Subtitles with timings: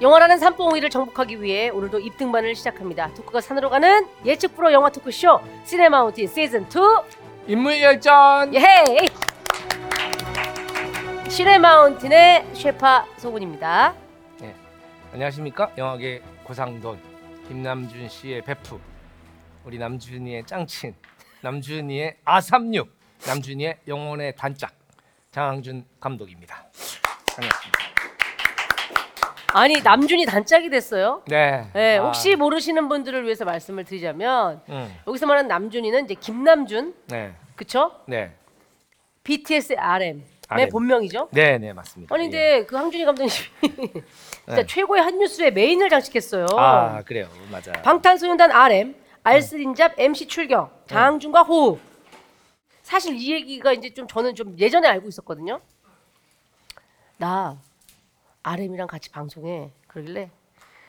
[0.00, 3.12] 영화라는 산봉우리를 정복하기 위해 오늘도 입등반을 시작합니다.
[3.14, 6.68] 토크가 산으로 가는 예측불허 영화 토크쇼 시네마운틴 시즌 2
[7.48, 8.54] 인물 열전.
[8.54, 9.08] 예헤이
[11.28, 13.94] 시네마운틴의 쉘파 송은입니다.
[15.12, 15.72] 안녕하십니까?
[15.76, 17.00] 영화계 고상돈
[17.48, 18.78] 김남준 씨의 베프,
[19.64, 20.94] 우리 남준이의 짱친,
[21.40, 22.94] 남준이의 아삼육,
[23.26, 24.72] 남준이의 영혼의 단짝
[25.32, 26.66] 장항준 감독입니다.
[27.34, 27.97] 반갑습니다.
[29.58, 31.22] 아니 남준이 단짝이 됐어요.
[31.26, 31.66] 네.
[31.72, 37.34] 네, 아, 혹시 모르시는 분들을 위해서 말씀을 드리자면 음, 여기서 말하는 남준이는 이제 김남준, 네,
[37.56, 37.90] 그쵸?
[38.06, 38.32] 네,
[39.24, 40.68] BTS의 RM의 RM.
[40.68, 41.30] 본명이죠.
[41.32, 42.14] 네, 네 맞습니다.
[42.14, 42.30] 아니 예.
[42.30, 43.30] 근데 그 항준이 감독님이
[44.46, 44.66] 진짜 네.
[44.66, 46.46] 최고의 한 뉴스의 메인을 장식했어요.
[46.56, 47.72] 아 그래요, 맞아.
[47.72, 48.94] 방탄소년단 RM,
[49.24, 51.80] 알쓰린잡 MC 출경, 장항준과 호흡.
[52.84, 55.60] 사실 이 얘기가 이제 좀 저는 좀 예전에 알고 있었거든요.
[57.16, 57.58] 나
[58.42, 60.30] RM이랑 같이 방송해 그러길래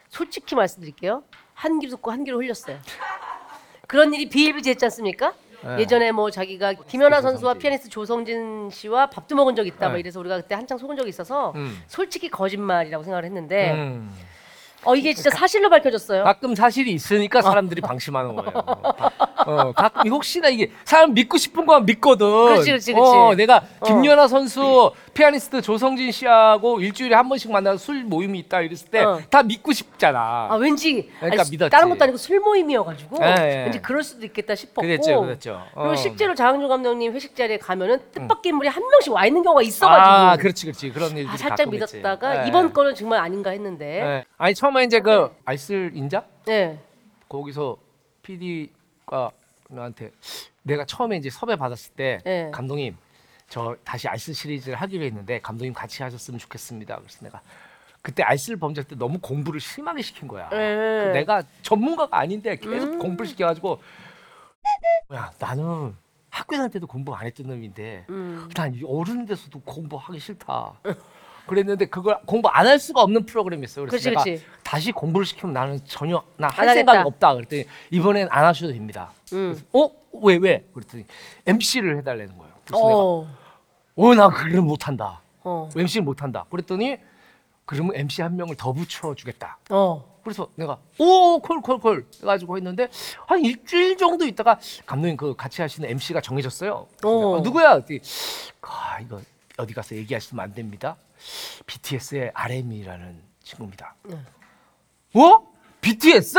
[0.09, 1.23] 솔직히 말씀드릴게요.
[1.53, 2.77] 한 귀로 듣고 한 귀로 흘렸어요.
[3.87, 5.33] 그런 일이 비일비재했지 않습니까?
[5.63, 5.79] 네.
[5.79, 7.21] 예전에 뭐 자기가 김연아.
[7.21, 9.99] 선수와 피아니스트 조성진 씨와 밥도 먹은 적 있다 뭐 네.
[9.99, 11.81] 이래서 우리가 그때 한창 속은 적이 있어서 음.
[11.87, 14.13] 솔직히 거짓말이라고 생각을 했는데 음.
[14.85, 16.23] 어 이게 진짜 사실로 밝혀졌어요.
[16.23, 18.51] 가끔 사실이 있으니까 사람들이 방심하는 거예요.
[19.45, 22.25] 어, 가끔 혹시나 이게 사람 믿고 싶은 거만 믿거든.
[22.25, 23.11] 그렇지, 그렇지, 그렇지.
[23.17, 23.85] 어, 내가 어.
[23.85, 24.91] 김연아 선수,
[25.23, 29.43] 피아니스트 조성진 씨하고 일주일에 한 번씩 만나서 술 모임이 있다 이랬을 때 다 어.
[29.43, 30.47] 믿고 싶잖아.
[30.49, 31.69] 아 왠지 그러니까 아니, 믿었지.
[31.69, 33.63] 다른 것도 아니고 술 모임이어가지고 예, 예.
[33.63, 35.61] 왠지 그럴 수도 있겠다 싶었고 그랬죠, 그랬죠.
[35.73, 35.95] 그리고 어.
[35.97, 40.37] 실제로 장항준 감독님 회식 자리에 가면은 뜻밖의 인물이 한 명씩 와 있는 경우가 있어가지고 아,
[40.37, 40.91] 그렇지, 그렇지.
[40.91, 41.97] 그런 일들이 아, 살짝 가끔 있지.
[41.97, 42.47] 믿었다가 예.
[42.47, 44.25] 이번 거는 정말 아닌가 했는데 예.
[44.37, 46.79] 아니 처음에 이제 그 알쓸 인자 네.
[47.27, 47.75] 거기서
[48.21, 49.31] PD가
[49.67, 50.11] 나한테
[50.63, 52.49] 내가 처음에 이제 섭외 받았을 때 네.
[52.53, 52.95] 감독님
[53.49, 56.97] 저 다시 알쓸 시리즈를 하기로 했는데 감독님 같이 하셨으면 좋겠습니다.
[56.97, 57.41] 그래서 내가
[58.01, 60.47] 그때 알쓸 범죄 때 너무 공부를 심하게 시킨 거야.
[60.49, 61.11] 네.
[61.11, 62.99] 내가 전문가가 아닌데 계속 음.
[62.99, 63.81] 공부를 시켜가지고
[65.13, 65.95] 야 나는
[66.29, 68.47] 학교 다닐 때도 공부 안 했던 놈인데 음.
[68.55, 70.73] 난이 어른 돼서도 공부하기 싫다.
[71.47, 73.87] 그랬는데 그걸 공부 안 할 수가 없는 프로그램이었어요.
[73.87, 74.45] 그래서 그렇지, 내가 그렇지.
[74.63, 76.73] 다시 공부를 시키면 나는 전혀 나안할 하겠다.
[76.75, 77.33] 생각이 없다.
[77.33, 79.11] 그랬더니 이번엔 안 하셔도 됩니다.
[79.33, 79.53] 음.
[79.55, 79.91] 그래서 어?
[80.21, 80.63] 왜 왜?
[80.73, 81.05] 그랬더니
[81.47, 82.53] MC를 해달라는 거예요.
[82.65, 83.38] 그래서 내가 어.
[84.01, 85.21] 어 나 그걸 못한다.
[85.43, 85.69] 어.
[85.75, 86.45] MC를 못한다.
[86.49, 86.97] 그랬더니
[87.65, 89.57] 그러면 MC 한 명을 더 붙여주겠다.
[89.71, 90.19] 어.
[90.23, 92.87] 그래서 내가 오콜콜콜 해가지고 했는데
[93.25, 96.87] 한 일주일 정도 있다가 감독님 그 같이 하시는 MC가 정해졌어요.
[97.03, 97.09] 어.
[97.09, 97.73] 어, 누구야?
[97.73, 97.99] 그랬더니
[98.61, 99.19] 아 이거
[99.57, 100.95] 어디 가서 얘기하시면 안 됩니다.
[101.65, 103.95] BTS의 RM이라는 친구입니다.
[104.03, 104.17] 네.
[105.15, 105.47] 어?
[105.81, 106.37] BTS?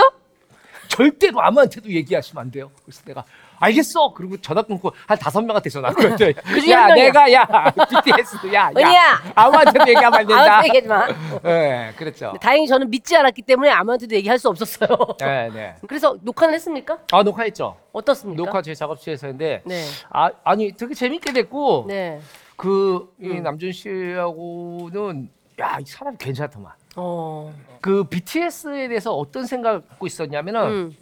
[0.90, 2.70] 절대로 아무한테도 얘기하시면 안 돼요.
[2.84, 3.24] 그래서 내가
[3.62, 4.12] 알겠어.
[4.14, 6.34] 그리고 전화 끊고 한 다섯 명한테 전화 중에
[6.70, 6.94] 야 한 명이야.
[6.94, 7.46] 내가 야
[7.88, 8.88] BTS 야, 은희야.
[8.94, 10.42] 야 아무한테도 얘기하면 안 된다.
[10.42, 11.40] 아무한테 얘기하지 마.
[11.42, 12.32] 네, 그랬죠.
[12.40, 14.88] 다행히 저는 믿지 않았기 때문에 아무한테도 얘기할 수 없었어요.
[15.20, 15.76] 네, 네.
[15.86, 16.98] 그래서 녹화는 했습니까?
[17.12, 17.76] 아 녹화했죠.
[17.92, 18.42] 어떻습니까?
[18.42, 19.84] 녹화 제 작업실에서 했는데 네.
[20.10, 22.20] 아 아니 되게 재밌게 됐고 네.
[22.56, 23.42] 그이 음.
[23.42, 25.28] 남준 씨하고는
[25.58, 26.72] 야이 사람이 괜찮더만.
[26.96, 27.54] 어.
[27.80, 30.96] 그 BTS에 대해서 어떤 생각을 갖고 있었냐면은 음.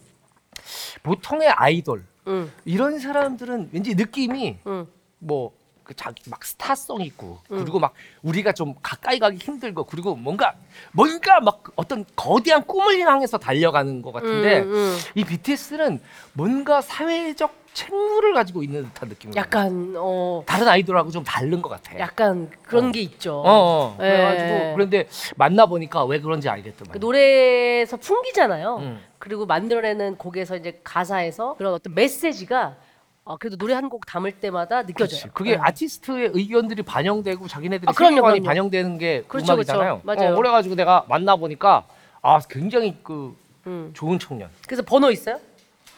[1.02, 2.52] 보통의 아이돌 음.
[2.64, 4.86] 이런 사람들은 왠지 느낌이 음.
[5.18, 5.56] 뭐.
[5.88, 7.60] 그 자기 막 스타성 있고 음.
[7.60, 10.54] 그리고 막 우리가 좀 가까이 가기 힘들고 그리고 뭔가
[10.92, 14.98] 뭔가 막 어떤 거대한 꿈을 향해서 달려가는 것 같은데 음, 음.
[15.14, 15.98] 이 BTS는
[16.34, 19.34] 뭔가 사회적 책무를 가지고 있는 듯한 느낌.
[19.36, 21.98] 약간 어 다른 아이돌하고 좀 다른 것 같아.
[21.98, 22.92] 약간 그런 어.
[22.92, 23.40] 게 있죠.
[23.40, 23.96] 어, 어.
[24.00, 24.08] 예.
[24.08, 26.92] 그래가지고 그런데 만나 보니까 왜 그런지 알겠더만.
[26.92, 28.76] 그 노래에서 풍기잖아요.
[28.78, 29.00] 음.
[29.18, 32.76] 그리고 만들어내는 곡에서 이제 가사에서 그런 어떤 메시지가
[33.24, 35.30] 어, 그래도 노래 한 곡 담을 때마다 느껴져요.
[35.34, 35.58] 그게 네.
[35.60, 38.46] 아티스트의 의견들이 반영되고 자기네들이 아, 그럼요, 세계관이 그럼요.
[38.48, 40.00] 반영되는 게 그렇죠, 음악이잖아요.
[40.02, 40.20] 그렇죠.
[40.20, 40.32] 맞아요.
[40.34, 41.84] 어, 그래가지고 내가 만나 보니까
[42.22, 43.36] 아 굉장히 그
[43.66, 43.90] 음.
[43.94, 44.48] 좋은 청년.
[44.66, 45.38] 그래서 번호 있어요?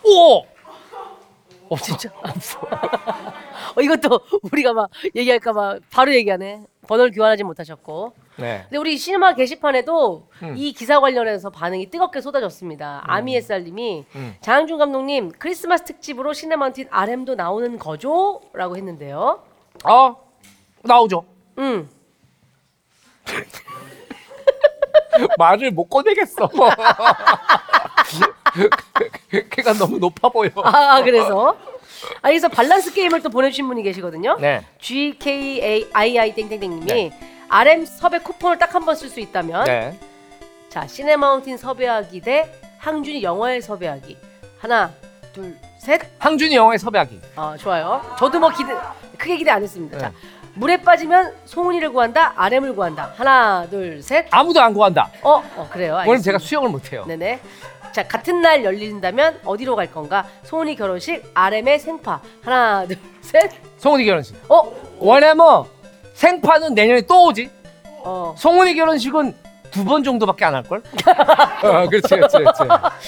[0.04, 0.44] 오.
[1.70, 2.10] 어 진짜?
[3.76, 4.20] 어, 이것도
[4.52, 6.64] 우리가 막 얘기할까 봐 바로 얘기하네.
[6.88, 8.12] 번호를 교환하지 못하셨고.
[8.36, 8.62] 네.
[8.64, 10.54] 근데 우리 시네마 게시판에도 음.
[10.56, 13.02] 이 기사 관련해서 반응이 뜨겁게 쏟아졌습니다.
[13.04, 14.34] 아미햇살님이 음.
[14.40, 18.40] 장항준 감독님 크리스마스 특집으로 시네마운틴 RM도 나오는 거죠?
[18.52, 19.40] 라고 했는데요.
[19.84, 20.16] 아
[20.82, 21.24] 나오죠.
[21.58, 21.88] 음.
[25.38, 26.50] 말을 못 꺼내겠어.
[29.50, 30.50] 걔가 너무 높아 보여.
[30.56, 31.56] 아 그래서
[32.22, 34.36] 아 그래서 밸런스 게임을 또 보내주신 분이 계시거든요.
[34.40, 34.64] 네.
[34.80, 37.10] GKAII 땡땡땡님이 네.
[37.48, 39.98] RM 섭외 쿠폰을 딱 한 번 쓸 수 있다면 네.
[40.68, 44.16] 자 시네마운틴 섭외하기 대 항준이 영화에 섭외하기
[44.58, 44.90] 하나
[45.32, 46.00] 둘 셋.
[46.18, 47.20] 항준이 영화에 섭외하기.
[47.36, 48.02] 아 좋아요.
[48.18, 48.72] 저도 뭐 기대
[49.18, 49.96] 크게 기대 안 했습니다.
[49.96, 50.02] 네.
[50.04, 50.12] 자
[50.54, 52.32] 물에 빠지면 송은이를 구한다.
[52.36, 53.12] RM을 구한다.
[53.16, 54.26] 하나, 둘, 셋.
[54.32, 55.08] 아무도 안 구한다.
[55.22, 55.92] 어, 어 그래요.
[55.92, 56.24] 오늘 알겠습니다.
[56.24, 57.04] 제가 수영을 못해요.
[57.06, 57.40] 네네.
[57.92, 60.24] 자 같은 날 열린다면 어디로 갈 건가?
[60.44, 62.20] 송은이 결혼식, RM의 생파.
[62.42, 63.50] 하나, 둘, 셋.
[63.78, 64.36] 송은이 결혼식.
[64.48, 65.64] 어, 왜냐면
[66.14, 67.50] 생파는 내년에 또 오지.
[68.02, 68.34] 어.
[68.38, 69.34] 송은이 결혼식은
[69.70, 70.78] 두 번 정도밖에 안 할 걸.
[71.62, 72.62] 어, 그렇지, 그렇지, 그렇지.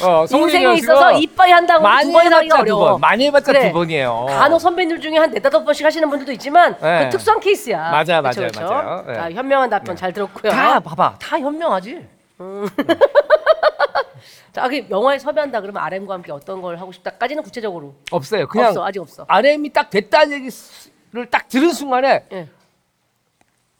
[0.05, 2.90] 어, 송은이 인생에 결혼식은 있어서 이빠이 한다고 많이 두 번이나 하기가 해봤자 두 어려워.
[2.93, 3.67] 번, 많이 해봤자 그래.
[3.69, 4.26] 두 번이에요.
[4.29, 7.05] 간혹 선배님 중에 한 네다섯 번씩 하시는 분들도 있지만 네.
[7.05, 7.90] 그 특수한 케이스야.
[8.05, 8.61] 그쵸, 맞아요, 그쵸?
[8.64, 9.05] 맞아요.
[9.08, 9.14] 네.
[9.14, 10.52] 자, 현명한 답변 잘 들었고요.
[10.52, 12.06] 다 봐봐, 다 현명하지.
[14.52, 18.46] 자, 그 영화에 섭외한다 그러면 RM과 함께 어떤 걸 하고 싶다까지는 구체적으로 없어요.
[18.46, 19.25] 그냥 없어, 아직 없어.
[19.29, 22.49] RM이 딱 됐다는 얘기를 딱 들은 순간에 예.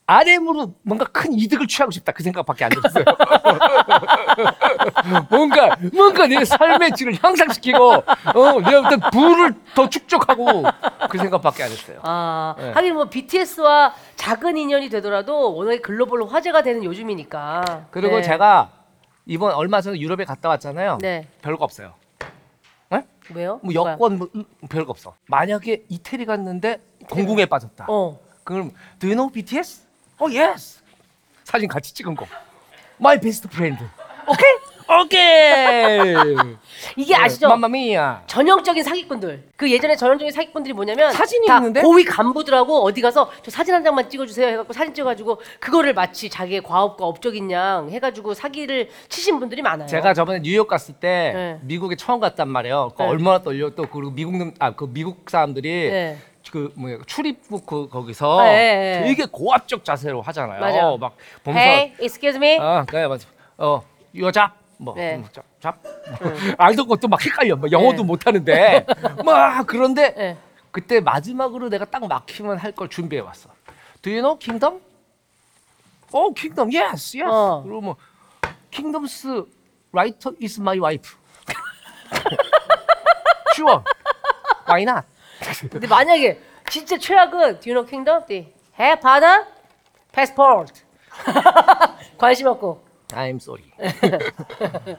[0.05, 3.05] RM으로 뭔가 큰 이득을 취하고 싶다 그 생각밖에 안 들었어요.
[5.29, 10.63] 뭔가 뭔가 내 삶의 질을 향상시키고 어, 내 어떤 부를 더 축적하고
[11.09, 11.99] 그 생각밖에 안 했어요.
[12.03, 12.71] 아, 네.
[12.71, 17.87] 하긴 뭐 BTS와 작은 인연이 되더라도 워낙에 글로벌로 화제가 되는 요즘이니까.
[17.91, 18.23] 그리고 네.
[18.23, 18.71] 제가
[19.25, 20.97] 이번 얼마 전에 유럽에 갔다 왔잖아요.
[21.01, 21.27] 네.
[21.41, 21.93] 별거 없어요.
[22.89, 23.03] 네?
[23.33, 23.59] 왜요?
[23.63, 23.93] 뭐 뭐야?
[23.93, 25.15] 여권 뭐 음, 별거 없어.
[25.27, 27.85] 만약에 이태리 갔는데 공궁에 빠졌다.
[27.87, 28.19] 어.
[28.43, 29.92] 그럼 do you know BTS?
[30.19, 30.81] 어 yes.
[31.43, 32.25] 사진 같이 찍은 거.
[32.99, 33.83] My best friend.
[34.27, 34.73] 오케이?
[35.01, 36.15] 오케이.
[36.97, 37.47] 이게 아시죠?
[37.49, 38.23] 맘마미야.
[38.27, 39.43] 전형적인 사기꾼들.
[39.55, 41.81] 그 예전에 전형적인 사기꾼들이 뭐냐면 사진이 다 있는데?
[41.81, 46.61] 고위 간부들하고 어디 가서 저 사진 한 장만 찍어주세요 해갖고 사진 찍어가지고 그거를 마치 자기의
[46.61, 49.87] 과업과 업적인 양 해가지고 사기를 치신 분들이 많아요.
[49.87, 51.59] 제가 저번에 뉴욕 갔을 때 네.
[51.63, 52.89] 미국에 처음 갔단 말이에요.
[52.91, 53.09] 그거 네.
[53.09, 56.17] 얼마나 떨려 또 그리고 미국 놈- 아, 그 미국 사람들이 네.
[56.53, 59.07] 그 뭐야 출입국 그 거기서 네, 네, 네.
[59.07, 60.61] 되게 고압적 자세로 하잖아요.
[60.61, 60.97] 맞아요.
[60.97, 62.59] 막 보면서 Hey, excuse me.
[62.59, 63.27] 아, 그래 맞아.
[63.57, 63.81] 어,
[64.19, 65.15] 여자 뭐 네.
[65.15, 65.79] 음, 잡, 잡.
[66.59, 67.55] 알던 것도 막 헷갈려.
[67.55, 68.03] 막 영어도 네.
[68.03, 68.85] 못 하는데
[69.25, 70.37] 막 그런데 네.
[70.69, 73.49] 그때 마지막으로 내가 딱 막히면 할 걸 준비해 왔어.
[74.03, 74.79] Do you know kingdom?
[76.11, 76.69] 어, kingdom.
[76.71, 77.31] Yes, yes.
[77.33, 77.63] 어.
[77.63, 77.95] 그리고 뭐
[78.69, 79.25] kingdom's
[79.91, 81.17] writer is my wife.
[83.55, 83.81] sure.
[84.67, 85.05] Why not?
[85.69, 88.23] 근데 만약에 진짜 최악은 Do you know kingdom?
[88.27, 88.53] 네.
[88.79, 89.45] Hey, pardon?
[90.11, 90.83] Passport.
[92.17, 92.83] 관심 없고.
[93.13, 93.63] I'm sorry.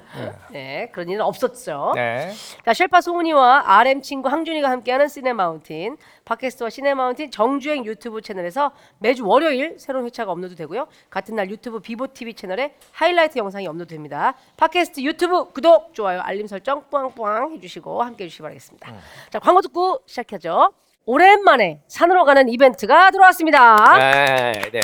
[0.51, 1.93] 네, 그런 일은 없었죠.
[1.95, 2.33] 네.
[2.65, 9.77] 자, 쉘파 송은이와 RM 친구 항준이가 함께하는 시네마운틴 팟캐스트와 시네마운틴 정주행 유튜브 채널에서 매주 월요일
[9.79, 10.87] 새로운 회차가 업로드 되고요.
[11.11, 14.35] 같은 날 유튜브 비보 TV 채널에 하이라이트 영상이 업로드됩니다.
[14.57, 18.93] 팟캐스트 유튜브 구독, 좋아요, 알림 설정 뿌앙뿌앙 해주시고 함께해 주시기 바라겠습니다.
[19.31, 20.73] 자, 광고 듣고 시작하죠.
[21.07, 23.99] 오랜만에 산으로 가는 이벤트가 들어왔습니다.
[23.99, 24.81] 네, 네.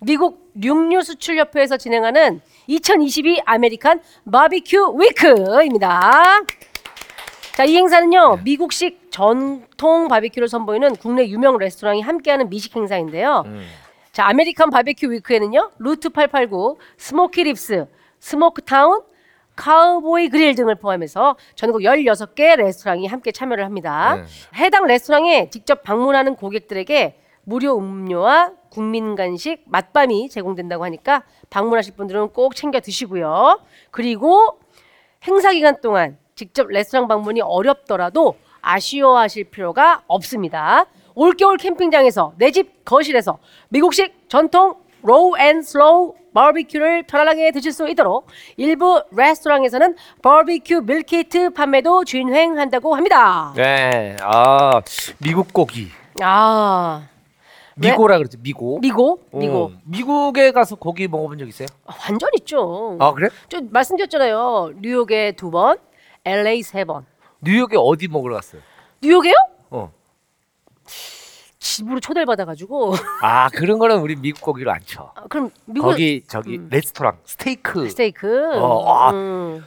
[0.00, 4.00] 미국 육류 수출 협회에서 진행하는 2022 American
[4.30, 6.12] 바비큐 Week입니다.
[7.54, 8.40] 자, 이 행사는요.
[8.44, 13.44] 미국식 전통 바비큐를 선보이는 국내 유명 레스토랑이 함께하는 미식 행사인데요.
[14.12, 15.70] 자, American 바비큐 Week에는요.
[15.78, 17.86] Route 889, Smoky Ribs,
[18.18, 19.00] Smoke Town,
[19.56, 24.16] Cowboy Grill 등을 포함해서 전국 16개 레스토랑이 함께 참여를 합니다.
[24.56, 32.56] 해당 레스토랑에 직접 방문하는 고객들에게 무료 음료와 국민 간식 맛밤이 제공된다고 하니까 방문하실 분들은 꼭
[32.56, 33.60] 챙겨 드시고요.
[33.92, 34.58] 그리고
[35.26, 40.86] 행사 기간 동안 직접 레스토랑 방문이 어렵더라도 아쉬워하실 필요가 없습니다.
[41.14, 43.38] 올겨울 캠핑장에서 내 집 거실에서
[43.68, 48.26] 미국식 전통 low and slow 바비큐를 편안하게 드실 수 있도록
[48.56, 53.52] 일부 레스토랑에서는 바비큐 밀키트 판매도 진행한다고 합니다.
[53.54, 54.16] 네.
[54.20, 54.82] 아,
[55.18, 55.88] 미국 고기.
[56.20, 57.06] 아,
[57.78, 58.38] 미고라 그러지.
[58.40, 58.78] 미고.
[58.80, 61.68] 미고, 미고 어, 미국에 가서 고기 먹어본 적 있어요?
[61.86, 62.96] 아, 완전 있죠.
[63.00, 63.28] 아 그래?
[63.48, 64.72] 저 말씀드렸잖아요.
[64.80, 65.78] 뉴욕에 두 번,
[66.24, 67.04] LA 세 번.
[67.42, 68.62] 뉴욕에 어디 먹으러 갔어요?
[69.02, 69.34] 뉴욕에요?
[69.70, 69.92] 어.
[71.58, 72.94] 집으로 초대를 받아가지고.
[73.22, 75.12] 아 그런 거는 우리 미국 고기로 안 쳐.
[75.14, 77.90] 아, 그럼 미국 거기 저기 레스토랑 스테이크.
[77.90, 78.56] 스테이크.
[78.56, 79.10] 어, 아.
[79.10, 79.62] 음.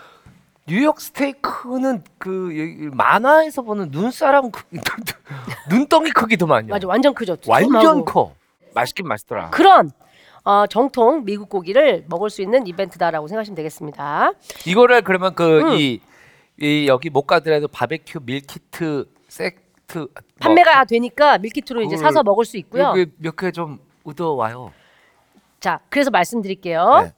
[0.69, 4.63] 뉴욕 스테이크는 그 만화에서 보는 눈사람 크
[5.69, 6.67] 눈덩이 크기도만요.
[6.67, 7.38] 맞아, 완전 크죠.
[7.47, 8.05] 완전.
[8.05, 8.35] 커.
[8.75, 9.49] 맛있긴 맛있더라.
[9.49, 9.89] 그런
[10.43, 14.31] 어, 정통 미국 고기를 먹을 수 있는 이벤트다라고 생각하시면 되겠습니다.
[14.67, 15.99] 이거를 그러면 그 음.
[16.61, 20.07] 이이 여기 못 가더라도 바비큐 밀키트 세트
[20.39, 22.93] 판매가 되니까 밀키트로 이제 사서 먹을 수 있고요.
[23.17, 24.71] 몇개 좀 얻어 와요.
[25.59, 27.01] 자, 그래서 말씀드릴게요.
[27.03, 27.13] 네.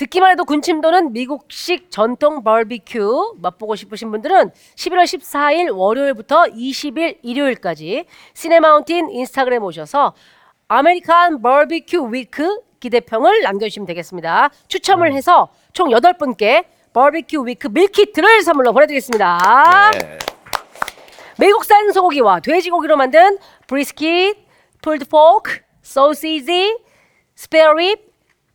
[0.00, 8.06] 듣기만 해도 군침 도는 미국식 전통 바비큐 맛보고 싶으신 분들은 11월 14일 월요일부터 20일 일요일까지
[8.32, 10.14] 시네마운틴 인스타그램 오셔서
[10.68, 14.46] American 바비큐 Week 기대평을 남겨주시면 되겠습니다.
[14.46, 14.48] 음.
[14.68, 16.64] 추첨을 해서 총 8분께
[16.94, 19.90] 바비큐 Week 밀키트를 선물로 보내드리겠습니다.
[19.92, 20.18] 네.
[21.38, 23.36] 미국산 소고기와 돼지고기로 만든
[23.68, 26.78] pulled pork, sausage,
[27.36, 28.00] spare rib,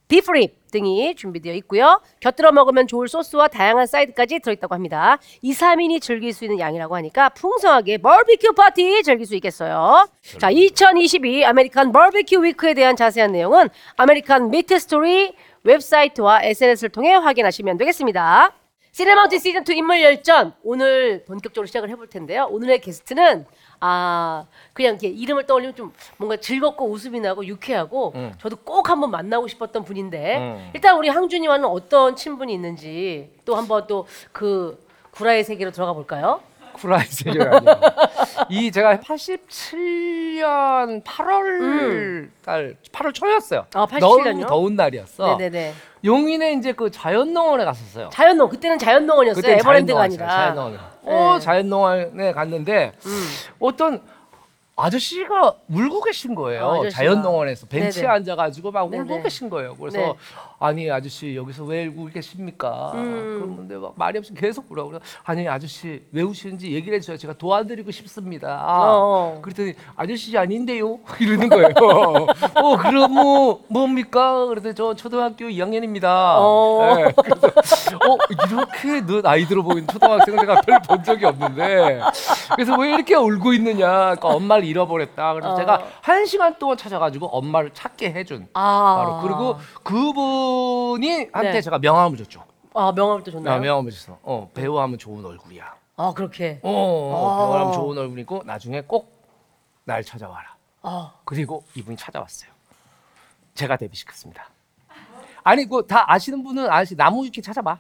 [0.07, 0.27] beef
[0.75, 2.01] 등이 준비되어 있고요.
[2.19, 5.17] 곁들여 먹으면 좋을 소스와 다양한 사이드까지 들어있다고 합니다.
[5.41, 10.07] 2, 3인이 즐길 수 있는 양이라고 하니까 풍성하게 바비큐 파티 즐길 수 있겠어요.
[10.37, 15.33] 자, 2022 American 바비큐 Week에 대한 자세한 내용은 American Meat Story
[15.63, 18.53] 웹사이트와 SNS를 통해 확인하시면 되겠습니다.
[18.91, 22.47] 시네마운틴 시즌 2 인물 열전 오늘 본격적으로 시작을 해볼 텐데요.
[22.49, 23.45] 오늘의 게스트는
[23.87, 29.47] 아 그냥 이렇게 이름을 떠올리면 좀 뭔가 즐겁고 웃음이 나고 유쾌하고 저도 꼭 한번 만나고
[29.47, 30.71] 싶었던 분인데 음.
[30.73, 36.41] 일단 우리 항준이와는 어떤 친분이 있는지 또 한번 또 그 구라의 세계로 들어가 볼까요?
[36.73, 37.79] 구라의 세계가 아니에요.
[38.49, 43.61] 이 제가 87년 8월 달 8월 초였어요.
[43.61, 43.77] 음.
[43.79, 44.45] 아, 87 너무?
[44.45, 45.37] 더운 날이었어.
[45.37, 45.73] 네네네.
[46.09, 48.09] 용인에 이제 그 자연농원에 갔었어요.
[48.13, 49.41] 자연농 그때는 자연농원이었어요.
[49.41, 50.29] 그때 에버랜드가 자연농원이었어요.
[50.29, 50.53] 아니라.
[50.53, 50.79] 자연농원.
[51.03, 51.39] 어, 네.
[51.43, 53.27] 자연농원에 갔는데 음.
[53.59, 54.01] 어떤
[54.77, 56.65] 아저씨가 울고 계신 거예요.
[56.65, 56.89] 아, 아저씨가.
[56.97, 58.13] 자연농원에서 벤치에 네네.
[58.13, 59.23] 앉아가지고 막 울고 네네.
[59.23, 59.75] 계신 거예요.
[59.75, 60.13] 그래서 네.
[60.59, 62.91] 아니 아저씨 여기서 왜 울고 계십니까?
[62.95, 63.39] 음.
[63.41, 64.85] 그러는데 막 말이 없이 계속 울어.
[64.85, 67.17] 그래서 아니 아저씨 왜 우시는지 얘기를 해줘요.
[67.17, 68.63] 제가 도와드리고 싶습니다.
[68.65, 69.39] 어.
[69.41, 71.69] 그랬더니 아저씨 아닌데요 이러는 거예요.
[72.55, 74.45] 어 그럼 뭐 뭡니까?
[74.45, 76.03] 그랬더니 저 초등학교 2학년입니다.
[76.05, 76.95] 어.
[76.97, 77.47] 네, 그래서
[78.07, 82.01] 어 이렇게 너 나이 들어 보이는 초등학생을 내가 별 본 적이 없는데
[82.55, 83.87] 그래서 왜 이렇게 울고 있느냐?
[84.15, 85.33] 그러니까 엄마를 잃어버렸다.
[85.33, 85.55] 그래서 어.
[85.55, 88.95] 제가 한 시간 동안 찾아가지고 엄마를 찾게 해준 아.
[89.03, 90.44] 바로 그리고 그분
[91.01, 91.61] 이 한테 네.
[91.61, 92.43] 제가 명함을 줬죠.
[92.73, 93.55] 아 명함을 또 줬나요?
[93.55, 94.19] 아, 명함을 줬어.
[94.23, 95.75] 어 배우 하면 좋은 얼굴이야.
[95.97, 96.59] 아 그렇게.
[96.63, 97.37] 어, 어 아.
[97.37, 99.15] 배우 하면 좋은 얼굴이고 나중에 꼭
[99.87, 100.55] 날 찾아와라.
[100.81, 101.13] 아.
[101.25, 102.49] 그리고 이분이 찾아왔어요.
[103.53, 104.49] 제가 데뷔시켰습니다.
[105.43, 107.77] 아니 그 다 아시는 분은 아시 나무 위키 찾아봐.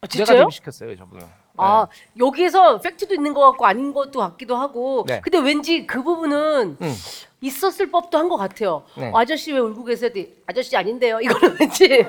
[0.00, 0.40] 아, 진짜요?
[0.40, 1.24] 데뷔시켰어요 저분은.
[1.56, 1.86] 아
[2.18, 5.20] 여기서 팩트도 있는 것 같고 아닌 것도 같기도 하고 네.
[5.22, 6.94] 근데 왠지 그 부분은 응.
[7.40, 9.12] 있었을 법도 한 것 같아요 네.
[9.14, 10.10] 아저씨 왜 울고 계세요?
[10.46, 12.06] 아저씨 아닌데요 이거는 왠지 네.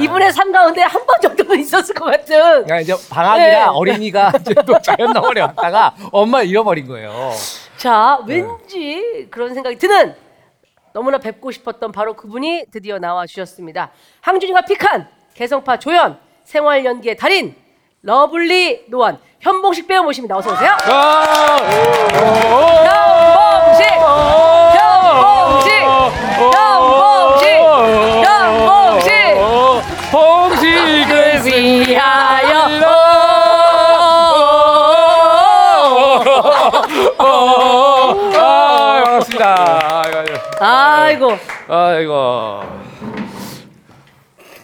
[0.00, 2.26] 이분의 삶 가운데 한 번 정도는 있었을 것 같은
[2.64, 3.62] 그러니까 이제 방학이라 네.
[3.66, 7.30] 어린이가 이제 또 자연농원에 왔다가 엄마 잃어버린 거예요.
[7.76, 8.36] 자 네.
[8.42, 10.14] 왠지 그런 생각이 드는
[10.92, 13.92] 너무나 뵙고 싶었던 바로 그분이 드디어 나와 주셨습니다
[14.22, 17.54] 항준이가 pick한 개성파 조연 생활 연기의 달인
[18.02, 20.36] lovely 노안 현봉식 배우 모십니다.
[20.36, 20.70] 어서 오세요.
[22.86, 23.84] 현봉식!
[24.74, 25.72] 현봉식!
[26.54, 27.44] 현봉식!
[28.24, 29.10] 현봉식!
[30.10, 32.70] 봉식을 위하여.
[38.42, 39.90] 아, 반갑습니다.
[40.60, 41.38] 아이고.
[41.68, 42.79] 아이고.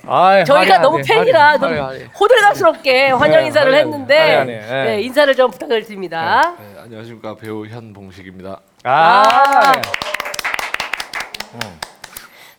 [0.09, 2.05] 아이, 저희가 화려하네, 너무 팬이라 화려- 너무 화려하네.
[2.19, 4.85] 호들갑스럽게 환영 네, 인사를 화려하네, 했는데 화려하네, 예.
[4.97, 6.55] 네, 인사를 좀 부탁을 드립니다.
[6.59, 8.61] 네, 안녕하십니까 배우 현봉식입니다.
[8.85, 9.73] 아, 아.
[9.73, 9.81] 네.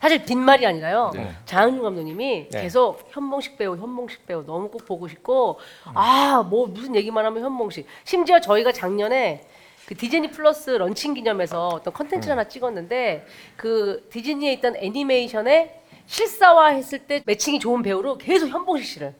[0.00, 1.10] 사실 빈말이 아니라요.
[1.14, 1.32] 네.
[1.44, 2.62] 장은유 감독님이 네.
[2.62, 5.58] 계속 현봉식 배우, 현봉식 배우 너무 꼭 보고 싶고
[5.94, 7.86] 아 뭐 무슨 얘기만 하면 현봉식.
[8.04, 9.42] 심지어 저희가 작년에
[9.86, 13.26] 그 디즈니 플러스 런칭 기념해서 어떤 컨텐츠 를 하나 찍었는데
[13.56, 19.14] 그 디즈니에 있던 애니메이션에 실사화했을 때 매칭이 좋은 배우로 계속 현봉식 씨를.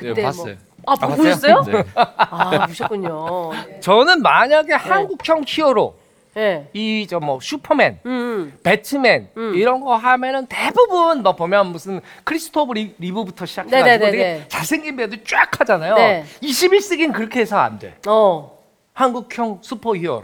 [0.00, 0.56] 네, 봤어요.
[0.86, 1.16] 아, 봤어요?
[1.16, 1.62] 보셨어요?
[1.66, 1.84] 네.
[1.94, 3.50] 아, 보셨군요.
[3.80, 5.98] 저는 만약에 한국형 히어로
[6.34, 6.70] 네.
[6.72, 8.56] 이저 뭐 슈퍼맨, 음.
[8.62, 9.54] 배트맨 음.
[9.54, 14.10] 이런 거 하면은 대부분 뭐 보면 무슨 크리스토프 리, 리브부터 시작해가지고 네네네네.
[14.12, 15.94] 되게 잘생긴 배우들 쫙 하잖아요.
[15.96, 16.24] 네.
[16.42, 17.96] 21세기는 그렇게 해서 안 돼.
[18.06, 18.56] 어.
[18.94, 20.22] 한국형 슈퍼 히어로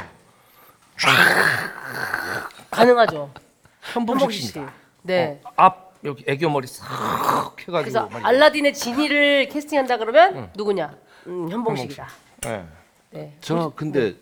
[2.70, 3.30] 가능하죠.
[3.92, 4.48] 현봉식 현봉식 씨.
[4.52, 4.83] 씨입니다.
[5.04, 5.38] 네.
[5.44, 10.94] 어, 앞 여기 애교 머리 싹 해가지고 그래서 막 알라딘의 지니를 캐스팅한다 그러면 누구냐?
[11.26, 12.08] 음, 현봉식이다.
[12.42, 12.66] 네.
[13.10, 13.36] 네.
[13.40, 14.14] 저 근데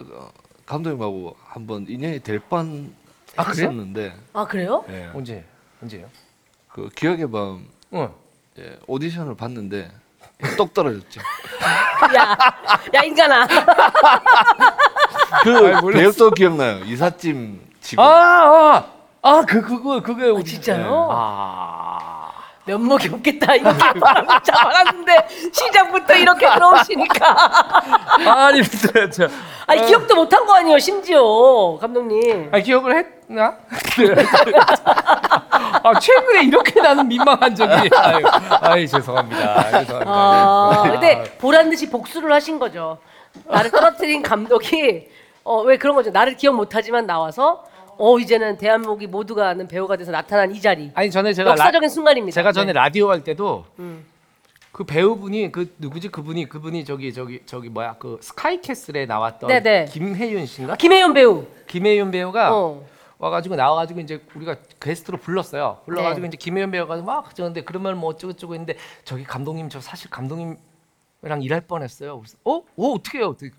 [0.00, 0.30] 어,
[0.66, 2.92] 감독님하고 한번 인연이 될뻔
[3.36, 3.68] 아, 그래요?
[3.68, 4.84] 했었는데 아 그래요?
[4.88, 5.44] 예, 언제
[5.82, 6.08] 언제요?
[6.68, 8.08] 그 기억의 밤 응.
[8.58, 9.90] 예, 오디션을 봤는데
[10.56, 11.20] 똑 떨어졌죠.
[12.16, 12.36] 야,
[12.94, 13.46] 야 인간아.
[15.42, 16.84] 그 배역도 기억나요.
[16.84, 18.06] 이삿짐 직원.
[18.06, 18.18] 아
[18.78, 21.08] 아 아 그 그거 그게 어디- 진짜요?
[21.10, 22.30] 아
[22.66, 27.36] 면목이 없겠다 이렇게 말았는데 시작부터 이렇게 들어오시니까.
[28.46, 29.28] 아니 진짜 저
[29.66, 32.50] 아니 기억도 못한 거 아니에요 심지어 감독님.
[32.52, 32.96] 아 기억을
[33.28, 33.56] 했나?
[35.82, 38.22] 아 최근에 이렇게 나는 민망한 적이 아유,
[38.60, 40.04] 아유 죄송합니다 죄송합니다.
[40.06, 40.90] 아 네.
[40.92, 42.98] 근데 보란 듯이 복수를 하신 거죠.
[43.46, 45.08] 나를 떨어뜨린 감독이
[45.44, 46.10] 어 왜 그런 거죠.
[46.10, 47.64] 나를 기억 못하지만 나와서
[47.98, 50.90] 어 이제는 대한민국이 모두가 아는 배우가 돼서 나타난 이 자리.
[50.94, 52.34] 아니 전에 제가 라, 역사적인 순간입니다.
[52.34, 52.72] 제가 전에 네.
[52.72, 54.04] 라디오 할 때도 음.
[54.70, 59.86] 그 배우분이 그 누구지 그분이 그분이 저기 저기 저기 뭐야 그 스카이캐슬에 나왔던 네네.
[59.86, 60.76] 김혜윤 씨인가?
[60.76, 61.46] 김혜연 배우.
[61.66, 62.86] 김혜윤 배우가 어.
[63.18, 65.80] 와가지고 나와가지고 이제 우리가 게스트로 불렀어요.
[65.84, 66.28] 불러가지고 네.
[66.28, 71.42] 이제 김혜연 배우가 막 저는데 그러면 뭐 어쩌고 저쩌고 했는데 저기 감독님 저 사실 감독님이랑
[71.42, 72.16] 일할 뻔했어요.
[72.20, 72.58] 그래서 어?
[72.76, 73.30] 어 어떻게 해요?
[73.30, 73.50] 어떻게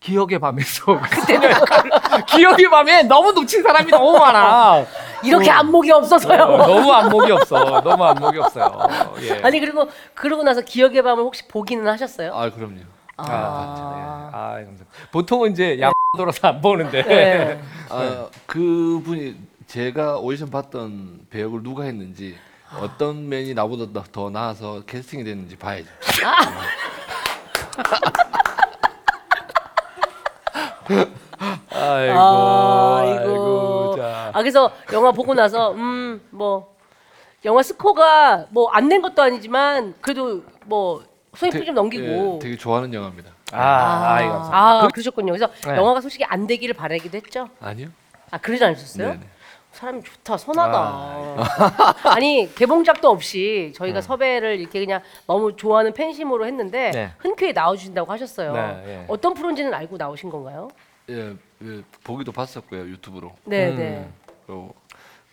[0.00, 1.50] 기억의 밤에서 그때는
[2.28, 4.84] 기억의 밤에 너무 놓친 사람이 너무 많아.
[5.24, 6.42] 이렇게 안목이 없어서요.
[6.42, 7.80] 어, 너무 안목이 없어.
[7.80, 8.86] 너무 안목이 없어요.
[9.22, 9.40] 예.
[9.42, 12.32] 아니 그리고 그러고 나서 기억의 밤을 혹시 보기는 하셨어요?
[12.34, 12.76] 아 그럼요.
[13.16, 14.30] 아, 아.
[14.32, 14.84] 아, 감사합니다.
[15.10, 17.02] 보통은 이제 양 돌아서 안 보는데.
[17.02, 17.60] 네.
[17.90, 19.34] 아 그분이
[19.66, 22.36] 제가 오디션 봤던 배역을 누가 했는지
[22.80, 25.88] 어떤 면이 나보다 더, 더 나아서 캐스팅이 됐는지 봐야죠.
[31.70, 33.94] 아이고, 아이고.
[33.96, 34.30] 자.
[34.32, 36.76] 아 그래서 영화 보고 나서 음 뭐
[37.44, 41.02] 영화 스코어가 뭐 안 낸 것도 아니지만 그래도 뭐
[41.36, 42.34] 소인표 좀 넘기고.
[42.36, 43.30] 예, 되게 좋아하는 영화입니다.
[43.52, 44.56] 아, 아, 아이 감사합니다.
[44.84, 45.32] 아, 그러셨군요.
[45.32, 45.76] 그래서 네.
[45.76, 47.48] 영화가 솔직히 안 되기를 바라기도 했죠.
[47.60, 47.88] 아니요?
[48.30, 49.08] 아 그러지 않으셨어요?
[49.10, 49.20] 네네.
[49.78, 50.76] 사람이 좋다, 선하다.
[50.76, 52.18] 아.
[52.18, 57.12] 니 개봉작도 없이 저희가 섭외를 이렇게 그냥 너무 좋아하는 팬심으로 했는데 네.
[57.18, 58.52] 흔쾌히 나와주신다고 하셨어요.
[58.52, 59.04] 네, 예.
[59.06, 60.68] 어떤 프로인지는 알고 나오신 건가요?
[61.10, 61.32] 예,
[61.62, 63.32] 예, 보기도 봤었고요 유튜브로.
[63.44, 63.76] 네, 음.
[63.76, 64.08] 네.
[64.46, 64.74] 그리고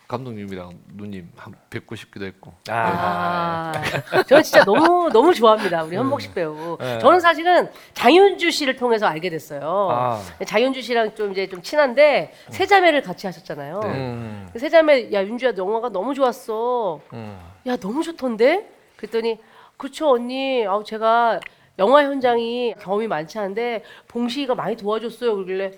[0.08, 2.52] 감독님이랑 누님 한 뵙고 싶기도 했고.
[2.68, 3.72] 아,
[4.12, 6.76] 아, 저는 진짜 너무 너무 좋아합니다 우리 현복식 배우.
[6.78, 6.98] 네.
[7.00, 9.88] 저는 사실은 장윤주 씨를 통해서 알게 됐어요.
[9.90, 10.22] 아.
[10.46, 13.80] 장윤주 씨랑 좀 이제 좀 친한데 세자매를 같이 하셨잖아요.
[13.80, 13.88] 네.
[13.88, 17.00] 음, 세자매 야 윤주야 영화가 너무 좋았어.
[17.12, 17.38] 음.
[17.66, 18.70] 야 너무 좋던데?
[18.96, 19.40] 그랬더니
[19.76, 20.64] 그쵸 언니.
[20.66, 21.40] 아우 제가
[21.78, 25.34] 영화 현장이 경험이 많지 않은데 봉식이가 많이 도와줬어요.
[25.34, 25.72] 그러길래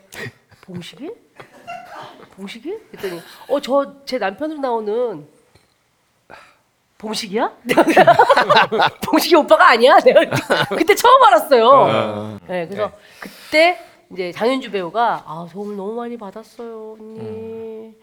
[0.62, 1.10] 봉식이?
[2.42, 2.78] 봉식이?
[2.92, 5.26] 그랬더니 어 저 제 남편으로 나오는
[6.98, 7.52] 봉식이야?
[9.06, 9.98] 봉식이 오빠가 아니야?
[9.98, 10.20] 내가
[10.70, 12.38] 그때 처음 알았어요.
[12.48, 13.78] 네, 그래서 그때
[14.12, 17.94] 이제 장윤주 배우가 아 도움을 너무 많이 받았어요 언니.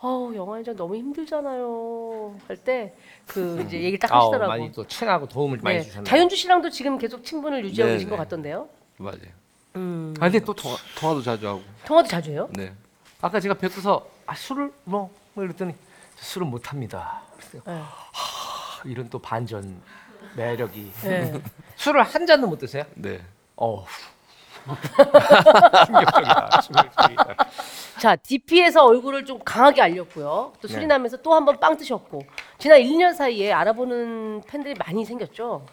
[0.00, 2.34] 아우 영화 현장 너무 힘들잖아요.
[2.46, 2.92] 할 때
[3.26, 4.48] 그 이제 얘기를 딱 아우, 하시더라고.
[4.50, 6.04] 많이 또 친하고 도움을 많이 네, 주셨네요.
[6.04, 8.22] 장윤주 씨랑도 지금 계속 친분을 유지하고 네, 계신 것 네.
[8.22, 8.68] 같던데요.
[8.98, 9.18] 맞아요.
[9.76, 10.14] 음.
[10.20, 11.62] 아, 근데 또 통화, 통화도 자주 하고.
[11.86, 12.48] 통화도 자주 해요?
[12.52, 12.72] 네.
[13.24, 15.74] 아까 제가 뵙고서 아, 술을 뭐, 뭐 이랬더니
[16.16, 17.22] 저 술은 못 합니다.
[17.38, 17.72] 그래서 네.
[17.80, 19.80] 하, 이런 또 반전
[20.36, 20.92] 매력이.
[21.04, 21.42] 네.
[21.76, 22.84] 술을 한 잔도 못 드세요?
[22.94, 23.22] 네.
[23.56, 23.86] 어.
[25.86, 26.60] 충격적이다.
[26.60, 27.36] 충격적이다.
[27.98, 30.52] 자, DP에서 얼굴을 좀 강하게 알렸고요.
[30.60, 30.74] 또 네.
[30.74, 32.20] 수리남에서 또 한 번 빵 뜨셨고.
[32.58, 35.64] 지난 1, 2년 사이에 알아보는 팬들이 많이 생겼죠.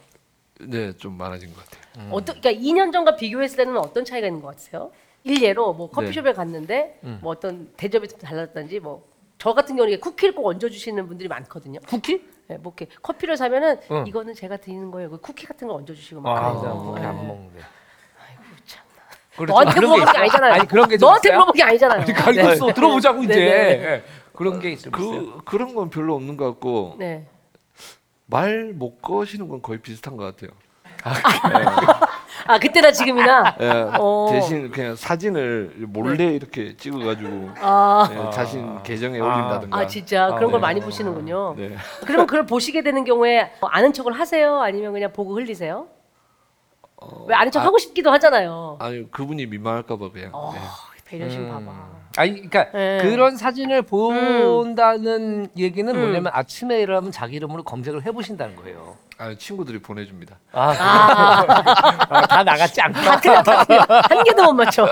[0.61, 1.81] 네, 좀 많아진 것 같아요.
[1.97, 2.09] 음.
[2.13, 4.89] 어떤 그러니까 2년 전과 비교했을 때는 어떤 차이가 있는 것 같으세요?
[5.23, 6.33] 일례로 뭐 커피숍에 네.
[6.33, 7.19] 갔는데 음.
[7.21, 11.27] 뭐 어떤 대접이 좀 달랐든지 뭐 저 같은 경우는 이게 쿠키를 꼭 얹어 주시는 분들이
[11.27, 11.79] 많거든요.
[11.87, 12.23] 쿠키?
[12.47, 14.05] 네, 뭐 이렇게 커피를 사면은 응.
[14.05, 15.09] 이거는 제가 드리는 거예요.
[15.09, 16.77] 그 쿠키 같은 거 얹어 주시고 막 아, 그래요.
[16.77, 17.23] 쿠키 안 네.
[17.25, 17.59] 먹는데.
[18.23, 18.83] 아이고 참.
[19.35, 19.51] 그렇죠.
[19.51, 20.21] 너한테 그런 물어볼 게 있어요.
[20.21, 20.53] 아니잖아요.
[20.53, 21.37] 아니 그런 게좀 너한테 있어요?
[21.39, 22.01] 물어볼 게 아니잖아요.
[22.01, 22.71] 아니, 알겠어.
[22.73, 23.33] 들어보자고 이제.
[23.33, 23.83] 네, 네.
[23.83, 24.03] 예.
[24.35, 24.91] 그런 게 있어요.
[24.91, 27.25] 그 그런 건 별로 없는 것 같고 네.
[28.27, 30.51] 말 못 거시는 건 거의 비슷한 것 같아요.
[31.03, 31.13] 아
[32.59, 33.55] 그때나 지금이나.
[33.59, 34.27] 예, 어.
[34.31, 39.23] 대신 그냥 사진을 몰래 이렇게 찍어가지고 아, 예, 자신 계정에 아.
[39.25, 39.77] 올린다든가.
[39.77, 40.67] 아 진짜 아, 그런 걸 네.
[40.67, 41.55] 많이 보시는군요.
[41.57, 41.75] 네.
[42.05, 44.61] 그러면 그걸 보시게 되는 경우에 어, 아는 척을 하세요?
[44.61, 45.87] 아니면 그냥 보고 흘리세요?
[46.97, 48.77] 어, 왜 아는 척 아, 하고 싶기도 하잖아요.
[48.79, 50.31] 아니 그분이 민망할까봐 그냥.
[50.33, 50.59] 어, 네.
[51.05, 51.49] 배려심 음.
[51.65, 52.00] 봐봐.
[52.17, 52.99] 아니 그러니까 네.
[53.01, 55.99] 그런 사진을 본다는 얘기는 음.
[55.99, 58.95] 뭐냐면 아침에 일어나면 자기 이름으로 검색을 해보신다는 거예요.
[59.17, 60.35] 아 친구들이 보내줍니다.
[60.51, 63.85] 아, 아, 아, 다 나갔지 틀려.
[64.09, 64.85] 한 개도 못 맞춰.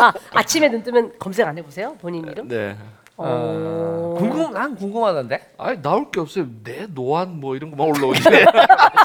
[0.00, 1.94] 아, 아침에 눈 뜨면 검색 안 해보세요?
[2.00, 2.48] 본인 이름?
[2.48, 2.76] 네.
[3.16, 4.16] 어.
[4.18, 5.52] 궁금 난 궁금하던데.
[5.58, 6.46] 아니 나올 게 없어요.
[6.64, 8.44] 내 노안 뭐 이런 거만 올라오는데.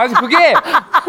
[0.00, 0.54] 맞아 그게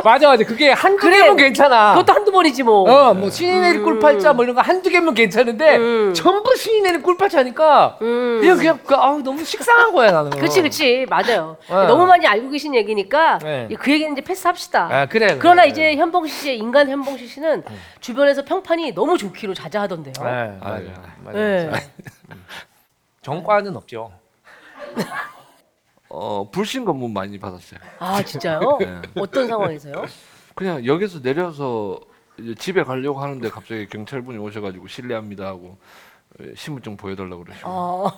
[0.04, 1.18] 맞아 맞아 그게 한두 그래.
[1.18, 1.94] 개면 괜찮아.
[1.94, 2.90] 그것도 한두 번이지 뭐.
[2.90, 6.14] 어, 뭐 신이 내린 꿀팔자 뭐 이런 거 한두 개면 괜찮은데 음.
[6.14, 8.40] 전부 신이 내린 꿀팔자니까 음.
[8.42, 10.32] 그냥 그냥 그, 아우 너무 식상한 거야 나는.
[10.32, 11.58] 그렇지, 그렇지, 맞아요.
[11.70, 11.84] 어.
[11.88, 13.68] 너무 많이 알고 계신 얘기니까 네.
[13.80, 14.90] 그 얘기는 이제 패스합시다.
[14.92, 15.28] 아 그래.
[15.28, 15.72] 그래, 그러나 그래.
[15.72, 17.64] 이제 현봉식 씨의 인간 현봉식 씨는
[18.00, 20.14] 주변에서 평판이 너무 좋기로 자자하던데요.
[20.24, 20.84] 네, 맞아.
[21.24, 21.38] 맞아.
[21.38, 21.72] 네.
[23.22, 24.12] 정과는 없죠.
[26.10, 27.80] 어 불신 검문 많이 받았어요.
[28.00, 28.60] 아 진짜요?
[28.82, 29.02] 네.
[29.16, 29.94] 어떤 상황에서요?
[30.56, 32.00] 그냥 역에서 내려서
[32.40, 35.78] 이제 집에 가려고 하는데 갑자기 경찰분이 오셔가지고 실례합니다 하고
[36.42, 38.12] 예, 신분증 보여달라고 그러시고 어,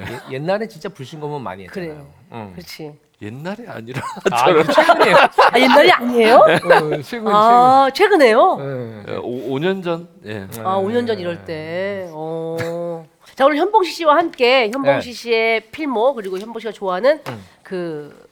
[0.00, 1.88] 예- 옛날에 진짜 불신검은 많이 했잖아요.
[1.94, 2.12] 그래요.
[2.32, 2.52] 응.
[2.52, 2.92] 그렇지.
[3.22, 5.16] 옛날이 아니라 아, 이거 최근이에요.
[5.16, 6.36] 아 옛날이 아니에요?
[6.36, 8.56] 어, 최근, 아 최근에요?
[8.58, 9.04] 최근.
[9.08, 10.46] 예, 오, 5년 전 예.
[10.62, 12.08] 아 5년 전 이럴 때.
[12.12, 13.06] 어.
[13.34, 17.44] 자 오늘 현봉식 씨와 함께 현봉식 씨의 필모 그리고 현봉 씨가 좋아하는 음.
[17.64, 18.28] 그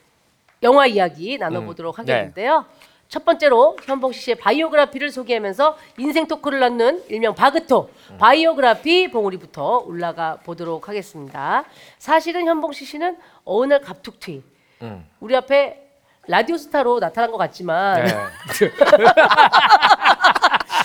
[0.62, 2.12] 영화 이야기 나눠보도록 음, 네.
[2.12, 2.66] 하겠는데요.
[3.08, 10.88] 첫 번째로 현봉 씨의 바이오그라피를 소개하면서 인생 토크를 낳는 일명 바그토 바이오그라피 봉우리부터 올라가 보도록
[10.88, 11.64] 하겠습니다.
[11.98, 14.42] 사실은 현봉 씨 씨는 어느 날 갑툭튀
[14.82, 15.04] 음.
[15.18, 15.82] 우리 앞에
[16.28, 18.14] 라디오 스타로 나타난 것 같지만 네.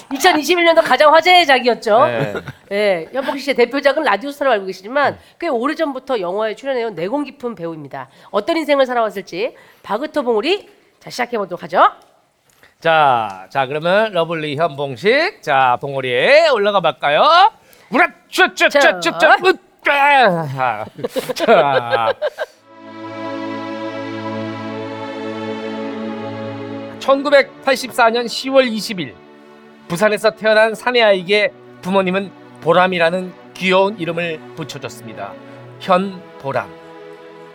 [0.09, 2.05] 2021년도 가장 화제의 작이었죠.
[2.05, 2.33] 네.
[2.69, 8.07] 네, 현복 씨의 대표작은 라디오스타로 알고 계시지만 꽤 오래전부터 영화에 출연해온 내공 깊은 배우입니다.
[8.31, 10.69] 어떤 인생을 살아왔을지 바그토 봉우리
[10.99, 11.91] 자 시작해 보도록 하죠.
[12.79, 17.51] 자, 자 그러면 lovely 현봉식 자 봉오리에 올라가 볼까요?
[17.91, 19.19] 우라 쭈쭈쭈쭈쭈
[19.83, 20.85] 자,
[21.33, 22.13] 자.
[27.07, 29.13] 1984년 10월 20일
[29.87, 35.31] 부산에서 태어난 사내 아이에게 부모님은 보람이라는 귀여운 이름을 붙여줬습니다.
[35.79, 36.69] 현보람.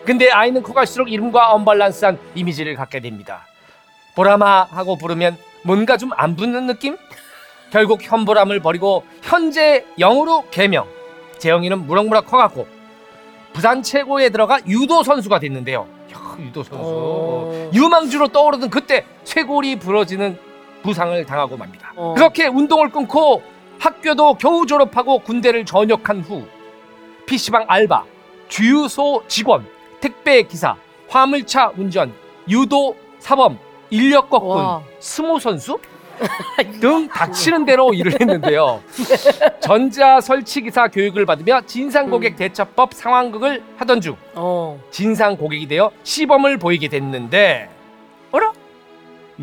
[0.07, 3.47] 근데 아이는 커갈수록 이름과 언밸런스한 이미지를 갖게 됩니다.
[4.17, 6.97] 보람아 하고 부르면 뭔가 좀 안 붙는 느낌?
[7.71, 10.87] 결국 현보람을 버리고 현재 영으로 개명.
[11.38, 12.67] 재영이는 무럭무럭 커갖고
[13.53, 15.87] 부산 최고에 들어가 유도 선수가 됐는데요.
[16.40, 16.83] 야, 유도 선수.
[16.85, 17.71] 어.
[17.73, 20.38] 유망주로 떠오르던 그때 쇄골이 부러지는
[20.83, 21.92] 부상을 당하고 맙니다.
[21.97, 22.14] 어.
[22.14, 23.42] 그렇게 운동을 끊고
[23.79, 26.47] 학교도 겨우 졸업하고 군대를 전역한 후
[27.27, 28.05] PC방 알바,
[28.49, 29.66] 주유소 직원,
[30.01, 30.77] 택배 기사,
[31.09, 32.12] 화물차 운전,
[32.49, 33.59] 유도 사범,
[33.90, 34.38] 인력 와.
[34.40, 35.79] 거꾼, 스모 선수
[36.81, 38.83] 등 닥치는 대로 일을 했는데요.
[39.61, 44.81] 전자 설치 기사 교육을 받으며 진상 고객 대처법 상황극을 하던 중 어.
[44.90, 47.68] 진상 고객이 되어 시범을 보이게 됐는데.
[48.31, 48.53] 어라?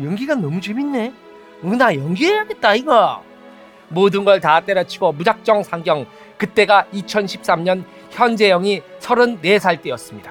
[0.02, 1.12] 연기가 너무 재밌네.
[1.62, 3.22] 어, 나 연기해야겠다 이거.
[3.88, 6.06] 모든 걸 다 때려치고 무작정 상경.
[6.38, 10.30] 그때가 2013년 현재영이 34살 때였습니다.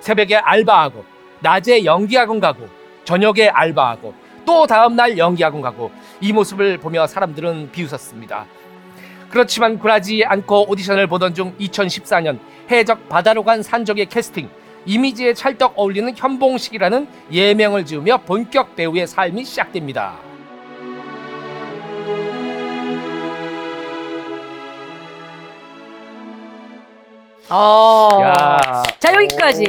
[0.00, 1.04] 새벽에 알바하고
[1.40, 2.68] 낮에 연기학원 가고
[3.04, 4.12] 저녁에 알바하고
[4.48, 5.90] 또 다음 날 연기학원 가고
[6.22, 8.46] 이 모습을 보며 사람들은 비웃었습니다
[9.28, 12.38] 그렇지만 굴하지 않고 오디션을 보던 중 2014년
[12.70, 14.48] 해적 바다로 간 산적의 캐스팅
[14.86, 20.16] 이미지에 찰떡 어울리는 현봉식이라는 예명을 지으며 본격 배우의 삶이 시작됩니다.
[27.50, 28.08] 어.
[28.22, 28.82] 야.
[28.98, 29.64] 자 여기까지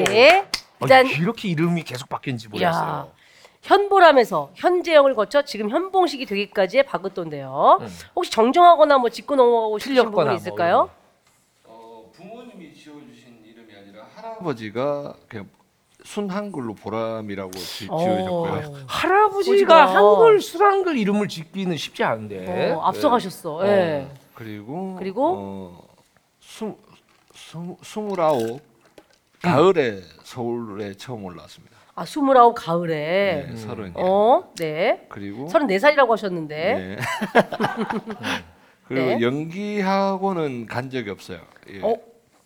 [0.82, 2.50] 일단 아니, 이렇게 이름이 계속 바뀐지 야.
[2.50, 3.18] 몰랐어요.
[3.62, 7.80] 현보람에서 현재영을 거쳐 지금 현봉식이 되기까지의 바그토인데요.
[7.82, 7.88] 음.
[8.15, 10.89] 혹시 정정하거나 뭐 짚고 넘어가고 싶으신 틀렸거나 부분이 뭐 있을까요?
[11.65, 15.48] 어, 부모님이 지어주신 이름이 아니라 할아버지가 그냥
[16.06, 18.00] 순 한글로 보람이라고 지, 어.
[18.00, 18.86] 지어줬고요.
[18.88, 19.95] 할아버지가 오지마.
[19.95, 22.72] 한글 술한글 이름을 짓기는 쉽지 않은데.
[22.72, 23.67] 어, 앞서가셨어.
[23.67, 24.08] 예.
[24.10, 25.34] 어, 그리고 그리고?
[25.38, 25.84] 어,
[26.41, 26.74] 스,
[27.36, 28.62] 스, 스물아홉
[29.41, 31.68] 가을에 서울에 처음 올라왔습니다.
[32.00, 33.48] 아 스물아홉 가을에.
[33.50, 33.92] 네, 서른.
[33.96, 35.06] 어, 네.
[35.10, 36.56] 그리고 서른네 살이라고 하셨는데.
[36.74, 36.98] 네.
[38.88, 39.22] 그리고 네.
[39.22, 41.42] 연기 학원은 간 적이 없어요.
[41.70, 41.98] 예, 어?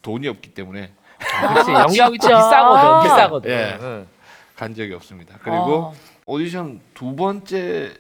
[0.02, 0.92] 돈이 없기 때문에
[1.54, 1.72] 그렇지.
[1.72, 2.38] 연기하기 좀 진짜?
[2.44, 3.04] 비싸거든.
[3.04, 3.52] 비싸거든.
[3.52, 3.78] 예.
[3.80, 4.08] 응.
[4.56, 5.38] 간 적이 없습니다.
[5.44, 5.94] 그리고 아.
[6.26, 7.94] 오디션 두 번째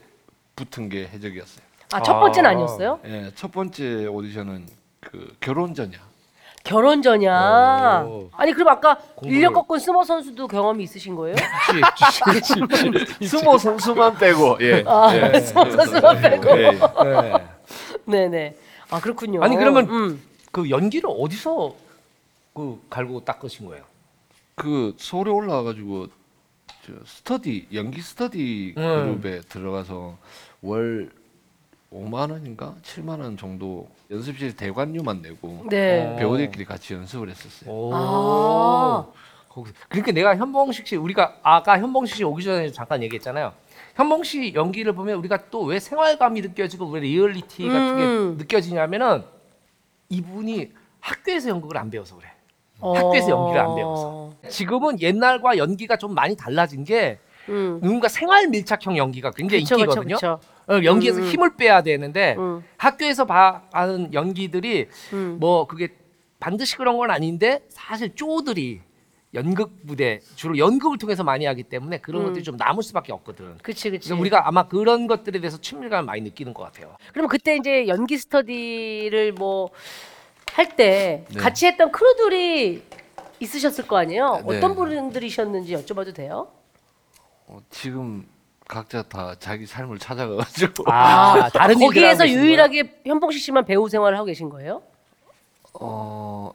[0.55, 1.63] 붙은 게 해적이었어요.
[1.93, 2.53] 아, 첫 번째는 아.
[2.53, 2.99] 아니었어요?
[3.05, 4.65] 예, 첫 번째 오디션은
[5.01, 5.99] 그 결혼 전이야.
[6.63, 8.05] 결혼 전이야.
[8.07, 8.29] 오.
[8.33, 11.35] 아니 그럼 아까 공부를- 인력 거꾼 스모 선수도 경험이 있으신 거예요?
[13.27, 14.83] 스모 선수만 빼고 예.
[14.87, 15.39] 아, 예.
[15.41, 16.49] 스모 선수만 빼고.
[16.61, 16.71] 예.
[16.71, 17.33] 네.
[18.05, 18.55] 네네.
[18.91, 19.43] 아 그렇군요.
[19.43, 20.21] 아니, 그러면 음.
[20.51, 21.75] 그 연기를 어디서
[22.53, 23.83] 그 갈고 닦으신 거예요?
[24.55, 26.07] 그 서울에 올라와가지고
[26.85, 28.83] 저 스터디 연기 스터디 음.
[29.21, 30.17] 그룹에 들어가서
[30.61, 31.09] 월
[31.93, 36.05] 5만 원인가 7만 원 정도 연습실 대관료만 내고 네.
[36.13, 36.15] 어.
[36.15, 37.69] 배우들끼리 같이 연습을 했었어요.
[37.71, 37.91] 오.
[37.93, 39.05] 아.
[39.49, 43.53] 거기서 그러니까 내가 현봉식 씨 우리가 아까 현봉식 씨 오기 전에 잠깐 얘기했잖아요.
[43.95, 48.37] 현봉 씨 연기를 보면 우리가 또 왜 생활감이 느껴지고 왜 리얼리티 같은 음.
[48.37, 49.23] 게 느껴지냐면은
[50.09, 52.29] 이분이 학교에서 연극을 안 배워서 그래.
[52.79, 52.93] 어.
[52.97, 54.33] 학교에서 연기를 안 배워서.
[54.49, 57.79] 지금은 옛날과 연기가 좀 많이 달라진 게 음.
[57.83, 60.15] 누군가 생활 밀착형 연기가 굉장히 그쵸, 그쵸, 인기거든요.
[60.15, 60.39] 그쵸.
[60.69, 61.25] 어, 연기에서 음.
[61.25, 62.63] 힘을 빼야 되는데 음.
[62.77, 65.37] 학교에서 봐- 하는 연기들이 음.
[65.39, 65.89] 뭐 그게
[66.39, 68.81] 반드시 그런 건 아닌데 사실 쪼들이
[69.33, 72.27] 연극 무대 주로 연극을 통해서 많이 하기 때문에 그런 음.
[72.27, 73.57] 것들이 좀 남을 수밖에 없거든.
[73.63, 74.09] 그치 그치.
[74.09, 76.95] 그래서 우리가 아마 그런 것들에 대해서 친밀감을 많이 느끼는 것 같아요.
[77.13, 79.69] 그럼 그때 이제 연기 스터디를 뭐
[80.53, 81.39] 할 때 네.
[81.39, 82.83] 같이 했던 크루들이
[83.39, 84.43] 있으셨을 거 아니에요?
[84.47, 84.57] 네.
[84.57, 86.47] 어떤 분들이셨는지 여쭤봐도 돼요?
[87.47, 88.23] 어, 지금
[88.67, 92.39] 각자 다 자기 삶을 찾아가가지고 아, 다른 일들 거기에서 계신?
[92.39, 94.81] 유일하게 현봉식 씨만 배우 생활을 하고 계신 거예요?
[95.79, 96.53] 어,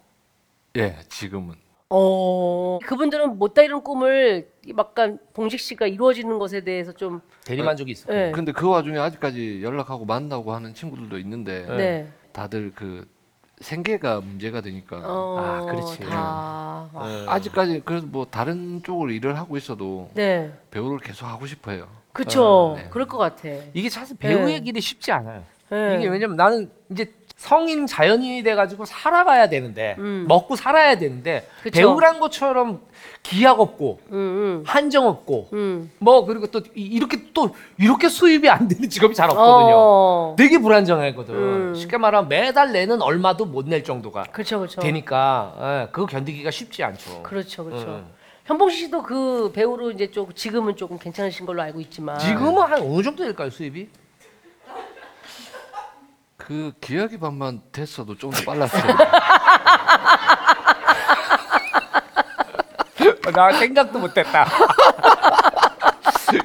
[0.76, 1.54] 예, 지금은
[1.90, 8.12] 어 그분들은 못다 이룬 꿈을 약간 봉식 씨가 이루어지는 것에 대해서 좀 대리만족이 있어.
[8.12, 8.30] 네.
[8.30, 12.08] 근데 그 와중에 아직까지 연락하고 만나고 하는 친구들도 있는데 네.
[12.32, 13.08] 다들 그
[13.60, 16.00] 생계가 문제가 되니까 어, 아, 그렇지.
[16.00, 16.88] 다.
[16.94, 17.24] 네.
[17.28, 20.52] 아직까지 그래서 뭐 다른 쪽으로 일을 하고 있어도 네.
[20.70, 21.88] 배우를 계속 하고 싶어요.
[22.12, 22.74] 그쵸.
[22.76, 22.88] 네.
[22.90, 23.48] 그럴 것 같아.
[23.74, 24.60] 이게 사실 배우의 네.
[24.60, 25.44] 길이 쉽지 않아요.
[25.70, 25.96] 네.
[25.98, 30.24] 이게 왜냐면 나는 이제 성인 자연인이 돼가지고 살아가야 되는데 음.
[30.26, 31.78] 먹고 살아야 되는데 그쵸.
[31.78, 32.80] 배우란 것처럼
[33.22, 35.90] 기약 없고 음, 한정 없고 음, 음.
[36.00, 39.72] 뭐 그리고 또 이- 이렇게 또 이렇게 수입이 안 되는 직업이 잘 없거든요.
[39.76, 40.34] 어.
[40.36, 41.34] 되게 불안정하거든.
[41.34, 41.74] 음.
[41.76, 44.80] 쉽게 말하면 매달 내는 얼마도 못 낼 정도가 그렇죠, 그렇죠.
[44.80, 47.22] 되니까 예, 그거 견디기가 쉽지 않죠.
[47.22, 47.86] 그렇죠, 그렇죠.
[47.86, 48.06] 음.
[48.46, 53.02] 현봉식 씨도 그 배우로 이제 좀 지금은 조금 괜찮으신 걸로 알고 있지만 지금은 한 어느
[53.02, 53.88] 정도 될까요 수입이?
[56.48, 58.82] 그 기억이 반만 됐어도 좀 더 빨랐어요.
[63.34, 64.46] 나 생각도 못했다.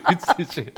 [0.08, 0.74] 그치, 그치.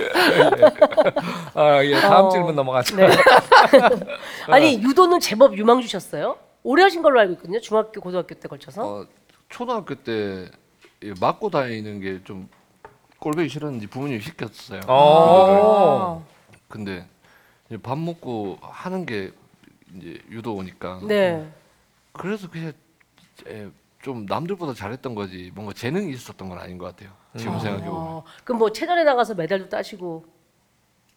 [1.53, 2.95] 아, 예, 다음 어, 질문 넘어가죠.
[2.95, 3.07] 네.
[4.47, 6.37] 아니 유도는 제법 유망 주셨어요.
[6.63, 7.59] 오래 하신 걸로 알고 있거든요.
[7.59, 8.81] 중학교, 고등학교 때 걸쳐서.
[8.87, 9.05] 어,
[9.49, 12.47] 초등학교 때이 맞고 다니는 게 좀
[13.19, 14.81] 꼴보기 싫었는지 부모님이 시켰어요.
[14.87, 16.25] 어.
[16.67, 17.07] 근데
[17.69, 19.31] 이제 밥 먹고 하는 게
[19.95, 21.47] 이제 유도 오니까 네.
[22.11, 22.73] 그래서 그냥
[23.47, 23.67] 에,
[24.01, 27.09] 좀 남들보다 잘했던 거지 뭔가 재능이 있었던 건 아닌 것 같아요.
[27.37, 30.25] 지금 생각해 보면 어, 그럼 뭐 체전에 나가서 메달도 따시고.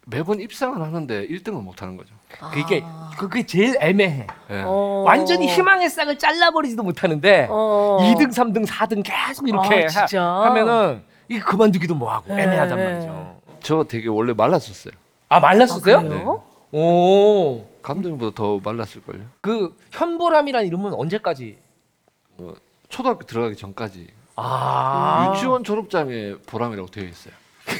[0.07, 2.15] 매번 입상은 하는데 1등은 못 하는 거죠.
[2.51, 2.83] 그게
[3.17, 4.25] 그게 제일 애매해.
[4.49, 4.63] 예.
[4.65, 5.03] 어.
[5.05, 7.99] 완전히 희망의 싹을 잘라버리지도 못하는데 어.
[8.01, 10.23] 2등, 3등, 4등 계속 이렇게 아, 진짜?
[10.23, 12.83] 하, 하면은 이게 그만두기도 뭐하고 네, 애매하단 네.
[12.85, 13.41] 말이죠.
[13.61, 14.93] 저 되게 원래 말랐었어요.
[15.29, 15.97] 아 말랐었어요?
[15.97, 16.43] 아, 그래요?
[16.71, 17.65] 오.
[17.81, 19.21] 감독님보다 더 말랐을 걸요.
[19.41, 21.57] 그 현보람이란 이름은 언제까지?
[22.39, 22.53] 어,
[22.89, 25.31] 초등학교 들어가기 전까지 아.
[25.35, 27.33] 유치원 졸업장에 보람이라고 되어 있어요.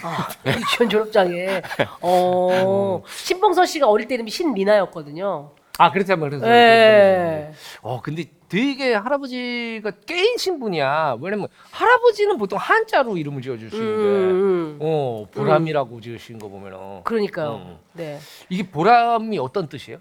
[0.04, 1.62] 아, 유치원 졸업장에.
[2.02, 3.02] 어.
[3.08, 5.52] 신봉선 씨가 어릴 때 이름이 신미나였거든요.
[5.78, 6.46] 아 그렇다면 그래서.
[6.46, 7.52] 네.
[7.82, 11.18] 어 근데 되게 할아버지가 깨이신 분이야.
[11.22, 14.78] 왜냐면 할아버지는 보통 한자로 이름을 지어주시는데, 음, 음.
[14.82, 17.56] 어 보람이라고 지으신 거 보면은 그러니까요.
[17.58, 17.78] 음.
[17.94, 18.18] 네.
[18.50, 20.00] 이게 보람이 어떤 뜻이에요?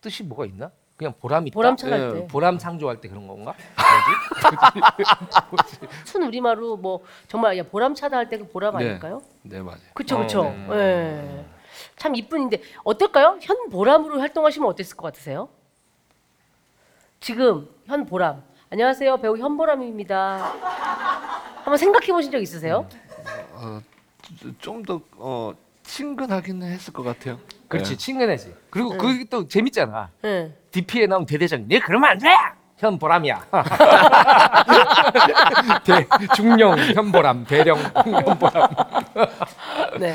[0.00, 0.70] 뜻이 뭐가 있나?
[0.96, 1.54] 그냥 보람 있다.
[1.54, 2.26] 보람 차갈 예, 때.
[2.28, 3.52] 보람 상조할 때 그런 건가?
[6.04, 8.88] 순 우리말로 뭐 정말 야 보람차다 할 때 그 보람 네.
[8.90, 9.20] 아닐까요?
[9.42, 9.80] 네 맞아요.
[9.92, 10.44] 그쵸 어, 그쵸.
[10.70, 10.76] 네.
[10.76, 11.44] 예.
[11.96, 13.38] 참 이쁜인데 어떨까요?
[13.42, 15.48] 현 보람으로 활동하시면 어땠을 것 같으세요?
[17.28, 18.42] 지금 현 보람.
[18.70, 20.36] 안녕하세요 배우 현보람입니다.
[21.56, 22.86] 한번 생각해 보신 적 있으세요?
[23.54, 23.80] 어,
[24.60, 27.38] 좀 더 어, 친근하기는 했을 것 같아요.
[27.68, 27.96] 그렇지 네.
[27.96, 28.54] 친근해지.
[28.68, 28.98] 그리고 네.
[28.98, 30.10] 그게 또 재밌잖아.
[30.20, 30.54] 네.
[30.70, 32.28] DP에 나온 대대장이 네 그러면 안 돼.
[32.76, 33.46] 현 보람이야.
[35.84, 36.06] 대,
[36.36, 38.68] 중령 현보람, 대령 현보람.
[39.98, 40.14] 네.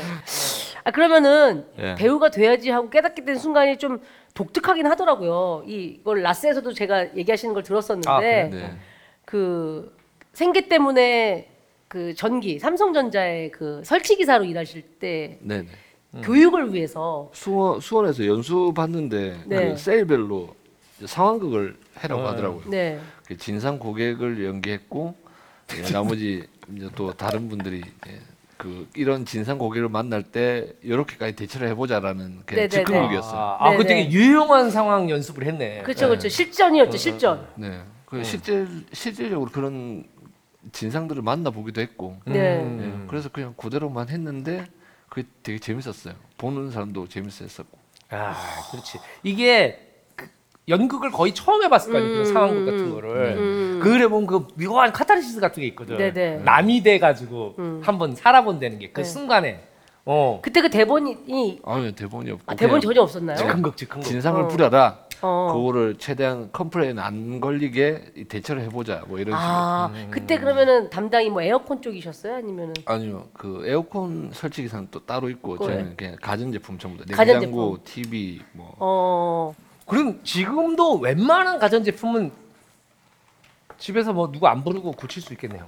[0.84, 1.94] 아 그러면은 예.
[1.94, 4.00] 배우가 돼야지 하고 깨닫게 된 순간이 좀
[4.34, 5.64] 독특하긴 하더라고요.
[5.66, 8.20] 이걸 라스에서도 제가 얘기하시는 걸 들었었는데 아?
[8.20, 8.76] 네.
[9.24, 9.94] 그
[10.32, 11.50] 생계 때문에
[11.88, 15.68] 그 전기 삼성전자의 그 설치 기사로 일하실 때 네, 네.
[16.14, 16.22] 음.
[16.22, 19.70] 교육을 위해서 수원 수원에서 연수 받는데 네.
[19.70, 20.54] 그 세일별로
[21.04, 22.28] 상황극을 해라고 어.
[22.28, 22.70] 하더라고요.
[22.70, 23.00] 네.
[23.26, 25.14] 그 진상 고객을 연기했고
[25.76, 28.20] 예, 나머지 이제 또 다른 분들이 예,
[28.60, 32.68] 그 이런 진상 고객을 만날 때 이렇게까지 대처를 해보자라는 그냥 네네네.
[32.68, 33.40] 즉흥극이었어요.
[33.40, 33.88] 아, 아, 그 네네.
[33.88, 35.82] 되게 유용한 상황 연습을 했네.
[35.82, 36.28] 그렇죠, 그렇죠.
[36.28, 37.48] 실전이었죠, 실전.
[37.56, 40.04] 네, 그 실제 실질적으로 그런
[40.72, 42.34] 진상들을 만나 보기도 했고, 네.
[42.34, 43.02] 음.
[43.04, 44.66] 예, 그래서 그냥 그대로만 했는데
[45.08, 46.14] 그게 되게 재밌었어요.
[46.36, 47.78] 보는 사람도 재밌었고.
[48.10, 48.34] 아,
[48.70, 48.98] 그렇지.
[49.22, 49.89] 이게 그
[50.70, 52.14] 연극을 거의 처음 해봤을 거 아니에요.
[52.18, 53.36] 음, 그 상황극 같은 음, 거를.
[53.36, 53.80] 음.
[53.82, 55.96] 그래 보면 그 묘한 카타르시스 같은 게 있거든.
[55.98, 56.38] 네네.
[56.44, 57.80] 남이 돼가지고 음.
[57.84, 59.04] 한번 살아본다는 게 그 네.
[59.04, 59.64] 순간에.
[60.06, 60.40] 어.
[60.42, 63.36] 그때 그 대본이 아유 대본이 없고 아, 대본 그냥 전혀 없었나요?
[63.36, 64.04] 즉흥극, 즉흥극.
[64.08, 64.48] 진상을 어.
[64.48, 64.98] 부려라.
[65.22, 65.52] 어.
[65.52, 69.02] 그거를 최대한 complain 안 걸리게 이 대처를 해보자.
[69.06, 69.38] 뭐 이런 식으로.
[69.38, 72.36] 아, 그때 그러면은 담당이 뭐 에어컨 쪽이셨어요?
[72.36, 75.74] 아니면은 아니요, 그 에어컨 설치 기사는 또 따로 있고 그래.
[75.74, 77.50] 저희는 그냥 가전제품 전부 다 가전제품.
[77.50, 79.54] 냉장고, TV 뭐 어,
[79.90, 82.30] 그럼 지금도 웬만한 가전제품은
[83.76, 85.66] 집에서 뭐 누구 안 부르고 고칠 수 있겠네요.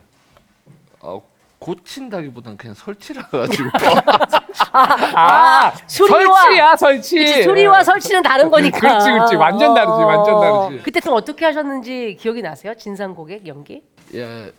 [1.01, 1.21] 어,
[1.59, 3.71] 고친다기보다는 그냥 설치를 해가지고
[5.17, 7.19] 아, 수리와- 설치야, 설치.
[7.19, 8.79] 그치, 수리와 설치는 다른 거니까.
[8.79, 9.35] 그렇지, 그렇지.
[9.35, 10.85] 완전 다르지, 완전 다르지.
[10.85, 12.75] 그때 좀 어떻게 하셨는지 기억이 나세요?
[12.77, 13.83] 진상 고객 연기?
[14.15, 14.53] 예,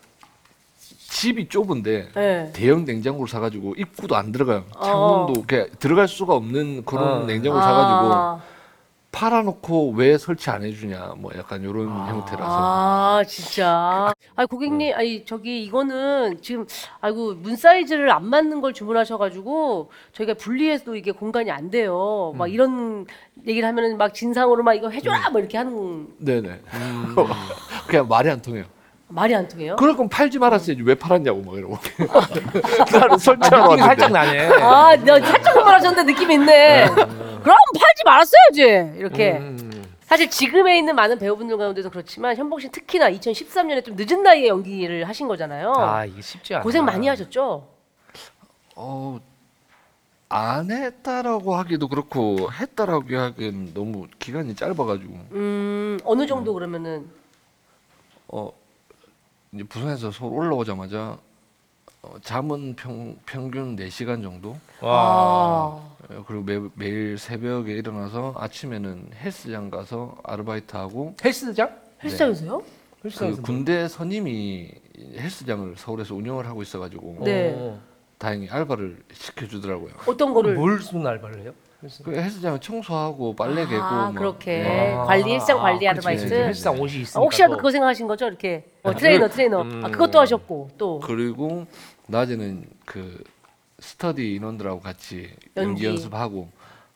[1.10, 2.52] 집이 좁은데 네.
[2.54, 4.65] 대형 냉장고를 사가지고 입구도 안 들어가요.
[4.76, 4.84] 어.
[4.84, 7.26] 창문도 이렇게 들어갈 수가 없는 그런 어.
[7.26, 8.41] 냉장고를 사가지고 아,
[9.13, 12.43] 팔아놓고 왜 설치 안 해주냐 뭐 약간 이런 형태라서.
[12.49, 14.12] 아 진짜.
[14.36, 16.65] 아 고객님, 아니 저기 이거는 지금
[16.99, 22.34] 아이고 문 사이즈를 안 맞는 걸 주문하셔가지고 저희가 분리해도 이게 공간이 안 돼요.
[22.36, 23.06] 막 이런
[23.47, 25.30] 얘기를 하면은 막 진상으로 막 이거 해줘라!
[25.30, 26.62] 뭐 이렇게 하는 네네.
[27.88, 28.65] 그냥 말이 안 통해요.
[29.13, 29.76] 말이 안 통해요.
[29.76, 31.78] 그럴 거면 팔지 말았어야지 왜 팔았냐고 막 이러고
[32.91, 34.47] 나는 설치하러 아, 느낌이 왔는데 살짝 나네.
[34.62, 36.88] 아, 나 살짝 말하셨는데 느낌이 있네.
[36.89, 38.97] 그럼 팔지 말았어야지.
[38.97, 39.34] 이렇게.
[39.34, 39.84] 음.
[40.02, 45.08] 사실 지금에 있는 많은 배우분들 가운데도 그렇지만 현봉 씨 특히나 2013년에 좀 늦은 나이에 연기를
[45.08, 45.73] 하신 거잖아요.
[45.76, 46.63] 아 이게 쉽지 않아.
[46.63, 47.67] 고생 많이 하셨죠?
[48.76, 49.19] 어,
[50.30, 57.10] 안 했다라고 하기도 그렇고 했다라고 하기엔 너무 기간이 짧아가지고 음, 어느 정도 그러면은
[58.28, 58.52] 어
[59.53, 61.17] 이제 부산에서 서울 올라오자마자
[62.01, 64.91] 어, 잠은 평, 평균 4시간 정도 와.
[64.91, 71.69] 어, 그리고 매, 매일 새벽에 일어나서 아침에는 헬스장 가서 아르바이트 하고 헬스장?
[72.03, 72.57] 헬스장에서요?
[72.59, 72.65] 그
[73.05, 74.71] 헬스장에서 군대 선임이
[75.17, 77.53] 헬스장을 서울에서 운영을 하고 있어가지고 네.
[77.55, 77.79] 어.
[78.17, 79.93] 다행히 알바를 시켜주더라고요.
[80.07, 81.53] 어떤 거를 뭘 무슨 알바를 해요?
[81.84, 84.93] 헬스- 그 헬스장 청소하고 빨래 개고 아, 막, 그렇게 예.
[85.06, 86.24] 관리 일상 관리 그치, 아르바이트.
[86.24, 86.36] 그치.
[86.36, 87.19] 헬스장 옷이 있으니까.
[87.19, 87.58] 아, 혹시라도 또.
[87.58, 88.28] 그거 생각하신 거죠?
[88.28, 89.62] 이렇게 어, 아, 트레이너 그- 트레이너.
[89.62, 89.86] 음.
[89.86, 91.65] 아, 그것도 하셨고 또 그리고
[92.08, 93.24] 낮에는 그
[93.80, 95.86] 스터디 인원들하고 같이 연기, 연기.
[95.88, 96.50] 연습하고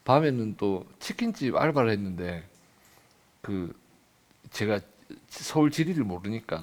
[0.06, 2.44] 밤에는 또 치킨집 알바를 했는데
[3.42, 3.74] 그
[4.52, 4.80] 제가
[5.30, 6.60] 서울 지리를 모르니까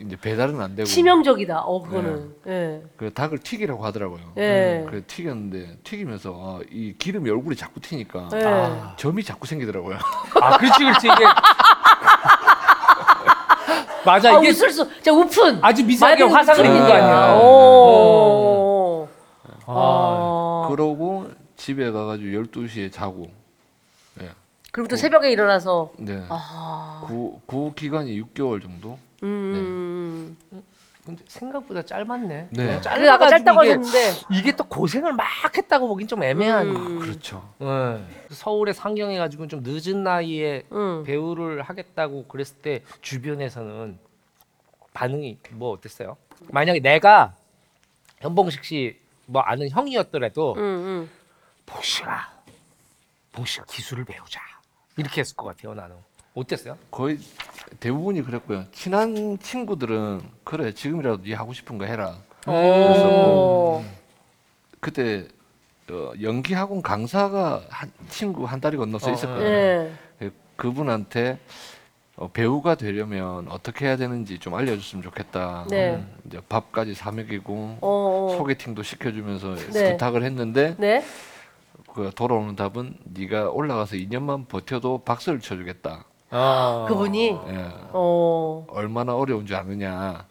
[0.00, 0.86] 이제 배달은 안 되고 아.
[0.86, 1.60] 치명적이다.
[1.60, 2.34] 어 그거는.
[2.46, 2.82] 예.
[2.96, 4.20] 그 닭을 튀기라고 하더라고요.
[4.38, 4.84] 예.
[4.88, 8.42] 그래 튀겼는데 튀기면서 아, 이 기름이 얼굴에 자꾸 튀니까 예.
[8.44, 8.94] 아.
[8.96, 9.98] 점이 자꾸 생기더라고요.
[10.40, 11.24] 아 그렇지 그렇지 이게.
[14.04, 14.88] 맞아 아, 이게 웃을 수.
[15.02, 15.58] 자 우픈.
[15.62, 16.64] 아주 미세하게 맑은 화상을.
[16.64, 17.34] 입은 거 아니야.
[17.36, 19.08] 오.
[19.66, 19.72] 아.
[19.72, 20.68] 어.
[20.70, 23.45] 그러고 집에 가가지고 12시에 자고 예.
[24.76, 26.22] 그리고 또 새벽에 일어나서 네.
[26.28, 27.02] 아.
[27.06, 28.98] 구, 구 기간이 6개월 정도?
[29.22, 30.36] 음.
[31.02, 32.48] 근데 생각보다 짧았네.
[32.50, 32.66] 네.
[32.66, 34.26] 그냥 그래 아까 짧다고 이게, 하셨는데.
[34.32, 35.24] 이게 또 고생을 막
[35.56, 36.66] 했다고 보긴 좀 애매한.
[36.68, 36.98] 음.
[36.98, 37.48] 그렇죠.
[37.58, 38.04] 네.
[38.30, 41.04] 서울에 상경해가지고 좀 늦은 나이에 음.
[41.04, 43.98] 배우를 하겠다고 그랬을 때 주변에서는
[44.92, 46.18] 반응이 뭐 어땠어요?
[46.50, 47.34] 만약에 내가
[48.20, 51.10] 현봉식 씨 뭐 아는 형이었더라도 음, 음.
[51.66, 52.30] 봉식아,
[53.32, 54.40] 봉식 기술을 배우자
[54.96, 55.96] 이렇게 했을 것 같아요 나는.
[56.34, 56.76] 어땠어요?
[56.90, 57.18] 거의
[57.80, 58.64] 대부분이 그랬고요.
[58.72, 62.16] 친한 친구들은 그래 지금이라도 네 하고 싶은 거 해라.
[62.46, 63.82] 오.
[64.80, 65.26] 그때
[65.90, 69.46] 어, 연기 학원 강사가 한 친구 한 다리 건너서 어, 있었거든요.
[69.48, 69.92] 예.
[70.18, 71.38] 그- 그분한테
[72.16, 75.66] 어, 배우가 되려면 어떻게 해야 되는지 좀 알려줬으면 좋겠다.
[75.70, 76.04] 네.
[76.26, 78.34] 이제 밥까지 사 먹이고 어.
[78.38, 79.92] 소개팅도 시켜주면서 네.
[79.92, 81.04] 부탁을 했는데 네.
[81.96, 86.04] 그 돌아오는 답은 네가 올라가서 2년만 버텨도 박수를 쳐주겠다.
[86.28, 86.84] 아.
[86.88, 87.68] 그분이 예.
[87.92, 88.66] 어.
[88.68, 90.26] 얼마나 어려운 줄 아느냐.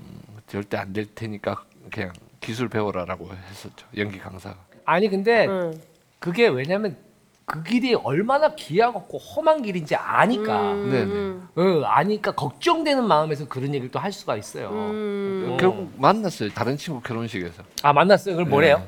[0.00, 0.06] 음,
[0.46, 3.86] 절대 안 될 테니까 그냥 기술 배워라라고 했었죠.
[3.98, 4.56] 연기 강사가.
[4.86, 5.78] 아니 근데 음.
[6.18, 6.96] 그게 왜냐면
[7.44, 10.72] 그 길이 얼마나 기하고 험한 길인지 아니까.
[10.72, 11.04] 음, 네네.
[11.12, 11.48] 음.
[11.56, 14.70] 어, 아니까 걱정되는 마음에서 그런 얘기를 또 할 수가 있어요.
[14.70, 15.50] 음.
[15.50, 15.56] 어.
[15.60, 16.48] 결국 만났어요.
[16.54, 17.62] 다른 친구 결혼식에서.
[17.82, 18.34] 아 만났어요.
[18.36, 18.82] 그걸 뭐래요?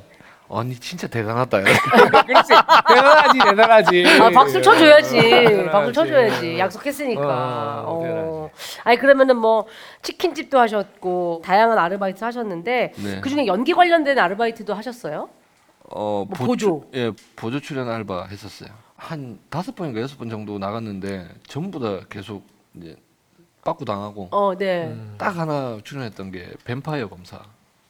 [0.48, 1.60] 언니 진짜 대단하다.
[2.26, 2.48] 그렇지.
[2.88, 4.04] 대단하지, 대단하지.
[4.22, 5.20] 아 박수 쳐줘야지.
[5.20, 5.70] 대단하지.
[5.70, 6.58] 박수 쳐줘야지.
[6.58, 7.84] 약속했으니까.
[7.86, 8.50] 어, 어.
[8.84, 9.66] 아니 그러면은 뭐
[10.02, 13.20] 치킨집도 하셨고 다양한 아르바이트 하셨는데 네.
[13.20, 15.28] 그 중에 연기 관련된 아르바이트도 하셨어요?
[15.90, 16.84] 어, 뭐 보조.
[16.94, 18.70] 예, 보조 출연 알바 했었어요.
[18.96, 22.96] 한 다섯 번인가 여섯 번 정도 나갔는데 전부 다 계속 이제
[23.64, 24.86] 빠꾸 당하고 어, 네.
[24.86, 25.14] 음.
[25.18, 27.40] 딱 하나 출연했던 게 뱀파이어 검사.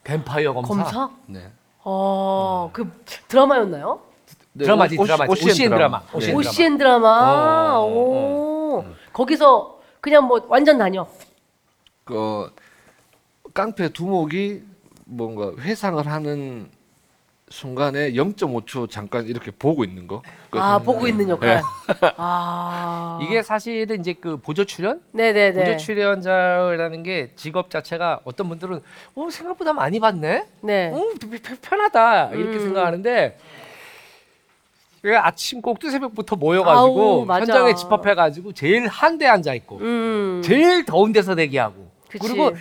[0.02, 0.74] 뱀파이어 검사.
[0.74, 1.10] 검사?
[1.26, 1.50] 네.
[1.84, 2.90] 어, 그
[3.28, 4.00] 드라마였나요?
[4.52, 5.32] 네, 드라마지, 오- 드라마지.
[5.32, 6.00] 오시엔 오시엔 드라마.
[6.00, 6.16] 네.
[6.16, 7.78] 오시엔 오시엔 드라마.
[7.78, 8.84] 어, 오.
[9.12, 11.06] 거기서 그냥 뭐 완전 다녀.
[12.04, 12.50] 그
[13.54, 14.62] 깡패 두목이
[15.04, 16.70] 뭔가 회상을 하는
[17.50, 20.22] 순간에 0.5초 잠깐 이렇게 보고 있는 거.
[20.50, 21.32] 그- 아, 보고 있는 네.
[21.32, 21.62] 역할.
[22.16, 23.18] 아.
[23.24, 25.00] 이게 사실은 이제 그 보조 출연?
[25.12, 25.76] 네, 네, 보조 네.
[25.76, 28.80] 출연자라는 게 직업 자체가 어떤 분들은
[29.14, 30.46] 어 생각보다 많이 받네.
[30.60, 30.90] 네.
[30.92, 30.98] 어
[31.42, 32.60] 편- 편하다 이렇게 음.
[32.60, 33.38] 생각하는데
[35.02, 37.40] 그 아침 꼭두 새벽부터 모여가지고 아우, 맞아.
[37.42, 40.42] 현장에 집합해가지고 제일 한대 앉아 있고 음.
[40.44, 42.26] 제일 더운 데서 대기하고 그치.
[42.26, 42.52] 그리고 어,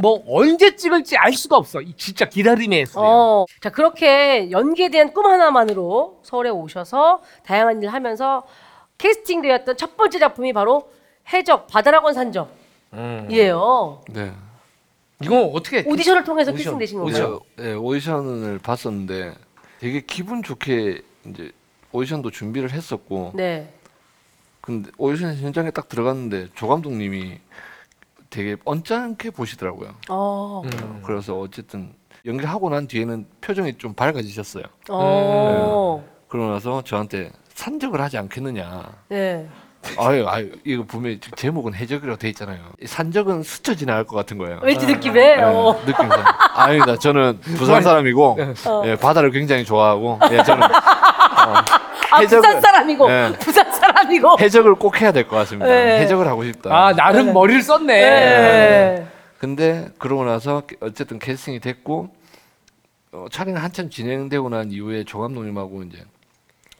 [0.00, 1.80] 뭐 언제 찍을지 알 수가 없어.
[1.80, 3.06] 이 진짜 기다림의 예술이야.
[3.06, 3.44] 어.
[3.60, 8.42] 자, 그렇게 연기에 대한 꿈 하나만으로 서울에 오셔서 다양한 일을 하면서
[8.98, 10.90] 캐스팅되었던 첫 번째 작품이 바로
[11.32, 14.02] 해적 바다락원 산적이에요.
[14.08, 14.12] 음.
[14.12, 14.32] 네.
[15.22, 16.78] 이거 어떻게 오디션을 통해서 오디션.
[16.78, 17.40] 캐스팅되신 오디션, 건가요?
[17.56, 19.34] 네, 오디션을 봤었는데
[19.78, 21.52] 되게 기분 좋게 이제
[21.92, 23.70] 오디션도 준비를 했었고 네.
[24.62, 27.38] 근데 오디션 현장에 딱 들어갔는데 조 감독님이
[28.30, 29.90] 되게 언짢게 보시더라고요.
[30.08, 30.62] 어.
[30.64, 31.02] 음.
[31.04, 31.92] 그래서 어쨌든
[32.24, 34.64] 연기하고 난 뒤에는 표정이 좀 밝아지셨어요.
[34.90, 36.04] 어.
[36.28, 38.84] 그러고 나서 저한테 산적을 하지 않겠느냐.
[39.08, 39.48] 네.
[39.96, 42.60] 아유, 아유, 이거 분명히 제목은 해적이라고 돼 있잖아요.
[42.82, 44.60] 이 산적은 스쳐 지나갈 것 같은 거예요.
[44.62, 45.36] 왠지 느낌에.
[45.36, 45.74] 네, 어.
[45.86, 46.22] 느낌상.
[46.54, 46.96] 아닙니다.
[46.96, 48.82] 저는 부산 사람이고 어.
[48.84, 50.68] 예, 바다를 굉장히 좋아하고 예, 저는 어,
[52.12, 53.32] 아 해적을- 부산 사람이고 네.
[53.38, 54.36] 부산 사람이고.
[54.40, 55.66] 해적을 꼭 해야 될 것 같습니다.
[55.66, 56.00] 네.
[56.00, 56.70] 해적을 하고 싶다.
[56.74, 57.32] 아 나름 네.
[57.32, 57.86] 머리를 썼네.
[58.00, 59.06] 네.
[59.38, 62.10] 근데 그러고 나서 어쨌든 캐스팅이 됐고
[63.12, 65.98] 어, 촬영이 한참 진행되고 난 이후에 조 감독님하고 이제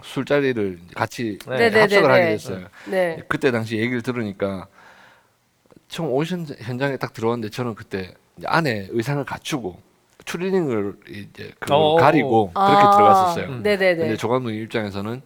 [0.03, 1.57] 술자리를 이제 같이 네.
[1.57, 1.81] 네네네네.
[1.81, 2.67] 합석을 하게 됐어요.
[2.87, 3.21] 네.
[3.29, 4.67] 그때 당시 얘기를 들으니까
[5.89, 9.81] 처음 오디션 현장에 딱 들어왔는데 저는 그때 이제 안에 의상을 갖추고
[10.31, 12.91] 추리닝을 이제 그걸 어, 가리고 그렇게 아.
[12.93, 13.49] 들어갔었어요.
[13.49, 13.63] 음.
[13.63, 13.97] 네네네.
[13.97, 15.23] 근데 조 감독님 입장에서는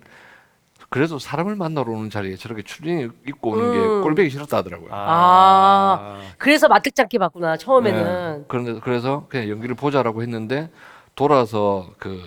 [0.89, 3.73] 그래도 사람을 만나러 오는 자리에 저렇게 추리닝 입고 오는 음.
[3.73, 4.89] 게 꼴보기 싫었다 하더라고요.
[4.93, 6.21] 아.
[6.39, 8.39] 그래서 마뜩잡기 봤구나 처음에는.
[8.39, 8.45] 네.
[8.49, 10.71] 그런데 그래서 그냥 연기를 보자라고 했는데
[11.15, 12.27] 돌아서 그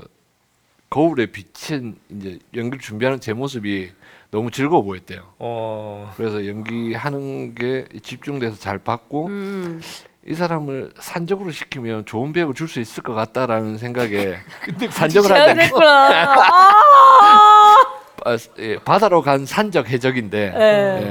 [0.90, 3.92] 거울에 비친 이제 연기를 준비하는 제 모습이
[4.30, 5.22] 너무 즐거워 보였대요.
[5.40, 6.14] 어.
[6.16, 9.82] 그래서 연기하는 게 집중돼서 잘 봤고 음.
[10.28, 14.36] 이 사람을 산적으로 시키면 좋은 배역을 줄 수 있을 것 같다라는 생각에
[14.92, 15.30] 산적을.
[15.30, 16.10] 제안했구나.
[16.36, 17.76] 아.
[18.26, 20.60] 아, 예, 바다로 간 산적 해적인데 네.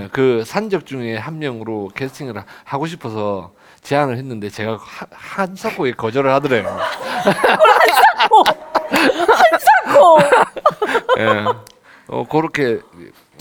[0.05, 5.93] 예, 그 산적 중에 한 명으로 캐스팅을 하- 하고 싶어서 제안을 했는데 제가 하- 한사코에
[5.93, 6.67] 거절을 하더래요.
[8.87, 10.19] 한사코.
[11.21, 11.45] 예.
[12.09, 12.81] 어 그렇게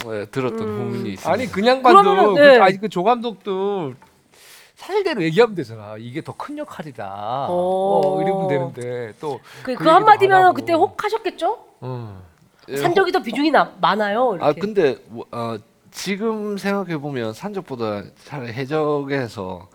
[0.07, 1.31] 예, 들었던 후문이 있습니다.
[1.31, 2.59] 아니 그냥 봐도 그러면은, 그, 네.
[2.59, 3.93] 아니 그 조 감독도
[4.85, 5.95] 사실대로 얘기하면 되잖아.
[5.97, 7.47] 이게 더 큰 역할이다.
[7.49, 10.73] 어, 이러면 되는데 또 그, 그 그 한마디면 그때.
[10.73, 11.57] 혹하셨겠죠?
[11.81, 12.21] 어.
[12.69, 14.35] 예, 산적이 더 비중이 나, 많아요.
[14.35, 14.45] 이렇게.
[14.45, 15.57] 아 근데 뭐, 어,
[15.91, 19.69] 지금 생각해 보면 산적보다 차라리 해적에서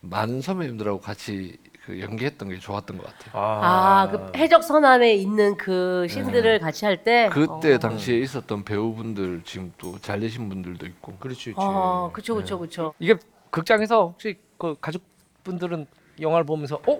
[0.00, 3.32] 많은 선배님들하고 같이 그 연기했던 게 좋았던 것 같아요.
[3.42, 7.28] 아, 그 해적 선안에 있는 그 신들을 같이 할 때.
[7.32, 7.78] 그때 어.
[7.78, 11.56] 당시에 있었던 배우분들 지금 또 잘 되신 분들도 있고 그렇지, 그렇지.
[11.60, 12.94] 아, 그쵸, 그쵸, 그쵸.
[12.98, 13.16] 이게
[13.50, 15.86] 극장에서 혹시 그 가족분들은
[16.20, 16.98] 영화를 보면서 어?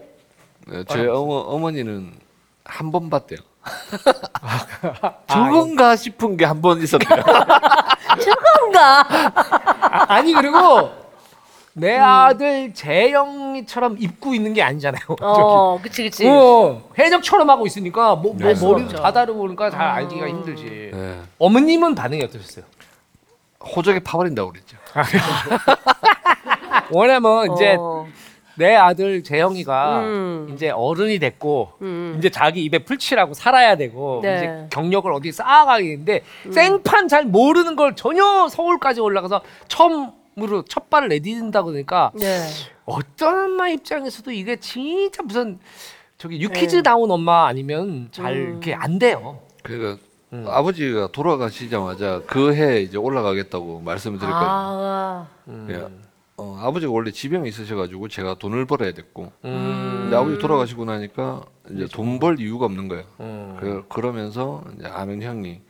[0.67, 2.13] 네, 제 어머, 어머니는
[2.65, 3.39] 한 번 봤대요.
[4.43, 7.23] 아, 저건가 싶은 게 한 번 있었대요.
[8.61, 9.01] 뭔가.
[9.81, 10.91] 아, 아니 그리고
[11.75, 15.03] 내 아들 재영이처럼 입고 있는 게 아니잖아요.
[15.21, 16.27] 어, 그치, 그치.
[16.29, 18.97] 어, 해적처럼 하고 있으니까 뭐, 뭐 머리도 없죠.
[18.97, 20.91] 다 다르고 그러니까 잘 알기가 힘들지.
[20.93, 21.21] 네.
[21.39, 22.65] 어머님은 반응이 어떠셨어요?
[23.77, 24.77] 호적에 파버린다고 그랬죠.
[26.95, 28.07] 왜냐면 이제 어.
[28.57, 30.51] 내 아들 재영이가 음.
[30.55, 32.15] 이제 어른이 됐고 음.
[32.19, 34.37] 이제 자기 입에 풀칠하고 살아야 되고 네.
[34.37, 36.23] 이제 경력을 어디 쌓아가겠는데
[36.53, 42.43] 생판 잘 모르는 걸 전혀 서울까지 올라가서 처음으로 첫 발을 내딛는다고 그러니까 네.
[42.85, 45.59] 어떤 엄마 입장에서도 이게 진짜 무슨
[46.17, 46.83] 저기 유키즈 네.
[46.83, 48.49] 나온 엄마 아니면 잘 음.
[48.51, 49.41] 이렇게 안 돼요.
[49.65, 50.01] 그러니까
[50.33, 50.47] 음.
[50.49, 54.49] 아버지가 돌아가시자마자 그 해 이제 올라가겠다고 말씀을 드렸거든요.
[54.49, 55.67] 아, 음.
[55.71, 56.04] 예.
[56.37, 59.99] 어, 아버지가 원래 지병이 있으셔가지고 제가 돈을 벌어야 됐고 음.
[60.03, 63.05] 근데 아버지 돌아가시고 나니까 이제 돈 벌 이유가 없는 거예요.
[63.21, 63.57] 음.
[63.61, 65.61] 그, 그러면서 이제 아는 형이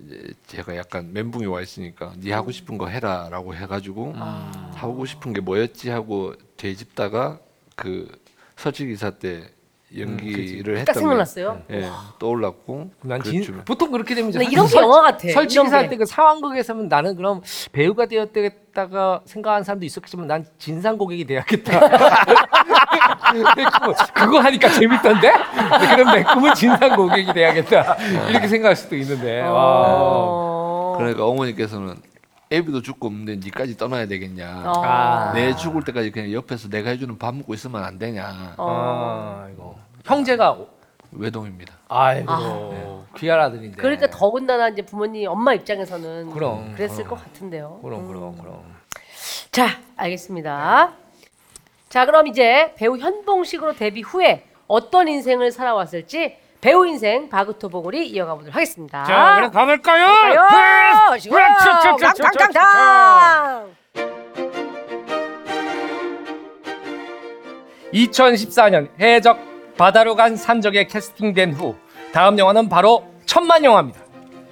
[0.00, 4.70] 이제 제가 약간 멘붕이 와 있으니까 네 하고 싶은 거 해라라고 해가지고 아.
[4.74, 7.38] 하고 싶은 게 뭐였지 하고 되짚다가
[7.76, 8.10] 그
[8.56, 9.50] 설치 기사 때
[9.98, 11.62] 연기를 딱 했던 게 생각났어요.
[11.70, 11.88] 예,
[12.18, 13.62] 떠올랐고 난그 진.
[13.64, 15.28] 보통 그렇게 되면 이제 근데 이런 게 설- 영화 같아.
[15.28, 15.88] 이런 할 게.
[15.90, 21.80] 때그 상황극에서는 나는 그럼 배우가 되었다가 생각하는 사람도 있었겠지만 난 진상 고객이 돼야겠다.
[23.32, 25.32] 내 꿈은 그거 하니까 재밌던데?
[25.94, 27.96] 그럼 내 꿈은 진상 고객이 돼야겠다.
[28.30, 29.42] 이렇게 생각할 수도 있는데.
[29.42, 29.84] 와.
[29.88, 30.94] 어.
[30.98, 31.96] 그러니까 어머니께서는
[32.52, 34.82] 애비도 죽고 없는데 니까지 떠나야 되겠냐 어.
[34.84, 35.32] 아.
[35.32, 38.66] 내 죽을 때까지 그냥 옆에서 내가 해주는 밥 먹고 있으면 안 되냐 어.
[38.68, 40.58] 아, 이거 형제가
[41.12, 43.76] 외동입니다 아이고 귀한 아들인데.
[43.76, 47.10] 그러니까 더군다나 이제 부모님 엄마 입장에서는 그럼, 그랬을 그럼.
[47.10, 47.78] 것 같은데요.
[47.82, 48.08] 그럼 음.
[48.08, 48.62] 그럼 그럼.
[49.50, 50.92] 자, 알겠습니다.
[51.88, 58.34] 자, 그럼 이제 배우 현봉식으로 데뷔 후에 어떤 인생을 살아왔을지 배우 인생 바그토 보골이 이어가
[58.36, 59.02] 보도록 하겠습니다.
[59.02, 60.06] 자, 그럼 가볼까요?
[60.06, 61.18] 가요.
[61.18, 61.36] 지금.
[61.98, 63.74] 깡깡깡깡.
[67.92, 69.40] 2014년 해적
[69.76, 71.74] 바다로 간 산적에 캐스팅된 후
[72.12, 74.00] 다음 영화는 바로 천만 영화입니다.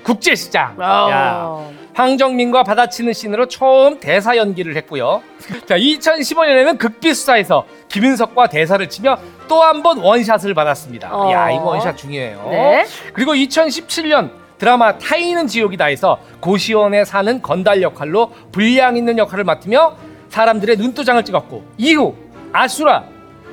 [0.03, 0.77] 국제시장.
[0.81, 1.73] 야, 어.
[2.01, 5.23] 황정민과 받아치는 씬으로 처음 대사 연기를 했고요.
[5.67, 11.11] 자, 2015년에는 극비수사에서 김윤석과 대사를 치며 또 한 번 원샷을 받았습니다.
[11.15, 11.31] 어.
[11.33, 12.47] 야, 이거 원샷 중요해요.
[12.51, 12.87] 네.
[13.13, 19.97] 그리고 2017년 드라마 타이는 지옥이다에서 고시원에 사는 건달 역할로 분량 있는 역할을 맡으며
[20.29, 22.15] 사람들의 눈도장을 찍었고 이후
[22.53, 23.05] 아수라,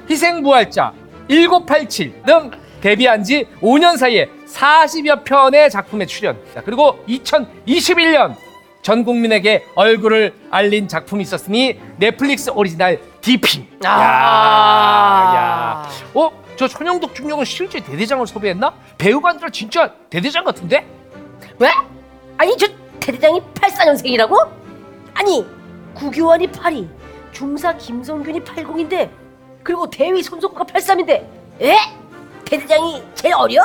[0.10, 0.94] 희생부활자,
[1.30, 6.38] 1987 등 데뷔한 지 5년 사이에 40여 편의 작품에 출연.
[6.54, 8.36] 자, 그리고 2021년
[8.82, 13.68] 전 국민에게 얼굴을 알린 작품이 있었으니 넷플릭스 오리지널 DP.
[13.86, 13.90] 아.
[15.36, 15.90] 야, 야.
[16.14, 16.32] 어?
[16.56, 18.74] 저 천영덕 중령은 실제 대대장을 섭외했나?
[18.98, 20.86] 배우가 아니라 진짜 대대장 같은데?
[21.60, 21.70] 왜?
[22.38, 22.68] 아니 저
[23.00, 24.50] 대대장이 84년생이라고?
[25.14, 25.46] 아니
[25.94, 26.88] 구교환이 82,
[27.32, 29.10] 중사 김성균이 80인데
[29.64, 31.12] 그리고 대위 손석구가 83인데
[31.62, 31.76] 에?
[32.50, 33.62] 대대장이 제일 어려?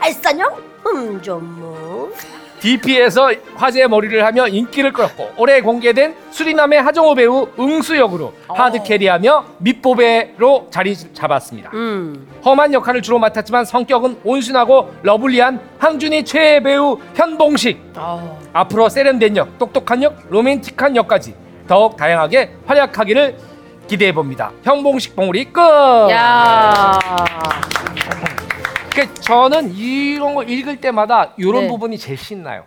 [0.00, 0.52] 84년?
[0.84, 2.12] 흠좀무.
[2.60, 9.44] DP에서 화제의 머리를 하며 인기를 끌었고 올해 공개된 수리남의 하정우 배우 응수 역으로 hard carry하며
[9.58, 11.70] 믿보배로 자리 잡았습니다.
[11.74, 12.26] 음.
[12.44, 17.80] 험한 역할을 주로 맡았지만 성격은 온순하고 lovely한 항준이 최애 배우 현봉식.
[17.96, 18.38] 아.
[18.52, 21.34] 앞으로 세련된 역, 똑똑한 역, 로맨틱한 역까지
[21.66, 23.36] 더욱 다양하게 활약하기를
[23.88, 24.52] 기대해 봅니다.
[24.62, 25.60] 현봉식 봉우리 끝.
[26.12, 26.98] 야.
[28.94, 31.68] 그 저는 이런 거 읽을 때마다 이런 네.
[31.68, 32.66] 부분이 제일 신나요.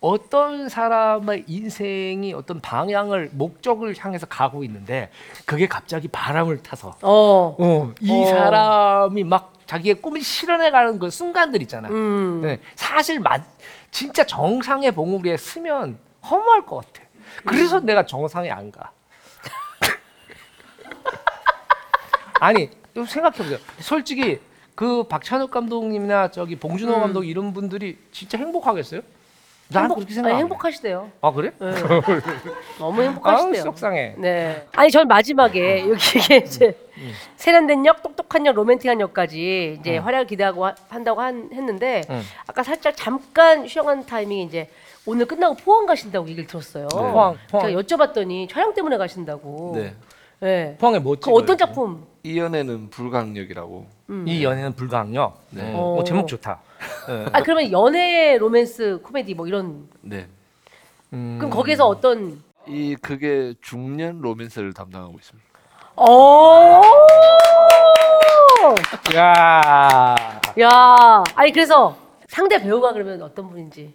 [0.00, 5.10] 어떤 사람의 인생이 어떤 방향을 목적을 향해서 가고 있는데
[5.46, 7.56] 그게 갑자기 바람을 타서 어.
[7.58, 8.26] 어, 이 어.
[8.26, 11.88] 사람이 막 자기의 꿈을 실현해가는 그 순간들 있잖아.
[11.88, 12.40] 음.
[12.42, 13.42] 네, 사실 맞,
[13.90, 15.98] 진짜 정상의 봉우리에 쓰면
[16.28, 17.06] 허무할 것 같아.
[17.46, 18.90] 그래서 내가 정상에 안 가.
[22.40, 23.58] 아니 좀 생각해보세요.
[23.78, 24.40] 솔직히
[24.74, 27.00] 그 박찬욱 감독님이나 저기 봉준호 음.
[27.00, 29.00] 감독 이런 분들이 진짜 행복하겠어요?
[29.68, 30.30] 나는 행복, 그렇게 생각.
[30.32, 30.36] 안.
[30.40, 31.10] 행복하시대요.
[31.22, 31.52] 아 그래?
[31.58, 31.70] 네.
[32.78, 33.62] 너무 아 행복하시대요.
[33.62, 34.14] 속상해.
[34.18, 34.66] 네.
[34.74, 36.76] 아니 전 마지막에 여기 이게 이제
[37.36, 42.20] 세련된 역, 똑똑한 역, 로맨틱한 역까지 이제 활약을 기대하고 하- 한다고 한, 했는데 음.
[42.46, 44.68] 아까 살짝 잠깐 쉬어간 타이밍에 이제
[45.06, 46.88] 오늘 끝나고 포항 가신다고 얘기를 들었어요.
[46.88, 47.66] 포항, 포항.
[47.68, 49.72] 제가 여쭤봤더니 촬영 때문에 가신다고.
[49.76, 49.94] 네.
[50.40, 50.76] 네.
[50.78, 51.34] 포항에 뭐 그 찍어요?
[51.36, 52.06] 어떤 작품?
[52.26, 53.86] 이 연애는 불강력이라고.
[54.26, 55.38] 이 연애는 불가항력.
[55.50, 55.62] 네.
[55.62, 56.04] 음, 어, 어.
[56.04, 56.58] 제목 좋다.
[57.06, 57.26] 네.
[57.30, 59.86] 아 그러면 연애, 로맨스, 코미디 뭐 이런.
[60.00, 60.26] 네.
[61.12, 61.36] 음.
[61.38, 62.42] 그럼 거기서 어떤?
[62.66, 65.46] 이 그게 중년 로맨스를 담당하고 있습니다.
[65.96, 66.80] 어.
[69.16, 70.14] 야.
[70.60, 71.24] 야.
[71.34, 71.94] 아니 그래서
[72.28, 73.92] 상대 배우가 그러면 어떤 분인지.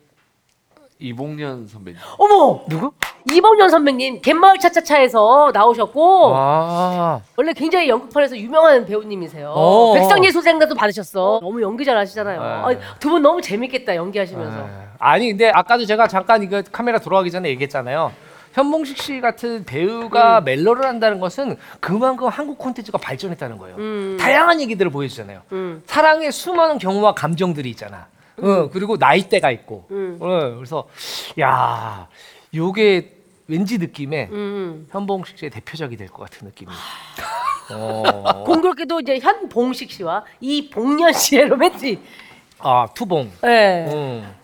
[1.00, 1.98] 이봉년 선배님.
[2.18, 2.62] 어머.
[2.68, 2.92] 누구?
[3.32, 7.22] 이봉년 선배님 갯마을 차차차에서 나오셨고 아.
[7.38, 9.52] 원래 굉장히 연극판에서 유명한 배우님이세요.
[9.56, 9.94] 어.
[9.94, 11.40] 백상예술생단도 받으셨어.
[11.42, 12.68] 너무 연기 잘하시잖아요.
[12.70, 12.80] 네.
[13.00, 14.68] 두 분 너무 재밌겠다 연기하시면서.
[15.00, 18.12] 아니 근데 아까도 제가 잠깐 이거 카메라 돌아가기 전에 얘기했잖아요.
[18.54, 23.76] 현봉식 씨 같은 배우가 멜로를 한다는 것은 그만큼 한국 콘텐츠가 발전했다는 거예요.
[23.78, 24.18] 음.
[24.20, 25.42] 다양한 얘기들을 보여주잖아요.
[25.54, 25.82] 음.
[25.86, 28.08] 사랑의 수많은 경우와 감정들이 있잖아.
[28.44, 29.86] 어, 그리고 나이대가 있고.
[29.92, 30.18] 음.
[30.20, 30.88] 어, 그래서
[31.40, 32.08] 야,
[32.54, 33.18] 요게
[33.48, 34.88] 왠지 느낌에 음.
[34.92, 36.72] 현봉식 씨의 대표작이 될 것 같은 느낌이.
[37.72, 38.44] 어.
[38.46, 42.02] 공교롭게도 이제 현봉식 씨와 이봉년 씨의 로맨틱.
[42.60, 43.32] 아 투봉.
[43.42, 43.86] 네.
[43.92, 44.36] 음.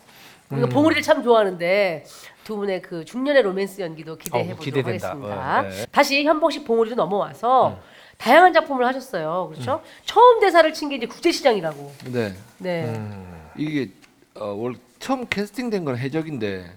[0.50, 2.06] 우리가 봉우리를 참 좋아하는데
[2.44, 5.10] 두 분의 그 중년의 로맨스 연기도 기대해 어우, 보도록 기대된다.
[5.10, 5.60] 하겠습니다.
[5.60, 5.86] 어, 네.
[5.92, 7.80] 다시 현봉식 봉우리로 넘어와서
[8.18, 9.50] 다양한 작품을 하셨어요.
[9.52, 9.82] 그렇죠?
[10.06, 11.92] 처음 대사를 친 게 이제 국제시장이라고.
[12.12, 12.34] 네.
[12.60, 12.86] 네.
[12.86, 13.35] 음.
[13.58, 13.92] 이게
[14.36, 16.72] 어, 원래 처음 캐스팅된 건 해적인데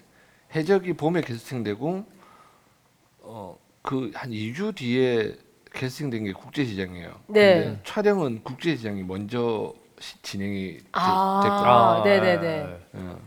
[0.55, 2.05] 해적이 봄에 캐스팅되고
[3.23, 5.35] 어 그 한 2주 뒤에
[5.73, 7.09] 캐스팅된 게 국제시장이에요.
[7.29, 7.65] 네.
[7.65, 11.41] 근데 촬영은 국제시장이 먼저 시- 진행이 되, 아.
[11.43, 11.71] 됐거든요.
[11.71, 12.79] 아, 네네네.
[12.95, 13.19] 어.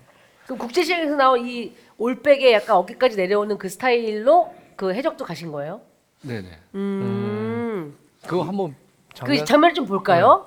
[0.45, 5.82] 그럼 국제시장에서 나온 이 올백에 약간 어깨까지 내려오는 그 스타일로 그 해적도 가신 거예요?
[6.22, 6.47] 네네.
[6.76, 7.97] 음.
[8.28, 8.76] 그거 한번
[9.16, 9.38] 장면.
[9.38, 10.45] 그 장면 좀 볼까요?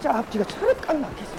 [0.00, 1.35] 자, 앞뒤가 차를 깡 막혔어.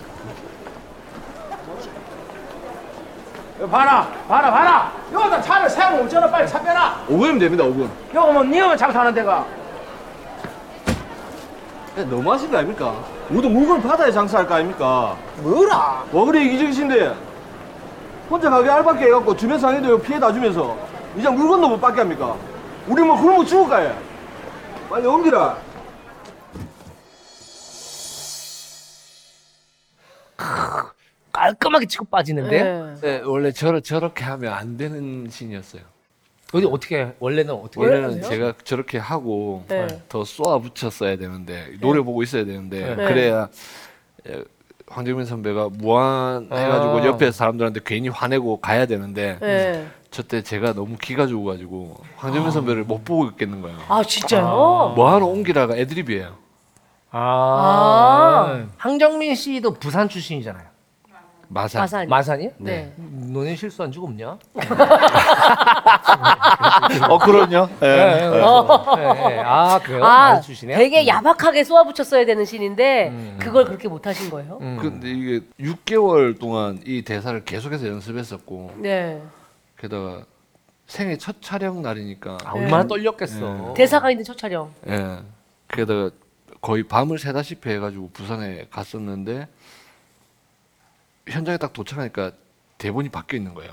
[3.66, 4.92] 봐라, 봐라, 봐라.
[5.12, 6.30] 여기다 차를 세우면 오잖아.
[6.30, 7.02] 빨리 차 빼라.
[7.10, 7.64] 5분이면 됩니다.
[7.64, 7.90] 5분.
[8.14, 9.46] 여기 뭐 니가 장사하는 데가.
[11.96, 12.94] 너무 하신 거 아닙니까?
[13.32, 15.16] 우리도 물건을 받아야 장사할 거 아닙니까?
[15.38, 16.04] 뭐라?
[16.12, 17.16] 와 그래 이기적이신데
[18.30, 20.78] 혼자 가게 알바게 해갖고 주변 상인도 피해 다 주면서
[21.18, 22.36] 이제 물건도 못 받게 합니까?
[22.88, 23.92] 우리 뭐 굶어 죽을까 해
[24.92, 25.56] 빨리 옮기라
[31.48, 32.96] 깔끔하게 치고 빠지는데 네.
[33.02, 35.82] 네, 원래 저러, 저렇게 하면 안 되는 신이었어요.
[36.54, 39.88] 어디 어떻게 원래는 어떻게 원래는 제가 저렇게 하고 네.
[40.08, 43.08] 더 쏘아 붙였어야 되는데 노래 보고 있어야 되는데 네.
[43.08, 43.50] 그래야
[44.28, 44.44] 에,
[44.88, 47.06] 황정민 선배가 무한해가지고 아.
[47.06, 49.88] 옆에 사람들한테 괜히 화내고 가야 되는데 네.
[50.10, 53.78] 저때 제가 너무 기가 죽어가지고 황정민 선배를 못 보고 있겠는 거예요.
[53.90, 54.94] 아 진짜요?
[54.96, 56.38] 뭐하러 옮기라가 애드립이에요.
[57.12, 57.20] 아.
[57.20, 58.68] 아.
[58.78, 60.77] 황정민 씨도 부산 출신이잖아요.
[61.50, 61.82] 마산.
[61.82, 62.08] 마산.
[62.10, 62.52] 마산이요?
[62.58, 62.92] 네.
[62.98, 64.38] 너네 실수한 적 없냐?
[67.10, 67.70] 어 그럼요.
[67.82, 67.88] 예.
[67.88, 68.42] 네, 네.
[69.46, 70.04] 아 그래요?
[70.04, 70.78] 아, 많이 주시네요.
[70.78, 74.58] 되게 야박하게 쏘아붙였어야 되는 신인데 그걸 그렇게 못 하신 거예요?
[74.62, 74.78] 음.
[74.82, 79.22] 근데 이게 6개월 동안 이 대사를 계속해서 연습했었고 네.
[79.78, 80.24] 게다가
[80.86, 83.74] 생애 첫 촬영 날이니까 아, 얼마나 떨렸겠어.
[83.76, 84.72] 대사가 있는 첫 촬영.
[84.88, 85.18] 예.
[85.70, 86.10] 게다가
[86.62, 89.48] 거의 밤을 새다시피 해가지고 부산에 갔었는데
[91.28, 92.32] 현장에 딱 도착하니까
[92.78, 93.72] 대본이 바뀌어 있는 거예요.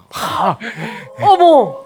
[1.21, 1.85] 어머,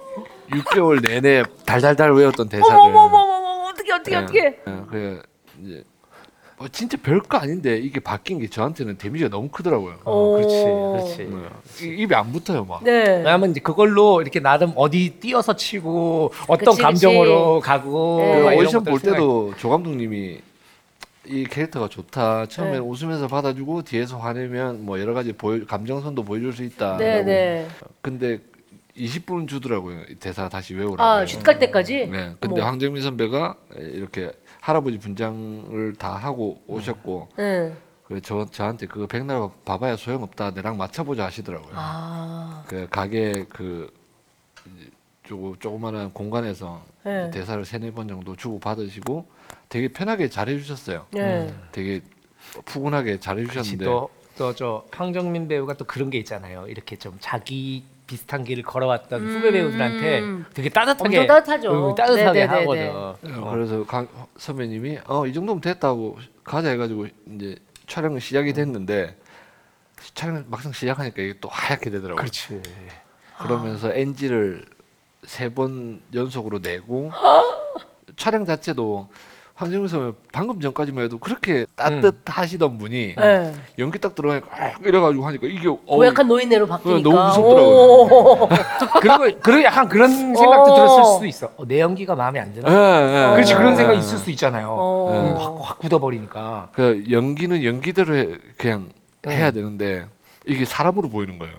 [0.50, 2.74] 6개월 내내 달달달 외웠던 대사를.
[2.74, 4.38] 어머, 어머, 어머, 어머, 어떻게, 어떻게, 예, 어떻게?
[4.44, 5.18] 예, 그래
[5.62, 5.82] 이제
[6.58, 9.96] 뭐 진짜 별거 아닌데 이게 바뀐 게 저한테는 데미지가 너무 크더라고요.
[10.04, 10.92] 어, 그렇지, 오.
[10.92, 11.22] 그렇지.
[11.82, 11.86] 예.
[11.86, 12.82] 이- 입에 안 붙어요 막.
[12.82, 12.92] 네.
[13.18, 18.38] 왜냐면 이제 그걸로 이렇게 나름 어디 뛰어서 치고 어떤 그치, 감정으로 가고 네.
[18.38, 19.16] 그 막 이런 오디션 볼 것들 생각해.
[19.20, 20.40] 때도 조 감독님이
[21.28, 22.46] 이 캐릭터가 좋다.
[22.46, 22.78] 처음에 네.
[22.78, 26.96] 웃으면서 받아주고 뒤에서 화내면 뭐 여러 가지 보여, 감정선도 보여줄 수 있다.
[26.96, 27.68] 네, 네.
[28.00, 28.40] 근데
[28.96, 30.02] 20분 주더라고요.
[30.08, 31.02] 이 대사 다시 외우라고.
[31.02, 32.06] 아, 쉿갈 때까지?
[32.06, 32.34] 네.
[32.40, 32.70] 근데 어머.
[32.70, 37.72] 황정민 선배가 이렇게 할아버지 분장을 다 하고 오셨고 네.
[38.04, 40.52] 그저 저한테 그거 백날 봐봐야 소용없다.
[40.52, 41.72] 내랑 맞춰보자 하시더라고요.
[41.74, 43.92] 아, 그 가게 그
[45.22, 47.30] 조금 조그마한 공간에서 네.
[47.30, 49.26] 대사를 세네 번 정도 주고 받으시고
[49.68, 51.06] 되게 편하게 잘해 주셨어요.
[51.12, 51.52] 네.
[51.72, 52.00] 되게
[52.64, 56.66] 푸근하게 잘해 그치, 주셨는데 또, 또저 황정민 배우가 또 그런 게 있잖아요.
[56.68, 60.22] 이렇게 좀 자기 비슷한 길을 걸어왔던 후배 배우들한테
[60.54, 61.22] 되게 따뜻하게 음.
[61.22, 61.88] 엄청 따뜻하죠.
[61.90, 62.88] 응, 따뜻하게 네네네네.
[62.88, 63.34] 하거든.
[63.42, 64.08] 어, 그래서 강
[64.38, 67.56] 선배님이 어 이 정도면 됐다고 가자 해가지고 이제
[67.86, 69.14] 촬영이 시작이 됐는데
[70.14, 72.16] 촬영 막상 시작하니까 이게 또 하얗게 되더라고요.
[72.16, 72.62] 그렇지.
[73.38, 74.64] 그러면서 NG를
[75.24, 77.10] 세 번 연속으로 내고
[78.16, 79.10] 촬영 자체도
[79.58, 83.54] 황정민 선배 방금 전까지만 해도 그렇게 따뜻하시던 분이 네.
[83.80, 87.02] 연기 딱 들어가니까 아, 이래가지고 하니까 이게 어우, 고약한 노인네로 바뀌니까.
[87.02, 87.66] 너무 무섭더라고요.
[87.66, 88.48] 오.
[89.02, 90.74] 그리고 그리고 약간 그런 생각도 어.
[90.76, 91.50] 들었을 수도 있어.
[91.56, 92.70] 어, 내 연기가 마음에 안 드나?
[92.70, 93.34] 예, 예.
[93.34, 93.98] 그렇지 그런 생각 이 예.
[93.98, 94.68] 있을 수 있잖아요.
[94.70, 95.10] 어.
[95.12, 96.68] 음, 확, 확 굳어버리니까.
[96.72, 98.90] 그 연기는 연기대로 해- 그냥
[99.22, 99.38] 네.
[99.38, 100.06] 해야 되는데
[100.46, 101.54] 이게 사람으로 보이는 거예요.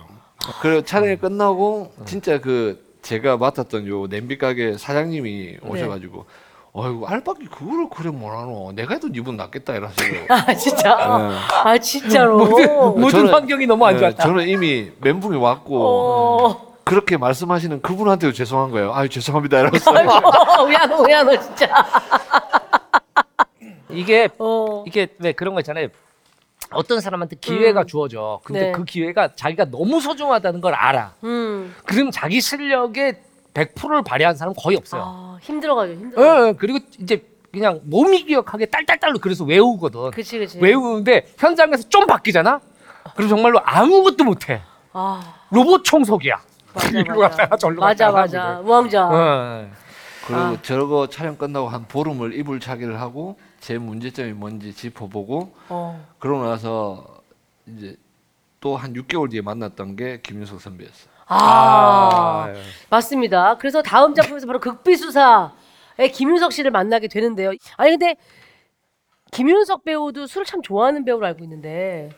[0.62, 6.24] 그리고 촬영이 끝나고 진짜 그 제가 맡았던 요 냄비 가게 사장님이 오셔가지고
[6.72, 10.94] 어이구 알바기 그거를 그래 뭐라노 내가 해도 이분 낫겠다 이러시고 아, 진짜?
[11.18, 11.36] 네.
[11.64, 12.38] 아, 진짜로?
[12.94, 14.22] 모든 저는- 환경이 너무 안 네, 좋았다.
[14.22, 16.70] 저는 이미 멘붕이 왔고 어.
[16.84, 18.92] 그렇게 말씀하시는 그분한테도 죄송한 거예요.
[18.94, 21.68] 아유 죄송합니다 이러면서 우야, 우야, 너 진짜.
[23.90, 24.84] 이게 어.
[24.86, 25.88] 이게 왜 그런 거 있잖아요.
[26.72, 27.86] 어떤 사람한테 기회가 음.
[27.86, 28.40] 주어져.
[28.44, 28.72] 근데 네.
[28.72, 31.14] 그 기회가 자기가 너무 소중하다는 걸 알아.
[31.24, 31.74] 음.
[31.84, 33.20] 그럼 자기 실력의
[33.54, 35.02] 100%를 발휘한 사람 은 거의 없어요.
[35.04, 36.22] 아, 힘들어가지고, 힘들어.
[36.44, 36.52] 예, 예.
[36.52, 40.12] 그리고 이제 그냥 몸이 기억하게 딸딸딸로 그래서 외우거든.
[40.12, 40.58] 그치, 그치.
[40.60, 42.60] 외우는데 현장에서 좀 바뀌잖아.
[43.16, 44.62] 그럼 정말로 아무것도 못해.
[44.92, 46.40] 아, 로봇 청소기야.
[46.74, 47.36] 맞아, 이리로 맞아.
[47.36, 48.42] 갔다가 절로 맞아, 갔다가 맞아.
[48.50, 48.68] 하거든.
[48.68, 49.08] 우왕좌.
[49.08, 49.70] 어.
[50.26, 50.56] 그리고 아.
[50.62, 56.06] 저거 촬영 끝나고 한 보름을 이불 차기를 하고 제 문제점이 뭔지 짚어보고 어.
[56.20, 57.04] 그러고 나서
[57.66, 57.96] 이제
[58.60, 61.10] 또 한 6개월 뒤에 만났던 게 김윤석 선배였어요.
[61.30, 62.54] 아, 아,
[62.90, 63.56] 맞습니다.
[63.58, 67.52] 그래서 다음 작품에서 바로 극비수사의 김윤석 씨를 만나게 되는데요.
[67.76, 68.16] 아니 근데
[69.30, 72.10] 김윤석 배우도 술을 참 좋아하는 배우로 알고 있는데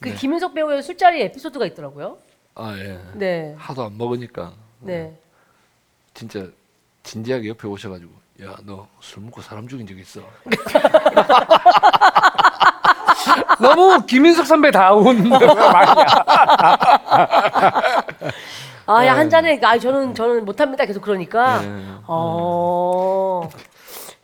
[0.00, 2.18] 그 김윤석 배우의 술자리 에피소드가 있더라고요.
[2.56, 3.00] 아 예.
[3.14, 5.16] 네, 하도 안 먹으니까 네.
[6.14, 6.46] 진짜
[7.04, 8.10] 진지하게 옆에 오셔가지고
[8.42, 10.20] 야 너 술 먹고 사람 죽인 적 있어?
[13.60, 16.06] 너무 김인석 선배 다운 말이야.
[18.86, 20.84] 아, 야, 한 잔에 아, 저는 저는 못합니다.
[20.86, 21.60] 계속 그러니까.
[21.60, 21.84] 네.
[22.06, 23.48] 어,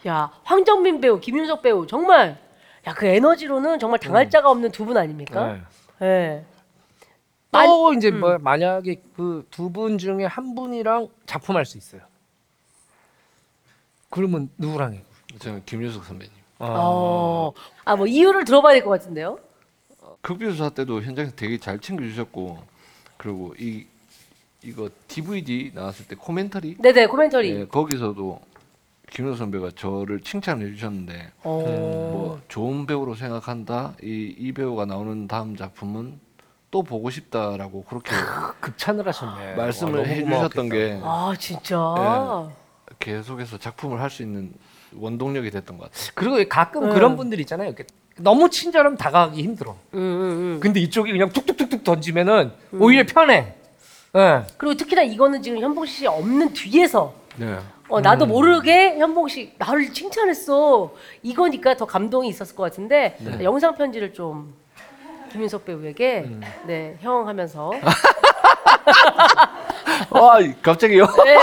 [0.06, 2.38] 야, 황정민 배우, 김윤석 배우 정말
[2.86, 5.58] 야 그 에너지로는 정말 당할 자가 없는 두 분 아닙니까?
[5.98, 6.44] 네.
[7.66, 12.02] 또 이제 뭐 만약에 그 두 분 중에 한 분이랑 작품할 수 있어요.
[14.10, 15.02] 그러면 누구랑 해?
[15.38, 16.33] 저는 김윤석 선배님.
[16.58, 17.52] 어,
[17.84, 19.38] 아, 뭐 이유를 들어봐야 될 것 같은데요.
[20.22, 22.58] 극비수사 때도 현장에서 되게 잘 챙겨주셨고
[23.16, 23.86] 그리고 이
[24.62, 27.50] 이거 DVD 나왔을 때 코멘터리 네네 코멘터리.
[27.50, 28.40] 예, 거기서도
[29.10, 31.50] 김윤석 선배가 저를 칭찬해 주셨는데 어.
[31.60, 33.94] 뭐 좋은 배우로 생각한다.
[34.02, 36.18] 이, 이 배우가 나오는 다음 작품은
[36.70, 38.10] 또 보고 싶다라고 그렇게
[38.60, 39.54] 극찬을 하셨네.
[39.56, 40.74] 말씀을 와, 너무 해주셨던 고마웠겠다.
[40.74, 42.50] 게 아 진짜.
[42.98, 44.54] 계속해서 작품을 할 수 있는
[44.96, 46.10] 원동력이 됐던 것 같아요.
[46.14, 46.90] 그리고 가끔 음.
[46.94, 47.68] 그런 분들 있잖아요.
[47.68, 47.84] 이렇게
[48.16, 49.76] 너무 친절하면 다가가기 힘들어.
[49.94, 50.22] 음, 음,
[50.54, 50.60] 음.
[50.60, 53.54] 근데 이쪽이 그냥 툭툭툭툭 던지면은 오히려 편해.
[54.16, 54.42] 예.
[54.56, 57.58] 그리고 특히나 이거는 지금 현봉 씨 없는 뒤에서 네.
[57.88, 60.94] 어, 나도 모르게 현봉 씨 나를 칭찬했어.
[61.22, 64.54] 이거니까 더 감동이 있었을 것 같은데 영상 편지를 좀
[65.32, 66.40] 김인석 배우에게 음.
[66.66, 67.72] 네, 형 하면서
[70.10, 71.06] 와 갑자기요?
[71.24, 71.34] 네,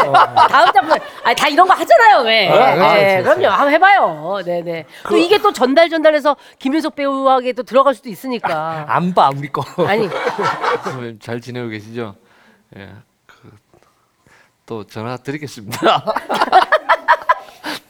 [0.50, 2.50] 다음 작품 아니 다 이런 거 하잖아요 왜?
[2.50, 4.40] 아, 네, 아, 그럼요 한번 해봐요.
[4.46, 4.86] 네 네.
[5.08, 8.86] 또 이게 또 전달 전달해서 김인석 배우에게 또 들어갈 수도 있으니까.
[8.88, 9.64] 안 봐 우리 거.
[9.86, 10.10] 아니
[11.20, 12.16] 잘 지내고 계시죠?
[12.78, 12.90] 예.
[13.26, 13.52] 그,
[14.66, 15.78] 또 전화 드리겠습니다.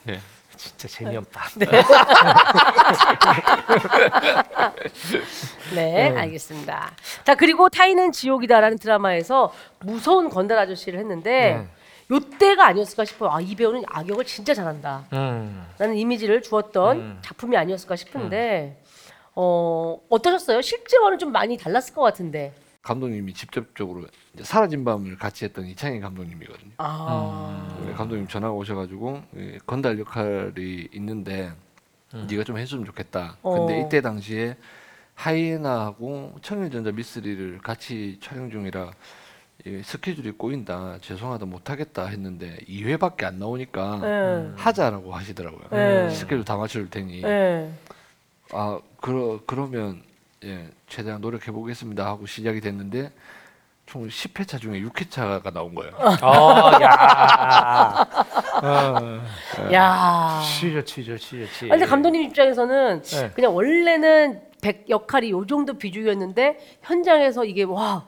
[0.08, 0.20] 예.
[0.62, 1.42] 진짜 재미없다.
[5.74, 6.92] 네, 알겠습니다.
[7.24, 11.66] 자 그리고 타인은 지옥이다라는 드라마에서 무서운 건달 아저씨를 했는데
[12.10, 13.30] 요때가 아니었을까 싶어요.
[13.32, 15.04] 아 이 배우는 악역을 진짜 잘한다.
[15.14, 15.66] 음.
[15.78, 18.76] 라는 이미지를 주었던 작품이 아니었을까 싶은데
[19.34, 20.62] 어 어떠셨어요?
[20.62, 22.52] 실제와는 좀 많이 달랐을 것 같은데.
[22.82, 26.72] 감독님이 직접적으로 이제 사라진 밤을 같이 했던 이창희 감독님이거든요.
[26.78, 31.52] 아, 네, 감독님 전화가 오셔가지고 예, 건달 역할이 있는데
[32.28, 33.36] 네가 좀 해주면 좋겠다.
[33.42, 33.86] 근데 어.
[33.86, 34.56] 이때 당시에
[35.14, 38.90] 하이에나하고 청일전자 미스리를 같이 촬영 중이라
[39.66, 40.98] 예, 스케줄이 꼬인다.
[41.00, 44.52] 죄송하다 못하겠다 했는데 2회밖에 안 나오니까 네.
[44.56, 45.68] 하자라고 하시더라고요.
[45.70, 46.10] 네.
[46.10, 47.72] 스케줄 다 맞춰줄 테니 네.
[48.50, 50.02] 아 그러 그러면
[50.44, 53.12] 예 최대한 노력해 보겠습니다 하고 시작이 됐는데
[53.86, 55.92] 총 10회차 중에 6회차가 나온 거예요.
[56.22, 58.06] 어, 야.
[58.62, 59.72] 어.
[59.72, 60.40] 야.
[60.44, 61.64] 치죠, 치죠, 치죠, 치.
[61.64, 63.30] 아니, 근데 감독님 입장에서는 네.
[63.34, 68.06] 그냥 원래는 백 역할이 요 정도 비중이었는데 현장에서 이게 와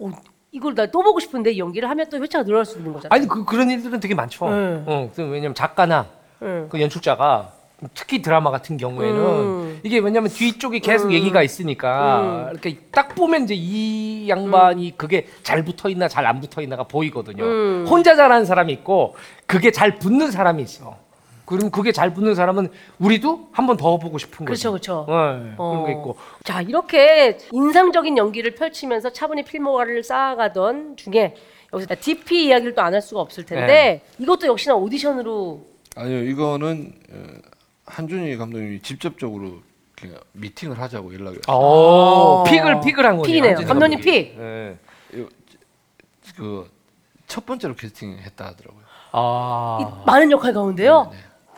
[0.00, 0.10] 어,
[0.52, 3.14] 이걸 나 또 보고 싶은데 이 연기를 하면 또 회차가 늘어날 수 있는 거잖아요.
[3.16, 4.48] 아니 그 그런 일들은 되게 많죠.
[4.48, 4.82] 네.
[4.86, 6.06] 어, 그 왜냐면 작가나
[6.42, 6.66] 응.
[6.70, 7.52] 그 연출자가
[7.94, 9.80] 특히 드라마 같은 경우에는 음.
[9.82, 12.48] 이게 왜냐면 뒤쪽에 계속 얘기가 있으니까 음.
[12.52, 17.42] 이렇게 딱 보면 이제 이 양반이 그게 잘 붙어 있나 잘 안 붙어 있나가 보이거든요.
[17.44, 17.86] 음.
[17.88, 19.16] 혼자 잘하는 사람이 있고
[19.46, 20.96] 그게 잘 붙는 사람이 있어.
[21.46, 22.68] 그럼 그게 잘 붙는 사람은
[23.00, 24.70] 우리도 한 번 더 보고 싶은 거죠.
[24.70, 25.06] 그렇죠, 그렇죠.
[25.08, 25.70] 네, 어.
[25.70, 26.16] 그런 게 있고.
[26.44, 31.34] 자 이렇게 인상적인 연기를 펼치면서 차분히 필모가를 쌓아가던 중에
[31.72, 34.02] 여기서 DP 이야기를 또 안 할 수가 없을 텐데 네.
[34.18, 35.60] 이것도 역시나 오디션으로
[35.96, 37.16] 아니요 이거는 어,
[37.90, 39.60] 한준희 감독님이 직접적으로
[39.96, 41.64] 그냥 미팅을 하자고 연락이 왔어요.
[41.64, 42.50] 오, 아.
[42.50, 43.22] 픽을 픽을 한 거네요.
[43.22, 43.54] 픽이네요.
[43.66, 44.02] 감독님 감독이.
[44.02, 44.38] 픽.
[44.38, 44.78] 네.
[46.36, 48.82] 그첫 번째로 캐스팅했다 하더라고요.
[49.12, 49.78] 아.
[49.80, 51.12] 이 많은 역할 가운데요.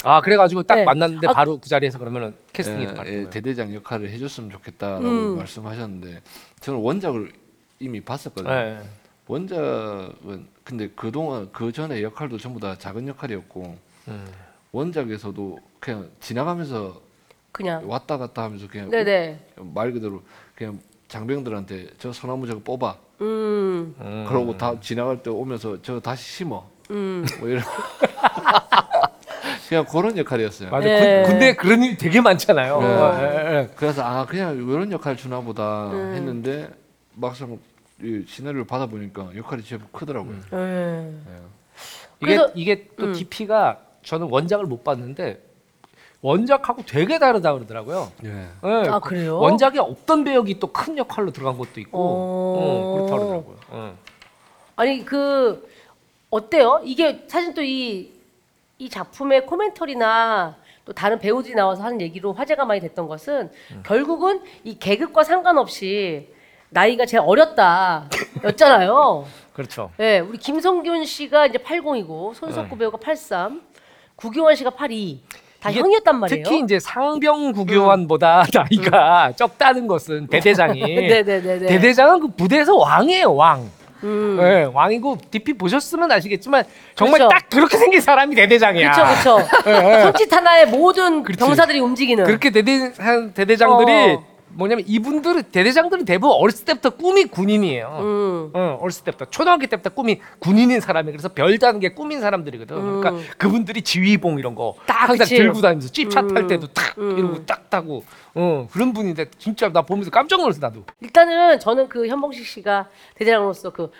[0.05, 0.85] 아 그래가지고 딱 네.
[0.85, 5.37] 만났는데 아, 바로 그 자리에서 그러면은 캐스팅이 예, 바로 예, 대대장 역할을 해줬으면 좋겠다라고 음.
[5.37, 6.23] 말씀하셨는데
[6.61, 7.33] 저는 원작을
[7.79, 8.53] 이미 봤었거든요.
[8.53, 8.81] 네.
[9.29, 13.79] 원작은 근데 그동안 그 전에 역할도 전부 다 작은 역할이었고
[14.09, 14.27] 음.
[14.73, 17.01] 원작에서도 그냥 지나가면서
[17.53, 19.39] 그냥 왔다 갔다 하면서 그냥 네네.
[19.75, 20.23] 말 그대로
[20.55, 24.25] 그냥 장병들한테 저 소나무 저거 뽑아 음, 음.
[24.27, 27.25] 그러고 다 지나갈 때 오면서 저 다시 심어 음.
[27.39, 27.63] 뭐 이런
[29.69, 30.71] 그냥 그런 역할이었어요.
[30.71, 30.87] 맞아.
[30.87, 31.23] 네.
[31.23, 32.81] 군, 군대 그런 일 되게 많잖아요.
[32.81, 32.87] 네.
[32.87, 33.69] 어, 예, 예.
[33.75, 36.15] 그래서 아 그냥 이런 역할 주나 보다 음.
[36.15, 36.69] 했는데
[37.15, 37.59] 막상
[38.03, 40.35] 이 시나리오를 받아보니까 역할이 제법 크더라고요.
[40.51, 41.15] 네.
[42.21, 43.13] 이게 그래서- 이게 또 음.
[43.13, 45.41] DP가 저는 원작을 못 봤는데
[46.21, 48.13] 원작하고 되게 다르다 그러더라고요.
[48.25, 48.29] 예.
[48.29, 48.89] 예.
[48.89, 49.39] 아, 그래요?
[49.39, 52.59] 원작에 없던 배역이 또 큰 역할로 들어간 것도 있고, 어.
[52.59, 53.57] 어, 그렇다 그러더라고요.
[53.71, 53.97] 어.
[54.77, 55.69] 아니 그
[56.31, 56.81] 어때요?
[56.85, 63.51] 이게 사실 또이이 작품의 코멘터리나 또 다른 배우들이 나와서 하는 얘기로 화제가 많이 됐던 것은
[63.85, 66.29] 결국은 이 계급과 상관없이
[66.71, 69.27] 나이가 제일 어렸다였잖아요.
[69.53, 69.91] 그렇죠.
[70.01, 73.63] 예, 우리 김성균 씨가 이제 80이고 손석구 배우가 83,
[74.23, 75.21] 구경원 씨가 82.
[75.61, 76.45] 다 이게 형이었단 말이에요.
[76.45, 81.67] 특히 이제 상병 구교환보다 나이가 적다는 것은 대대장이 네네네네.
[81.67, 83.71] 대대장은 그 부대에서 왕이에요 왕.
[84.05, 84.37] 음.
[84.41, 86.65] 네, 왕이고 DP 보셨으면 아시겠지만
[86.97, 87.29] 정말 그렇죠.
[87.29, 88.91] 딱 그렇게 생긴 사람이 대대장이야.
[88.93, 90.03] 그렇죠, 그렇죠.
[90.03, 91.39] 손짓 하나에 모든 그렇지.
[91.39, 92.25] 병사들이 움직이는.
[92.25, 94.32] 그렇게 대대 한 대대장들이 어.
[94.55, 97.97] 뭐냐면 이분들은 대대장들은 대부분 어렸을 때부터 꿈이 군인이에요.
[98.01, 98.51] 음.
[98.53, 102.77] 어, 어렸을 때부터 초등학교 때부터 꿈이 군인인 사람이 그래서 별게 꿈인 사람들이거든.
[102.77, 103.01] 음.
[103.01, 105.37] 그러니까 그분들이 지휘봉 이런 거 딱 항상 그치.
[105.37, 106.47] 들고 다니면서 찝차 탈 음.
[106.49, 107.19] 때도 탁 음.
[107.19, 110.85] 이러고 딱 타고 어, 그런 분인데 진짜 나 보면서 깜짝 놀랐어 나도.
[111.01, 113.91] 일단은 저는 그 현봉식 씨가 대대장으로서 그,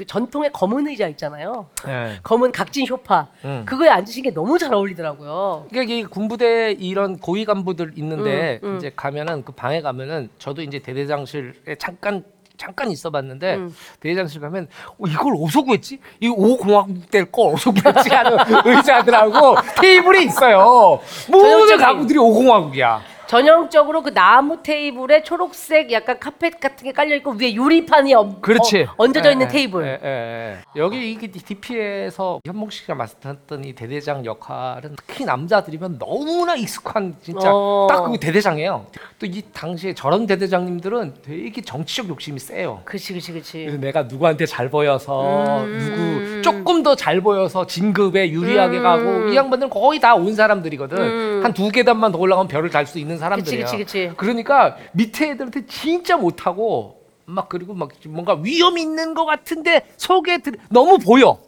[0.00, 1.66] 그 전통의 검은 의자 있잖아요.
[1.86, 2.18] 예.
[2.24, 3.28] 검은 각진 소파.
[3.44, 3.64] 음.
[3.66, 5.66] 그거에 앉으신 게 너무 잘 어울리더라고요.
[5.68, 8.76] 그러니까 이 군부대 이런 고위 간부들 있는데 음, 음.
[8.78, 12.24] 이제 가면은 그 방에 가면은 저도 이제 대대장실에 잠깐
[12.56, 13.74] 잠깐 있어봤는데 음.
[14.00, 15.98] 대대장실 가면 어, 이걸 어디서 구했지?
[16.20, 20.98] 이 오공화국 될걸 어디서 구했지 하는 의자들하고 테이블이 있어요.
[21.28, 23.02] 모든 가구들이 오공화국이야.
[23.30, 28.82] 전형적으로 그 나무 테이블에 초록색 약간 카펫 같은 게 깔려 있고 위에 유리판이 얹, 그렇지.
[28.82, 29.86] 어, 얹어져 예, 있는 예, 테이블.
[29.86, 30.58] 예, 예, 예.
[30.74, 37.86] 여기 이게 DP에서 현몽식 씨가 맡았던 이 대대장 역할은 특히 남자들이면 너무나 익숙한 진짜 어.
[37.88, 38.86] 딱 그 대대장이에요.
[39.20, 42.80] 또 이 당시에 저런 대대장님들은 되게 정치적 욕심이 세요.
[42.84, 43.78] 그렇지, 그렇지, 그래서 그렇지.
[43.78, 45.78] 내가 누구한테 잘 보여서 음.
[45.78, 48.82] 누구 조금 더 잘 보여서 진급에 유리하게 음.
[48.82, 51.39] 가고 이 양반들은 거의 다 온 사람들이거든.
[51.40, 51.44] 음.
[51.44, 53.64] 한두 계단만 더 올라가면 별을 달 수 있는 사람들이야.
[53.66, 54.16] 그치, 그치, 그치.
[54.16, 60.54] 그러니까 밑에 애들한테 진짜 못하고 막 그리고 막 뭔가 위험 있는 것 같은데 속에 들
[60.70, 61.38] 너무 보여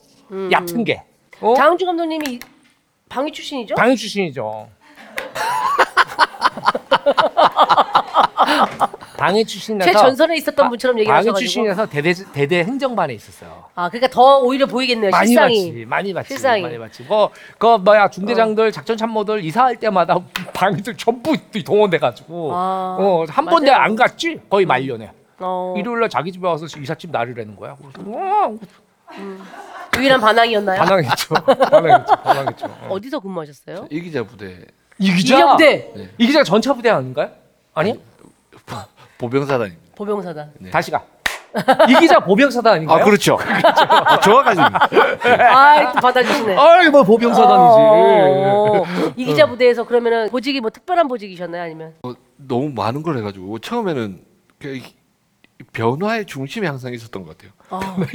[0.50, 1.02] 얕은 게.
[1.40, 1.54] 어?
[1.54, 2.38] 장항준 감독님이
[3.08, 3.74] 방위 출신이죠?
[3.74, 4.68] 방위 출신이죠.
[9.22, 11.38] 방위 출신이라서 제 전선에 있었던 바- 분처럼 얘기하셔가지고.
[11.38, 13.66] 출신이라서 대대 대대 행정반에 있었어요.
[13.76, 15.10] 아, 그러니까 더 오히려 보이겠네요.
[15.12, 15.66] 많이 실상이.
[15.70, 16.62] 봤지, 많이 봤지, 실상이.
[16.62, 17.04] 많이 봤지.
[17.04, 20.18] 뭐그 뭐야 중대장들 작전 참모들 이사할 때마다
[20.52, 23.60] 방위들 전부 동원돼 가지고 아, 어한 번 맞아요.
[23.60, 27.76] 내가 안 갔지 거의 말년에 어, 일요일 날 자기 집에 와서 이삿짐 나르라는 거야.
[27.80, 28.58] 그래서 어,
[29.98, 30.78] 유일한 반항이었나요?
[30.80, 31.34] 반항했죠,
[31.70, 32.66] 반항했죠, 반항했죠.
[32.66, 32.86] 어.
[32.90, 33.86] 어디서 근무하셨어요?
[33.88, 34.64] 이 기자 부대
[34.98, 37.30] 이 기자 이경대 이 기자 전차 부대 아닌가요?
[37.74, 38.00] 아니?
[39.22, 39.82] 보병사단입니다.
[39.94, 40.52] 보병사단.
[40.58, 40.70] 네.
[40.70, 41.02] 다시 가.
[41.88, 42.98] 이 기자 보병사단 아닌가요?
[42.98, 43.38] 아 그렇죠.
[44.24, 44.88] 정확하십니다.
[45.54, 46.56] 아, 또 받아주시네.
[46.56, 47.76] 아이 뭐 보병사단이지.
[47.78, 48.84] 어,
[49.16, 51.62] 이 기자 부대에서 그러면은 보직이 뭐 특별한 보직이셨나요?
[51.62, 54.22] 아니면 어, 너무 많은 걸 해가지고 처음에는
[54.58, 54.94] 그 이-
[55.72, 57.52] 변화의 중심에 항상 있었던 것 같아요.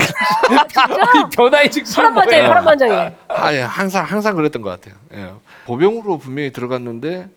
[1.15, 2.49] 이 변화의 직선 파란 반장이 뭐예요?
[2.49, 3.15] 파란 반장이.
[3.29, 4.95] 아, 예, 항상 항상 그랬던 것 같아요.
[5.13, 5.31] 예.
[5.65, 7.29] 보병으로 분명히 들어갔는데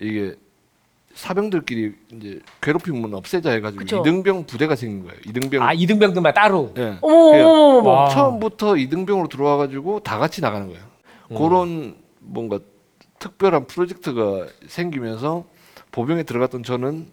[0.00, 0.34] 이게
[1.14, 4.00] 사병들끼리 이제 괴롭힘은 없애자 해가지고 그쵸.
[4.00, 5.20] 이등병 부대가 생긴 거예요.
[5.26, 5.62] 이등병.
[5.62, 6.72] 아 이등병들만 따로.
[6.78, 6.98] 예.
[7.00, 7.46] 어머 그래요.
[7.48, 7.78] 어머 어머.
[7.78, 7.90] 어머.
[7.90, 8.08] 와.
[8.08, 10.82] 처음부터 이등병으로 들어와가지고 다 같이 나가는 거예요.
[11.28, 12.58] 그런 뭔가
[13.18, 15.44] 특별한 프로젝트가 생기면서
[15.92, 17.06] 보병에 들어갔던 저는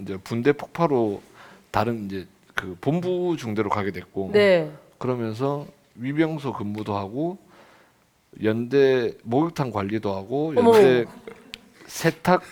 [0.00, 1.22] 이제 분대 폭파로
[1.70, 4.70] 다른 이제 그 본부 중대로 가게 됐고 네.
[4.98, 7.38] 그러면서 위병소 근무도 하고
[8.42, 10.74] 연대 목욕탕 관리도 하고 어머.
[10.76, 11.04] 연대
[11.86, 12.42] 세탁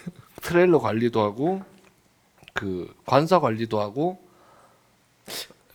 [0.42, 1.62] 트레일러 관리도 하고
[2.52, 4.18] 그 관사 관리도 하고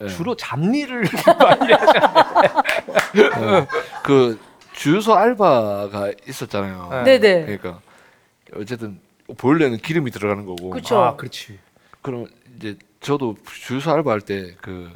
[0.02, 0.08] 예.
[0.10, 1.06] 주로 잡일을
[1.40, 3.68] 많이 하잖아요.
[4.04, 4.40] 그
[4.74, 7.04] 주유소 알바가 있었잖아요.
[7.04, 7.20] 네.
[7.20, 7.46] 네네.
[7.46, 7.82] 그러니까
[8.56, 9.00] 어쨌든
[9.38, 10.70] 보일러에는 기름이 들어가는 거고.
[10.70, 11.00] 그쵸.
[11.00, 11.58] 아 그렇지.
[12.02, 14.92] 그럼 이제 저도 주유소 알바할 때 그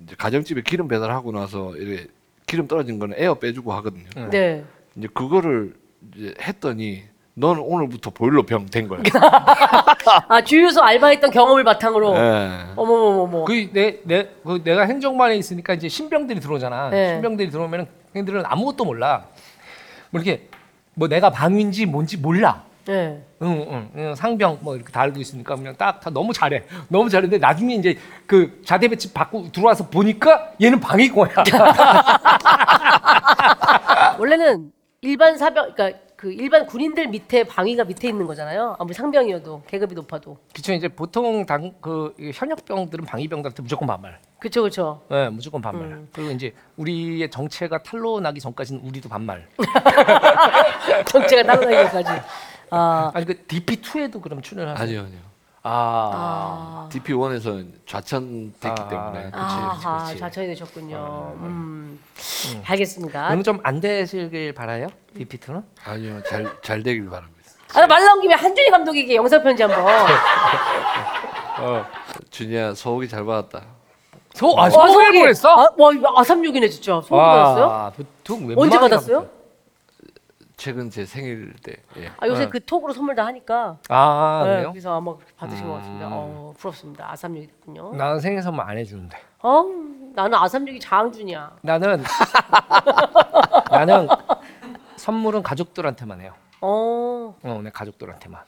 [0.00, 2.08] 이제 가정집에 기름 배달하고 나서 이렇게
[2.46, 4.06] 기름 떨어진 거는 에어 빼주고 하거든요.
[4.16, 4.28] 응.
[4.30, 4.64] 네.
[4.96, 5.74] 이제 그거를
[6.16, 7.04] 이제 했더니
[7.36, 9.00] 넌 오늘부터 보일러 병 된 거야.
[10.28, 12.14] 아 주유소 알바했던 경험을 바탕으로.
[12.16, 12.50] 예.
[12.76, 13.44] 어머머머머.
[13.44, 16.90] 그 내 내 그 내가 행정반에 있으니까 이제 신병들이 들어오잖아.
[16.90, 17.14] 네.
[17.14, 19.24] 신병들이 들어오면은 걔들은 아무것도 몰라.
[20.10, 20.48] 뭐 이렇게
[20.94, 22.62] 뭐 내가 방위인지 뭔지 몰라.
[22.86, 23.20] 네.
[23.42, 26.62] 응, 응, 응, 상병 뭐 이렇게 다 알고 있으니까 그냥 딱 다 너무 잘해.
[26.88, 31.30] 너무 잘했는데 나중에 이제 그 자대 배치 받고 들어와서 보니까 얘는 방위고야.
[34.18, 34.70] 원래는
[35.00, 38.76] 일반 사병, 그러니까 그 일반 군인들 밑에 방위가 밑에 있는 거잖아요.
[38.78, 40.38] 아무리 상병이어도 계급이 높아도.
[40.54, 44.18] 그쵸 이제 보통 당그 현역병들은 방위병들한테 무조건 반말.
[44.38, 45.02] 그렇죠, 그렇죠.
[45.10, 45.88] 네, 무조건 반말.
[45.88, 46.08] 음.
[46.14, 49.46] 그리고 이제 우리의 정체가 탄로 나기 전까지는 우리도 반말.
[51.12, 52.22] 정체가 따라다니기까지.
[52.70, 54.82] 아, 아니 그 DP2에도 그럼 출연하세요?
[54.82, 55.33] 아니요, 아니요.
[55.66, 56.10] 아.
[56.14, 59.22] 아, DP1에서는 좌천됐기 아, 때문에.
[59.24, 60.18] 그치, 아하, 그치.
[60.20, 61.32] 자천이 되셨군요.
[61.38, 62.62] 음, 음.
[62.66, 63.24] 알겠습니다.
[63.28, 64.88] 그러면 좀안 되시길 바라요?
[65.16, 65.62] DP2는?
[65.86, 67.34] 아니요, 잘 잘 되길 바랍니다.
[67.74, 69.84] 아, 말 나온 김에 한준희 감독에게 영상 편지 한번.
[71.60, 71.84] 어.
[72.30, 73.62] 준이야 소고기 잘 받았다.
[74.34, 75.18] 소, 아, 와, 소고기를 소고기.
[75.20, 75.48] 보냈어?
[75.48, 76.92] 아, 와, 이거 아삼육이네 진짜.
[77.00, 77.92] 소고기 받았어요?
[77.96, 79.18] 보통 언제 웬만하게 받았어요?
[79.20, 79.43] 받았어요.
[80.64, 81.76] 최근 제 생일 때.
[81.98, 82.10] 예.
[82.18, 82.50] 아, 요새 네.
[82.50, 83.76] 그 톡으로 선물 다 하니까.
[83.90, 84.72] 아, 네, 그래요?
[84.72, 85.78] 그래서 아마 그렇게 받으신 것 음.
[85.78, 86.08] 같습니다.
[86.10, 87.12] 어, 부럽습니다.
[87.12, 87.94] 아삼육이 됐군요.
[87.94, 89.14] 나는 생일 선물 안 해주는데.
[89.40, 89.62] 어,
[90.14, 91.58] 나는 아삼육이 장준이야.
[91.60, 92.02] 나는
[93.70, 94.08] 나는
[94.96, 96.32] 선물은 가족들한테만 해요.
[96.62, 98.40] 어, 어, 내 가족들한테만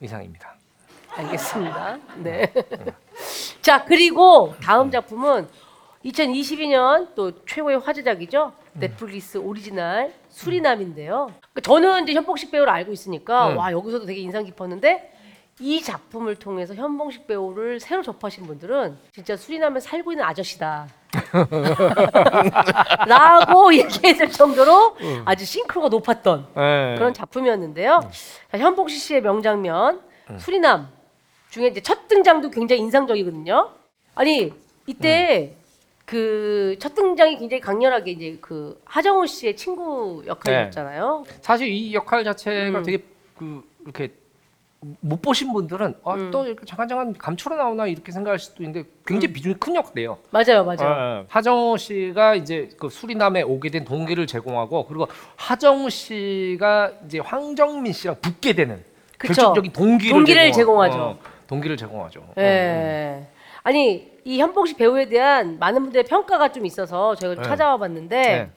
[0.00, 0.56] 이상입니다.
[1.14, 1.96] 알겠습니다.
[2.16, 2.52] 네.
[3.62, 5.48] 자, 그리고 다음 작품은
[6.04, 8.52] 2022년 또 최고의 화제작이죠.
[8.72, 11.26] 넷플릭스 오리지널 수리남인데요.
[11.26, 13.58] 그러니까 저는 이제 현봉식 배우를 알고 있으니까 음.
[13.58, 15.12] 와 여기서도 되게 인상 깊었는데
[15.60, 20.88] 이 작품을 통해서 현봉식 배우를 새로 접하신 분들은 진짜 수리남에 살고 있는 아저씨다.
[23.06, 26.94] 라고 얘기했을 정도로 아주 싱크로가 높았던 네.
[26.96, 28.00] 그런 작품이었는데요.
[28.50, 30.00] 자, 현봉식 씨의 명장면
[30.38, 30.88] 수리남
[31.50, 33.70] 중에 이제 첫 등장도 굉장히 인상적이거든요.
[34.14, 34.52] 아니
[34.86, 35.56] 이때
[36.04, 41.24] 그 첫 등장이 굉장히 강렬하게 이제 그 하정우 씨의 친구 역할이었잖아요.
[41.40, 42.82] 사실 이 역할 자체가 음.
[42.82, 43.04] 되게
[43.36, 44.12] 그 이렇게
[45.00, 46.30] 못 보신 분들은 아, 음.
[46.32, 50.18] 또 이렇게 잠깐 잠깐 감초로 나오나 이렇게 생각할 수도 있는데 굉장히 비중이 큰 역할이에요.
[50.30, 51.20] 맞아요, 맞아요.
[51.22, 57.92] 어, 하정우 씨가 이제 그 수리남에 오게 된 동기를 제공하고 그리고 하정우 씨가 이제 황정민
[57.92, 58.82] 씨랑 붙게 되는
[59.18, 59.34] 그쵸.
[59.34, 60.98] 결정적인 동기를, 동기를 제공하- 제공하죠.
[60.98, 62.26] 어, 동기를 제공하죠.
[62.38, 63.26] 예.
[63.62, 67.48] 아니 이 현봉식 배우에 대한 많은 분들의 평가가 좀 있어서 저희가 좀 네.
[67.48, 68.50] 찾아와 봤는데 네.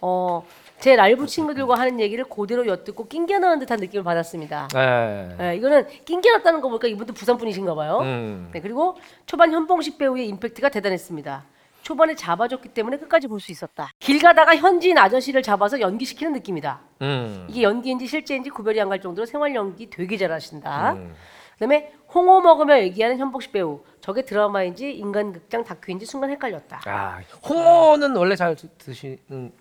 [0.00, 0.44] 어,
[0.78, 4.68] 제 라이브 친구들과 하는 얘기를 그대로 엿듣고 낑겨 넣은 듯한 느낌을 받았습니다.
[4.74, 5.36] 네.
[5.40, 8.00] 예, 이거는 낑겨 넣었다는 거 보니까 이분도 부산 분이신가 봐요.
[8.02, 8.50] 음.
[8.52, 11.44] 네, 그리고 초반 현봉식 배우의 임팩트가 대단했습니다.
[11.82, 13.90] 초반에 잡아줬기 때문에 끝까지 볼 수 있었다.
[14.00, 16.80] 길 가다가 현지인 아저씨를 잡아서 연기시키는 느낌이다.
[17.02, 17.46] 음.
[17.48, 20.92] 이게 연기인지 실제인지 구별이 안 갈 정도로 생활 연기 되게 잘하신다.
[20.94, 21.14] 음.
[21.56, 23.80] 그다음에 홍어 먹으며 얘기하는 현복식 배우.
[24.00, 26.80] 저게 드라마인지 인간극장 다큐인지 순간 헷갈렸다.
[26.86, 29.52] 아, 홍어는 원래 잘 드- 드시는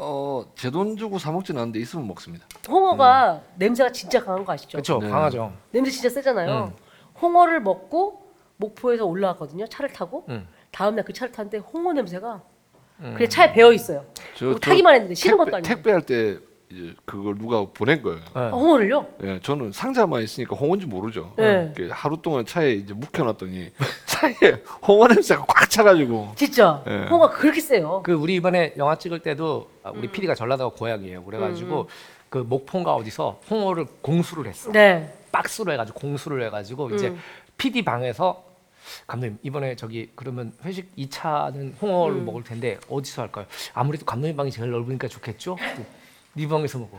[0.00, 2.46] 어, 제 돈 주고 사 먹지는 않는데 있으면 먹습니다.
[2.68, 4.72] 홍어가 냄새가 진짜 강한 거 아시죠?
[4.72, 4.98] 그렇죠.
[4.98, 5.08] 네.
[5.08, 5.52] 강하죠.
[5.70, 6.64] 냄새 진짜 세잖아요.
[6.66, 6.72] 음.
[7.20, 8.22] 홍어를 먹고
[8.58, 9.66] 목포에서 올라왔거든요.
[9.68, 10.24] 차를 타고.
[10.28, 10.46] 음.
[10.70, 12.42] 다음 날 그 차를 탔는데 홍어 냄새가
[12.98, 14.04] 그냥 차에 배어 있어요.
[14.34, 15.68] 저, 저 타기만 했는데 싫은 것도 아니고.
[15.74, 16.38] 택배할 때
[16.70, 18.18] 이제 그걸 누가 보낸 거예요.
[18.18, 18.40] 네.
[18.40, 19.06] 어, 홍어를요?
[19.22, 21.32] 예, 저는 상자만 있으니까 홍어인지 모르죠.
[21.36, 21.72] 네.
[21.76, 23.70] 이렇게 하루 동안 차에 이제 묵혀놨더니
[24.06, 24.34] 차에
[24.86, 27.06] 홍어 냄새가 꽉 차가지고 진짜 네.
[27.06, 28.02] 홍어가 그렇게 세요.
[28.04, 29.98] 그 우리 이번에 영화 찍을 때도 아, 음.
[29.98, 31.24] 우리 PD가 전라도가 고향이에요.
[31.24, 31.88] 그래가지고
[32.28, 34.70] 그 목포인가 어디서 홍어를 공수를 했어.
[34.70, 35.14] 네.
[35.32, 37.18] 박스로 해가지고 공수를 해가지고 이제 음.
[37.56, 38.44] PD 방에서
[39.06, 42.24] 감독님 이번에 저기 그러면 회식 2차는 홍어를 음.
[42.26, 43.46] 먹을 텐데 어디서 할까요?
[43.72, 45.56] 아무래도 감독님 방이 제일 넓으니까 좋겠죠.
[46.38, 46.98] 네 방에서 먹어.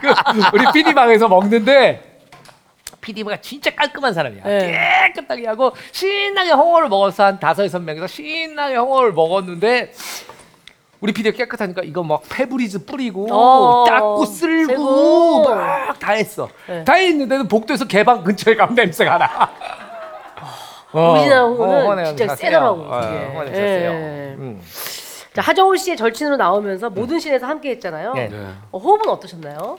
[0.00, 2.20] 그래서 그 우리 PD 방에서 먹는데
[3.00, 4.44] PD가 진짜 깔끔한 사람이야.
[4.44, 5.12] 네.
[5.14, 9.92] 깨끗하게 하고 신나게 홍어를 먹어서 한 다섯 여섯 명이서 신나게 홍어를 먹었는데
[11.00, 15.44] 우리 PD가 깨끗하니까 이거 막 페브리즈 뿌리고 어, 닦고 쓸고.
[15.54, 16.48] 막 다 했어.
[16.68, 16.84] 네.
[16.84, 19.50] 다 했는데도 복도에서 걔 방 근처에 가면 냄새가 나.
[20.92, 22.82] 어, 오리지널 홍어는 홍어 진짜 세더라고.
[22.82, 23.00] 어,
[23.44, 23.78] 냄새 예.
[23.78, 23.90] 세요.
[23.90, 24.60] 음.
[25.34, 28.14] 자 하정우 씨의 절친으로 나오면서 모든 씬에서 함께 했잖아요.
[28.14, 28.28] 네.
[28.28, 29.78] 네, 어, 호흡은 어떠셨나요?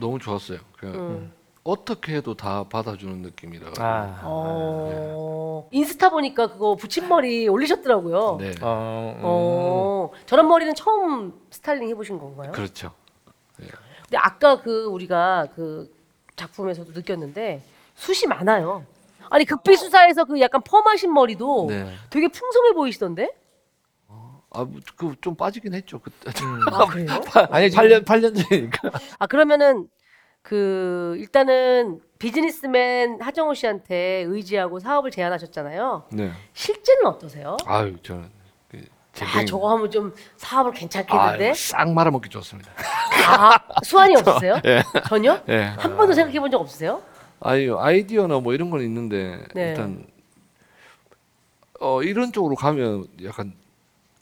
[0.00, 0.58] 너무 좋았어요.
[0.76, 1.32] 그냥 음.
[1.64, 3.72] 어떻게 해도 다 받아주는 느낌이라.
[3.78, 4.20] 아.
[4.24, 5.68] 어...
[5.70, 8.38] 인스타 보니까 그거 붙임머리 올리셨더라고요.
[8.40, 9.20] 네, 어, 음.
[9.22, 12.52] 어, 저런 머리는 처음 스타일링 해보신 건가요?
[12.52, 12.92] 그렇죠.
[13.56, 15.92] 근데 아까 그 우리가 그
[16.36, 17.62] 작품에서도 느꼈는데
[17.96, 18.84] 숱이 많아요.
[19.28, 21.92] 아니 극비수사에서 그 약간 펌하신 머리도 네.
[22.08, 23.30] 되게 풍성해 보이시던데?
[24.50, 25.98] 아, 그 좀 빠지긴 했죠.
[26.00, 26.30] 그때.
[26.72, 27.08] 아 그래요?
[27.50, 28.90] 아니 지금 8년 8년 전이니까.
[29.18, 29.88] 아 그러면은
[30.42, 36.04] 그 일단은 비즈니스맨 하정우 씨한테 의지하고 사업을 제안하셨잖아요.
[36.12, 36.32] 네.
[36.54, 37.56] 실제는 어떠세요?
[37.66, 38.30] 아유, 저는
[39.12, 41.46] 그아 저거 하면 좀 사업을 괜찮겠는데?
[41.48, 42.70] 아유, 싹 말아먹기 좋습니다.
[43.28, 44.60] 아 수완이 없으세요?
[44.64, 44.82] 예.
[45.08, 45.38] 전혀?
[45.48, 45.64] 예.
[45.76, 47.02] 한 번도 생각해 본 적 없으세요?
[47.40, 49.70] 아니 아이디어나 뭐 이런 건 있는데 네.
[49.70, 50.06] 일단
[51.80, 53.52] 어 이런 쪽으로 가면 약간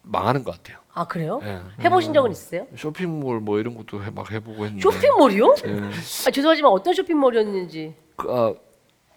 [0.06, 0.78] 망하는 것 같아요.
[0.94, 1.40] 아 그래요?
[1.44, 1.60] 예.
[1.84, 2.66] 해보신 적은 있으세요?
[2.76, 4.80] 쇼핑몰 뭐 이런 것도 해, 막 해보고 했는데.
[4.80, 5.54] 쇼핑몰이요?
[5.66, 5.80] 예.
[6.26, 7.94] 아 죄송하지만 어떤 쇼핑몰이었는지.
[8.16, 8.54] 그, 아,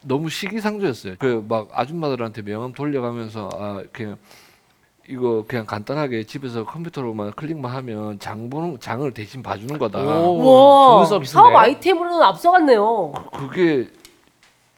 [0.03, 1.15] 너무 시기상조였어요.
[1.19, 4.17] 그 막 아줌마들한테 명함 돌려가면서 아 그냥
[5.07, 9.99] 이거 그냥 간단하게 집에서 컴퓨터로만 클릭만 하면 장 보는 장을 대신 봐주는 거다.
[9.99, 11.33] 오, 와 좋은 서비스인데.
[11.33, 13.11] 사업 아이템으로는 앞서갔네요.
[13.33, 13.87] 그게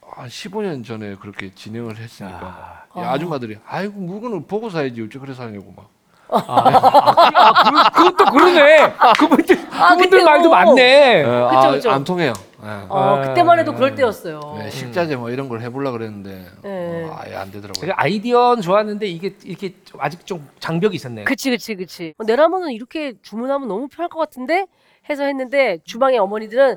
[0.02, 5.74] 한 15년 전에 그렇게 진행을 했으니까 이 아줌마들이 아이고 물건을 보고 사야지 어째 그래 사냐고
[5.76, 5.90] 막.
[6.32, 8.94] 아, 그, 그것도 그러네.
[9.20, 10.26] 그분들 아, 그분들 그때도.
[10.26, 10.82] 말도 맞네.
[10.82, 11.92] 예, 아, 그쵸.
[11.92, 12.34] 안 통해요.
[12.64, 12.68] 예.
[12.90, 13.22] 어 아.
[13.22, 14.40] 그때만 해도 그럴 때였어요.
[14.60, 17.04] 네, 식자재 뭐 이런 걸 해보려 그랬는데 네.
[17.10, 17.74] 어, 아예 안 되더라고요.
[17.74, 21.24] 제가 아이디어는 좋았는데 이게 이렇게 좀 아직 좀 장벽이 있었네.
[21.24, 22.14] 그치 그치 그치.
[22.18, 24.68] 어, 내 라면은 이렇게 주문하면 너무 편할 것 같은데
[25.10, 26.76] 해서 했는데 주방의 어머니들은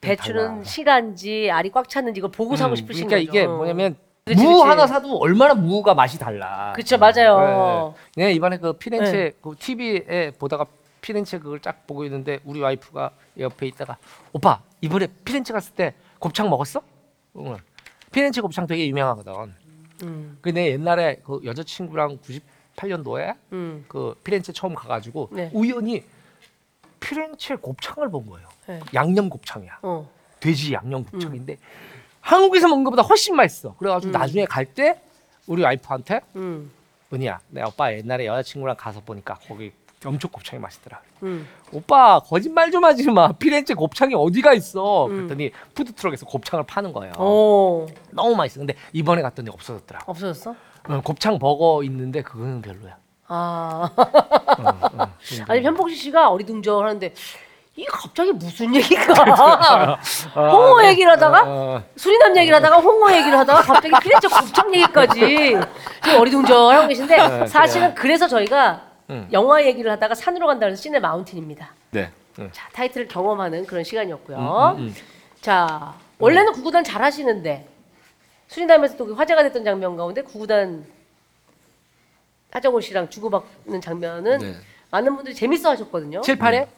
[0.00, 0.64] 배추는 달라.
[0.64, 3.38] 실한지 알이 꽉 찼는지 이걸 보고 사고 음, 싶으신 그러니까 거죠.
[3.38, 3.96] 이게 뭐냐면
[4.28, 4.68] 그치, 무 그치.
[4.68, 6.72] 하나 사도 얼마나 무가 맛이 달라.
[6.76, 7.94] 그쵸 맞아요.
[8.14, 9.32] 네, 네, 이번에 그 피렌체 네.
[9.40, 10.66] 그 TV에 보다가
[11.00, 13.96] 피렌체 그걸 딱 보고 있는데 우리 와이프가 옆에 있다가
[14.32, 16.82] 오빠 이번에 피렌체 갔을 때 곱창 먹었어?
[17.36, 17.56] 응.
[18.12, 19.32] 피렌체 곱창 되게 유명하거든.
[20.02, 23.84] 음, 근데 옛날에 그 여자친구랑 98년도에 음.
[23.88, 25.50] 그 피렌체 처음 가가지고 네.
[25.52, 26.04] 우연히
[27.00, 28.48] 피렌체 곱창을 본 거예요.
[28.66, 28.80] 네.
[28.94, 29.78] 양념 곱창이야.
[29.82, 30.08] 어.
[30.40, 31.56] 돼지 양념 곱창인데
[32.28, 33.74] 한국에서 먹는 것보다 훨씬 맛있어.
[33.78, 35.00] 그래가지고 나중에 갈 때
[35.46, 36.70] 우리 와이프한테 음.
[37.10, 39.72] 은희야, 내 오빠 옛날에 여자친구랑 가서 보니까 거기
[40.04, 41.00] 엄청 곱창이 맛있더라.
[41.22, 41.48] 음.
[41.72, 43.32] 오빠 거짓말 좀 하지 마.
[43.32, 45.06] 피렌체 곱창이 어디가 있어?
[45.06, 45.16] 음.
[45.16, 47.14] 그랬더니 푸드 트럭에서 곱창을 파는 거예요.
[47.16, 47.86] 어.
[48.10, 48.60] 너무 맛있어.
[48.60, 50.00] 근데 이번에 갔더니 없어졌더라.
[50.04, 50.54] 없어졌어?
[50.90, 52.96] 응, 곱창 버거 있는데 그거는 별로야.
[53.28, 53.90] 아.
[54.58, 54.66] 응,
[55.00, 55.44] 응.
[55.48, 57.14] 아니 현봉식 씨가 어리둥절하는데
[57.78, 59.14] 이게 갑자기 무슨 얘기가
[60.34, 65.20] 홍어 얘기를 하다가 어, 수리남 얘기를 하다가 홍어 얘기를 하다가 갑자기 피렌체 곱창 얘기까지
[66.02, 69.28] 지금 어리둥절하고 계신데 사실은 그래서 저희가 응.
[69.30, 71.72] 영화 얘기를 하다가 산으로 간다는 씬의 마운틴입니다.
[71.92, 72.10] 네.
[72.50, 74.74] 자 타이틀을 경험하는 그런 시간이었고요.
[74.76, 74.94] 음, 음.
[75.40, 77.68] 자 원래는 구구단 잘 하시는데
[78.48, 80.84] 수리남에서 또 화제가 됐던 장면 가운데 구구단
[82.50, 84.54] 하정우 씨랑 주고받는 장면은 네.
[84.90, 86.22] 많은 분들이 재밌어 하셨거든요.
[86.22, 86.77] 7, 8회?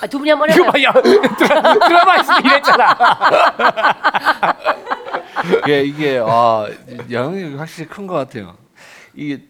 [0.00, 0.72] 아, 두 분이 한번 이거 해봐요.
[0.72, 0.92] 봐, 야,
[1.36, 2.98] 드라, 드라마 있으면 이랬잖아.
[5.64, 6.66] 이게 이게 아
[7.10, 8.56] 영향이 확실히 큰 것 같아요.
[9.14, 9.42] 이게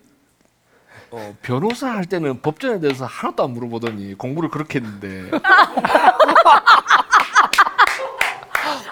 [1.10, 5.30] 어, 변호사 할 때는 법전에 대해서 하나도 안 물어보더니 공부를 그렇게 했는데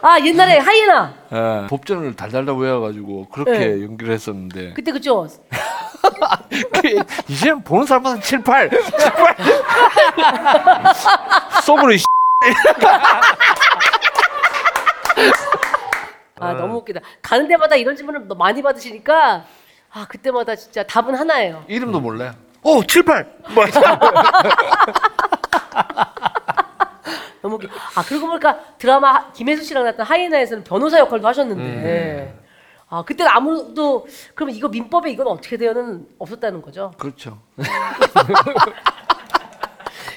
[0.03, 3.83] 아 옛날에 하이에나 예, 법전을 달달달 외워가지고 그렇게 네.
[3.83, 5.27] 연기를 했었는데 그때 그죠?
[7.29, 8.81] 이제 보는 사람마다 7, 8, 7,
[9.13, 9.37] 8
[11.63, 11.99] 속으로 이
[16.43, 17.01] 아 너무 웃기다.
[17.21, 19.45] 가는 데마다 이런 질문을 너무 많이 받으시니까
[19.93, 21.65] 아 그때마다 진짜 답은 하나예요.
[21.69, 22.33] 이름도 몰라요.
[22.63, 23.31] 오, 7, 8.
[23.51, 23.65] 뭐
[27.43, 27.69] 너무 웃기.
[27.95, 32.35] 아 그러고 보니까 드라마 하- 김혜수 씨랑 나왔던 하이에나에서는 변호사 역할도 하셨는데
[32.91, 36.91] 아 그때는 아무도 그러면 이거 민법에 이건 어떻게 돼요는 없었다는 거죠.
[36.99, 37.41] 그렇죠.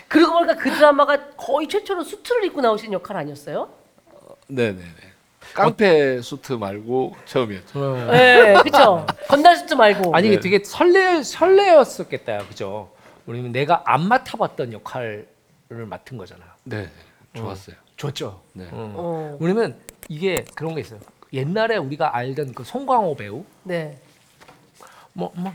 [0.08, 3.70] 그러고 보니까 그 드라마가 거의 최초로 수트를 입고 나오신 역할 아니었어요?
[4.48, 5.14] 네, 네, 네.
[5.54, 8.08] 깡패 수트 말고 처음이었죠.
[8.12, 9.06] 네, 그렇죠.
[9.28, 10.16] 건달 수트 말고.
[10.16, 10.42] 아니 이게 네.
[10.42, 12.92] 되게 설레 설레였었겠다, 그죠?
[13.28, 15.28] 우리는 내가 안 맡아봤던 역할을
[15.70, 16.44] 맡은 거잖아.
[16.64, 16.90] 네, 네.
[17.40, 17.76] 좋았어요.
[17.98, 18.42] 좋죠.
[18.54, 18.68] 네.
[18.72, 18.94] 어.
[18.96, 19.76] 어, 우리는
[20.10, 21.00] 이게 그런 게 있어요.
[21.34, 23.98] 옛날에 우리가 알던 그 송광호 배우, 네.
[25.14, 25.52] 뭐, 뭐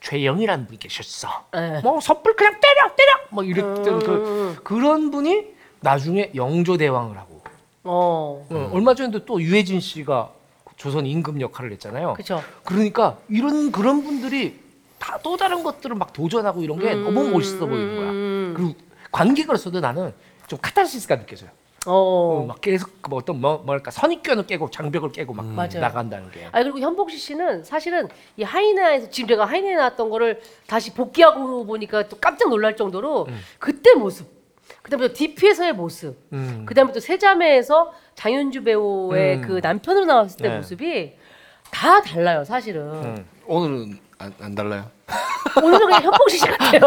[0.00, 1.28] 최영이라는 분이 계셨어.
[1.52, 1.80] 네.
[1.80, 3.98] 뭐 섣불 그냥 때려 때려 뭐 이랬던 음.
[4.00, 7.40] 그 그런 분이 나중에 영조 대왕을 하고
[7.84, 10.30] 어, 어, 얼마 전에도 또 유해진 씨가
[10.76, 12.14] 조선 임금 역할을 했잖아요.
[12.14, 12.42] 그렇죠.
[12.64, 14.60] 그러니까 이런 그런 분들이
[14.98, 18.10] 다 또 다른 것들을 막 도전하고 이런 게 너무 멋있어 보이는 거야.
[18.10, 18.54] 음.
[18.56, 18.74] 그리고
[19.12, 20.12] 관객으로서도 나는
[20.46, 21.50] 좀 카타르시스가 느껴져요.
[21.86, 22.42] 어.
[22.42, 25.80] 어, 막 계속 뭐 어떤 뭐 뭐랄까 선입견을 깨고 장벽을 깨고 막 맞아요.
[25.80, 26.46] 나간다는 게.
[26.52, 32.08] 아 그리고 현복시 씨는 사실은 이 하이나에서 지금 제가 하이나에 나왔던 거를 다시 복귀하고 보니까
[32.08, 33.28] 또 깜짝 놀랄 정도로
[33.58, 34.26] 그때 모습,
[34.82, 36.64] 그다음에 또 DP에서의 모습, 음.
[36.66, 39.42] 그다음에 또 세자매에서 장윤주 배우의 음.
[39.42, 40.56] 그 남편으로 나왔을 때 네.
[40.56, 41.14] 모습이
[41.70, 42.82] 다 달라요, 사실은.
[43.04, 43.26] 음.
[43.46, 44.90] 오늘은 안, 안 달라요.
[45.62, 46.80] 오늘은 그냥 현복시 씨 같아요.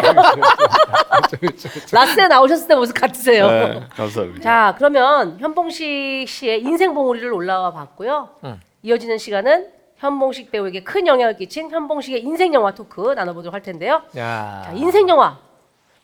[1.91, 3.47] 라스에 나오셨을 때 모습 같으세요.
[3.49, 4.41] 네, 감사합니다.
[4.41, 8.29] 자, 그러면 현봉식 씨의 인생 봉우리를 올라와 봤고요.
[8.43, 8.59] 응.
[8.83, 9.67] 이어지는 시간은
[9.97, 14.01] 현봉식 배우에게 큰 영향을 끼친 현봉식의 인생 영화 토크 나눠보도록 할 텐데요.
[14.17, 14.63] 야.
[14.65, 15.37] 자, 인생 영화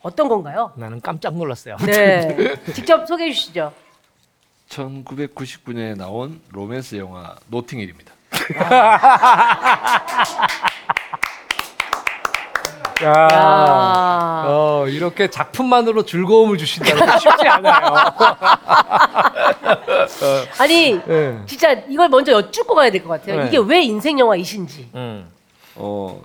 [0.02, 0.72] 어떤 건가요?
[0.76, 1.78] 나는 깜짝 놀랐어요.
[1.78, 3.74] 네, 직접 소개해 주시죠.
[4.70, 8.14] 1999년에 나온 로맨스 영화 노팅힐입니다.
[13.04, 13.28] 야.
[13.32, 17.76] 아, 어, 이렇게 작품만으로 즐거움을 주신다는 게 쉽지 않아요.
[20.60, 21.40] 아니 네.
[21.46, 23.42] 진짜 이걸 먼저 여쭙고 가야 될 것 같아요.
[23.42, 23.48] 네.
[23.48, 24.90] 이게 왜 인생 영화이신지.
[24.96, 25.28] 음.
[25.76, 26.22] 어,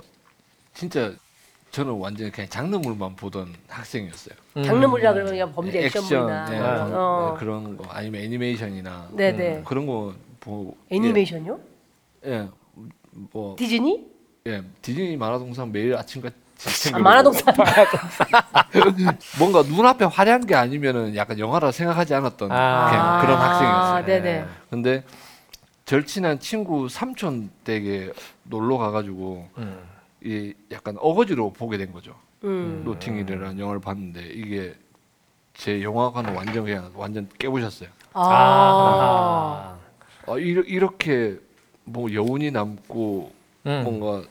[0.74, 1.12] 진짜
[1.72, 4.34] 저는 완전히 그냥 장르물만 보던 학생이었어요.
[4.64, 7.36] 장르물이라 그러면 그냥 범죄 액션물이나 네, 뭐, 네, 어.
[7.38, 9.62] 그런 거 아니면 애니메이션이나 네, 네.
[9.64, 11.58] 그런 거 보고 애니메이션요?
[12.26, 12.48] 예, 예,
[13.32, 14.04] 뭐 디즈니?
[14.46, 16.34] 예, 디즈니 만화동산 매일 아침같이
[16.92, 17.54] 아, 만화동산.
[19.38, 22.90] 뭔가 눈앞에 화려한 게 아니면은 약간 영화라 생각하지 않았던 아.
[22.90, 24.04] 그냥 그런 학생이었어요.
[24.06, 24.44] 네네.
[24.68, 25.04] 근데
[25.86, 28.12] 절친한 친구 삼촌 댁에
[28.44, 29.78] 놀러 가가지고 음.
[30.22, 32.14] 이 약간 어거지로 보게 된 거죠.
[32.44, 32.82] 음.
[32.84, 34.74] 노팅힐이라는 영화를 봤는데 이게
[35.54, 37.88] 제 영화관을 완전 그냥 완전 깨부셨어요.
[38.12, 39.76] 아.
[40.26, 41.38] 아, 이러, 이렇게
[41.84, 43.32] 뭐 여운이 남고
[43.66, 43.80] 음.
[43.84, 44.26] 뭔가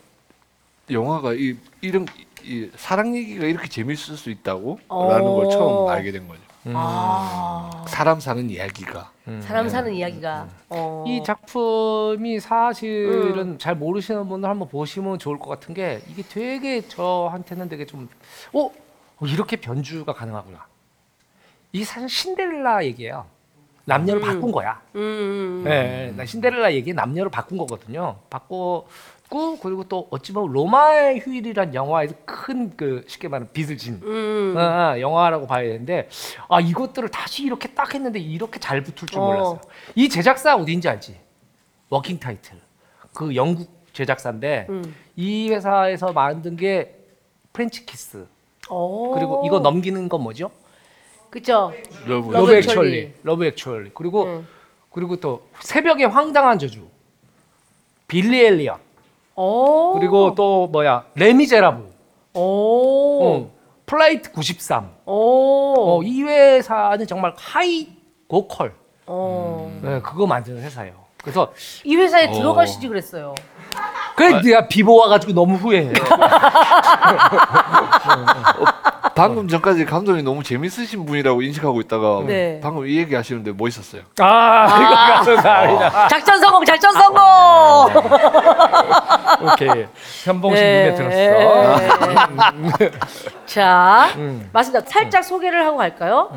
[0.92, 2.06] 영화가 이 이런
[2.42, 5.48] 이 사랑 얘기가 이렇게 재밌을 수 있다고 라는 걸 어.
[5.50, 6.40] 처음 알게 된 거죠.
[6.66, 7.84] 아.
[7.88, 9.10] 사람 사는 이야기가
[9.40, 10.48] 사람 사는 이야기가.
[10.70, 11.04] 어.
[11.06, 17.68] 이 작품이 사실은 잘 모르시는 분들 한번 보시면 좋을 것 같은 게 이게 되게 저한테는
[17.68, 18.08] 되게 좀
[18.52, 18.66] 어?
[18.66, 20.66] 어, 이렇게 변주가 가능하구나.
[21.72, 23.26] 이게 사실 신데렐라 얘기예요.
[23.84, 24.26] 남녀를 음.
[24.26, 24.80] 바꾼 거야.
[24.96, 25.62] 음.
[25.64, 28.16] 네, 나 신데렐라 얘기 남녀를 바꾼 거거든요.
[28.28, 28.40] 바
[29.30, 34.54] 꿨고 그리고 또 어찌 보면 로마의 휴일이란 영화에서 큰 그 쉽게 말하면 빚을 진 음.
[34.56, 36.08] 어, 어, 영화라고 봐야 되는데
[36.48, 39.24] 아 이것들을 다시 이렇게 딱 했는데 이렇게 잘 붙을 줄 어.
[39.26, 39.60] 몰랐어요.
[39.94, 41.16] 이 제작사 어디인지 알지?
[41.88, 42.58] 워킹 타이틀
[43.14, 44.94] 그 영국 제작사인데 음.
[45.16, 46.96] 이 회사에서 만든 게
[47.52, 48.26] 프렌치 키스
[48.68, 49.14] 오.
[49.14, 50.50] 그리고 이거 넘기는 건 뭐죠?
[51.30, 51.72] 그죠.
[52.06, 52.54] 러브 러브.
[52.54, 54.48] 액츄얼리 러브 액츄얼리 그리고 음.
[54.92, 56.88] 그리고 또 새벽의 황당한 저주
[58.08, 58.80] 빌리 엘리엇
[59.40, 59.94] 오.
[59.98, 61.84] 그리고 또 뭐야 레미제라블
[62.34, 63.24] 오.
[63.24, 63.50] 어,
[63.86, 64.90] 플라이트 93.
[65.06, 65.74] 오.
[65.76, 67.88] 어, 이 회사는 정말 high
[68.28, 68.70] 고퀄.
[69.06, 69.80] 어.
[69.82, 70.94] 네, 그거 만드는 회사예요.
[71.16, 71.52] 그래서
[71.84, 72.32] 이 회사에 어.
[72.32, 73.34] 들어가시지 그랬어요.
[74.16, 75.92] 그래 내가 비보 와가지고 너무 후회해.
[79.14, 82.58] 방금 전까지 감독이 너무 재밌으신 분이라고 인식하고 있다가 네.
[82.62, 84.02] 방금 이 얘기 하시는데 멋있었어요.
[84.18, 86.08] 아 이거 감사합니다.
[86.08, 87.22] 작전 성공, 작전 성공.
[89.52, 89.86] 오케이
[90.24, 90.90] 현봉씨 네.
[90.90, 91.80] 눈에 들었어.
[93.46, 94.48] 자, 음.
[94.52, 94.86] 맞습니다.
[94.88, 96.30] 살짝 소개를 하고 갈까요?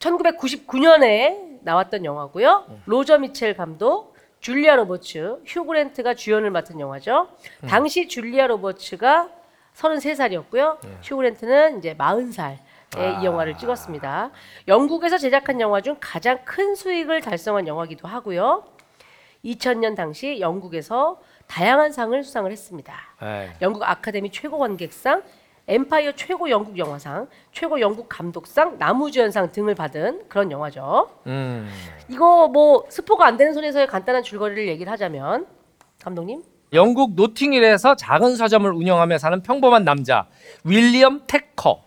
[0.00, 2.64] 1999년에 나왔던 영화고요.
[2.86, 4.09] 로저 미첼 감독,
[4.40, 7.28] 줄리아 로버츠, 휴 그랜트가 주연을 맡은 영화죠.
[7.68, 9.28] 당시 줄리아 로버츠가
[9.74, 10.78] 33살이었고요.
[11.02, 14.30] 휴 그랜트는 이제 40살에 이 영화를 찍었습니다.
[14.66, 18.64] 영국에서 제작한 영화 중 가장 큰 수익을 달성한 영화기도 하고요.
[19.44, 22.94] 2000년 당시 영국에서 다양한 상을 수상을 했습니다.
[23.20, 23.50] 네.
[23.62, 25.22] 영국 아카데미 최고 관객상,
[25.70, 31.08] 엠파이어 최고 영국 영화상, 최고 영국 감독상, 나무주연상 등을 받은 그런 영화죠.
[31.28, 31.70] 음.
[32.08, 35.46] 이거 뭐 스포가 안 되는 선에서의 간단한 줄거리를 얘기를 하자면
[36.02, 36.42] 감독님
[36.72, 40.26] 영국 노팅힐에서 작은 서점을 운영하며 사는 평범한 남자
[40.64, 41.84] 윌리엄 테커.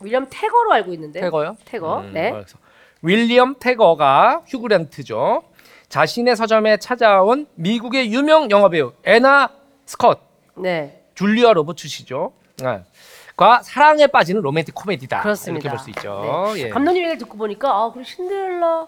[0.00, 1.56] 윌리엄 태거로 알고 있는데 태거요?
[1.64, 2.58] 태거 음, 네 알았어.
[3.02, 5.42] 윌리엄 태거가 휴그랜트죠.
[5.88, 9.50] 자신의 서점에 찾아온 미국의 유명 영화 배우 애나
[9.84, 10.20] 스컷,
[10.56, 11.02] 네.
[11.14, 12.32] 줄리아 로버츠시죠.
[12.62, 12.82] 네.
[13.36, 15.20] 과 사랑에 빠지는 로맨틱 코미디다.
[15.20, 15.68] 그렇습니다.
[15.68, 16.52] 이렇게 볼 수 있죠.
[16.54, 16.62] 네.
[16.62, 16.68] 예.
[16.70, 18.86] 감독님 얘기를 듣고 보니까 아 그리고 신데렐라의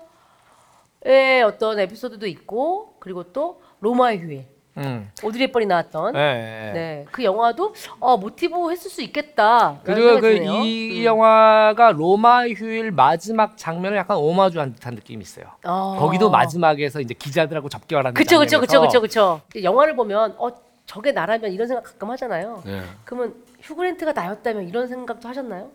[1.44, 4.46] 어떤 에피소드도 있고 그리고 또 로마의 휴일
[4.78, 5.10] 음.
[5.22, 6.70] 오드리 헵번이 나왔던 네.
[6.72, 9.80] 네, 그 영화도 어, 모티브 했을 수 있겠다.
[9.82, 10.44] 그리고 그 음.
[10.64, 15.44] 이 영화가 로마 휴일 마지막 장면을 약간 오마주한 듯한 느낌이 있어요.
[15.62, 18.14] 거기도 마지막에서 이제 기자들하고 접견하는 어.
[18.14, 19.62] 그쵸 그쵸 그쵸 장면에서 그쵸 그쵸.
[19.62, 20.48] 영화를 보면 어
[20.86, 22.62] 저게 나라면 이런 생각 가끔 하잖아요.
[22.64, 22.80] 네.
[23.04, 23.34] 그러면
[23.68, 25.70] 휴그랜트가 나였다면 이런 생각도 하셨나요?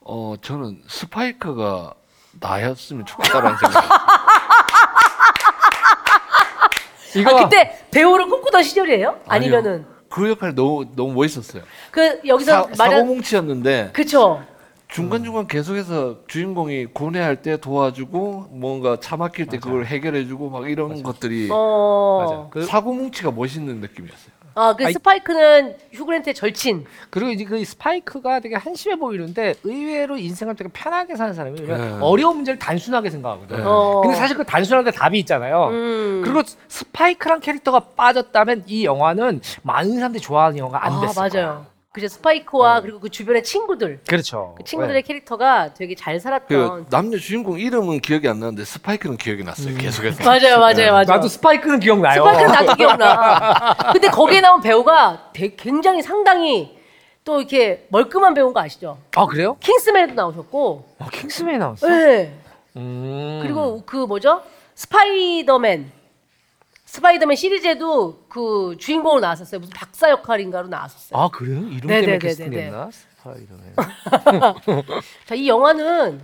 [0.00, 1.94] 어 저는 스파이크가
[2.40, 3.84] 나였으면 좋겠다라는 생각.
[7.16, 9.20] 이거 아 그때 배우를 꿈꾸던 시절이에요?
[9.26, 11.62] 아니면은 그 역할 너무 너무 멋있었어요.
[11.90, 14.42] 그 여기서 사, 말한 사고뭉치였는데 그쵸.
[14.88, 21.02] 중간 중간 계속해서 주인공이 고뇌할 때 도와주고 뭔가 차 막힐 때 그걸 해결해주고 막 이런
[21.02, 22.20] 것들이 어.
[22.22, 22.48] 맞아.
[22.50, 24.33] 그, 사고 뭉치가 멋있는 느낌이었어요.
[24.54, 26.84] 아 그 아이- 스파이크는 휴그랜트의 절친.
[27.10, 31.98] 그리고 이제 그 스파이크가 되게 한심해 보이는데 의외로 인생을 되게 편하게 사는 사람이 왜 네.
[32.00, 33.56] 어려운 문제를 단순하게 생각하거든.
[33.56, 33.62] 네.
[33.66, 34.00] 어.
[34.02, 35.68] 근데 사실 그 단순한데 답이 있잖아요.
[35.68, 36.22] 음.
[36.24, 41.42] 그리고 스파이크란 캐릭터가 빠졌다면 이 영화는 많은 사람들이 좋아하는 영화가 안 아 됐을 거야.
[41.44, 41.66] 맞아요.
[41.94, 44.00] 그죠 스파이크와 그리고 그 주변의 친구들.
[44.08, 44.56] 그렇죠.
[44.58, 46.86] 그 친구들의 캐릭터가 되게 잘 그 살았던.
[46.90, 49.76] 남녀 주인공 이름은 기억이 안 나는데 스파이크는 기억이 났어요.
[49.78, 50.22] 계속해서.
[50.28, 51.04] 맞아요, 맞아요, 맞아요.
[51.06, 52.16] 나도 스파이크는 기억나요.
[52.24, 53.74] 스파이크는 나도 기억나.
[53.92, 56.76] 근데 거기에 나온 배우가 되게 굉장히 상당히
[57.24, 58.98] 또 이렇게 멀끔한 배우인 거 아시죠?
[59.14, 59.56] 아 그래요?
[59.60, 61.86] 킹스맨에도 나오셨고, 어, 킹스맨이 나왔어.
[61.88, 62.34] 네.
[62.76, 63.38] 음.
[63.40, 64.42] 그리고 그 뭐죠?
[64.74, 65.92] 스파이더맨.
[66.94, 69.58] 스파이더맨 시리즈에도 그 주인공으로 나왔었어요.
[69.58, 71.20] 무슨 박사 역할인가로 나왔었어요.
[71.20, 71.58] 아 그래요?
[71.58, 72.90] 이름 네, 때문에 네, 네, 캐스팅했나?
[72.92, 73.74] 스파이더맨.
[75.26, 76.20] 자, 이 영화는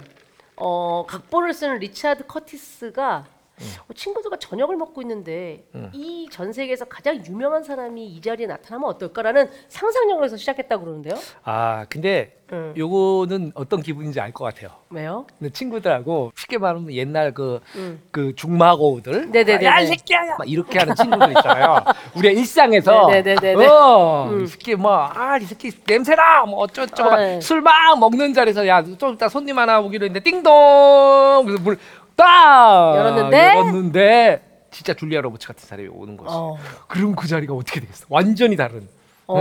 [0.54, 3.39] 어, 각본을 쓰는 리차드 커티스가 음.
[3.88, 9.50] 어, 친구들과 저녁을 먹고 있는데 이 전 세계에서 가장 유명한 사람이 이 자리에 나타나면 어떨까라는
[9.68, 11.14] 상상력을 해서 시작했다 고 그러는데요.
[11.42, 12.72] 아 근데 음.
[12.76, 14.70] 요거는 어떤 기분인지 알 것 같아요.
[14.90, 15.26] 왜요?
[15.38, 18.00] 근데 친구들하고 쉽게 말하면 옛날 그, 음.
[18.12, 19.64] 그 중마고우들 네네네네.
[19.66, 20.36] 야, 이 새끼야!
[20.38, 21.84] 막 이렇게 하는 친구들 있잖아요.
[22.16, 23.66] 우리가 일상에서 네네네네.
[23.66, 24.44] 어, 음.
[24.44, 26.44] 이 새끼 뭐, 아, 이 새끼 냄새나!
[26.46, 27.40] 뭐 어쩌고저쩌고 아, 막 네.
[27.40, 31.44] 술막 먹는 자리에서 야, 좀 이따 손님 하나 오기로 했는데 띵동!
[31.46, 31.78] 그래서 물
[32.20, 32.96] 딱!
[32.96, 33.38] 열었는데?
[33.38, 36.30] 열었는데 진짜 줄리아 로버츠 같은 사람이 오는 거지.
[36.32, 36.56] 어.
[36.86, 38.06] 그럼 그 자리가 어떻게 되겠어?
[38.08, 38.88] 완전히 다른.
[39.26, 39.38] 어.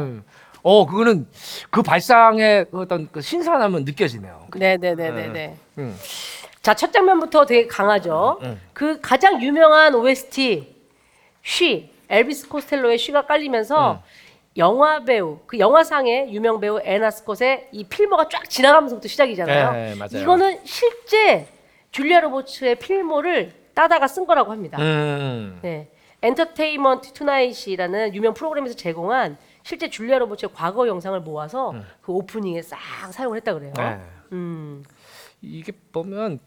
[0.00, 0.24] 음.
[0.62, 1.26] 어, 그거는
[1.70, 4.46] 그 발상의 그 어떤 그 신선함은 느껴지네요.
[4.54, 5.56] 네네네네네.
[5.78, 5.96] 음.
[6.62, 8.40] 자, 첫 장면부터 되게 강하죠.
[8.72, 10.74] 그 가장 유명한 OST
[11.42, 14.02] 쉬 엘비스 코스텔로의 쉬가 깔리면서
[14.56, 19.72] 영화 배우 그 영화상의 유명 배우 애나 스콧의 이 필모가 쫙 지나가면서부터 시작이잖아요.
[19.72, 20.22] 네, 맞아요.
[20.22, 21.48] 이거는 실제
[21.92, 24.78] 줄리아 로버츠의 필모를 따다가 쓴 거라고 합니다.
[24.80, 25.58] 음.
[25.62, 25.88] 네.
[26.22, 32.78] 엔터테인먼트 투나잇이라는 유명 프로그램에서 제공한 실제 줄리아 로버츠의 과거 영상을 모아서 그 오프닝에 싹
[33.12, 33.72] 사용을 했다 그래요.
[33.76, 34.00] 네.
[34.32, 34.82] 음.
[35.42, 36.38] 이게 보면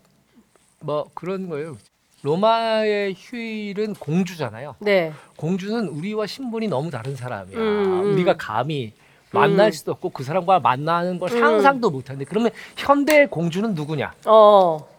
[0.82, 1.78] 뭐 그런 거예요.
[2.24, 4.76] 로마의 휴일은 공주잖아요.
[4.80, 5.14] 네.
[5.38, 7.58] 공주는 우리와 신분이 너무 다른 사람이야.
[7.58, 8.14] 음, 음.
[8.14, 8.94] 우리가 감히
[9.32, 9.72] 만날 음.
[9.72, 14.16] 수도 없고 그 사람과 만나는 걸 상상도 못하는데 그러면 현대의 공주는 누구냐?
[14.26, 14.95] 어.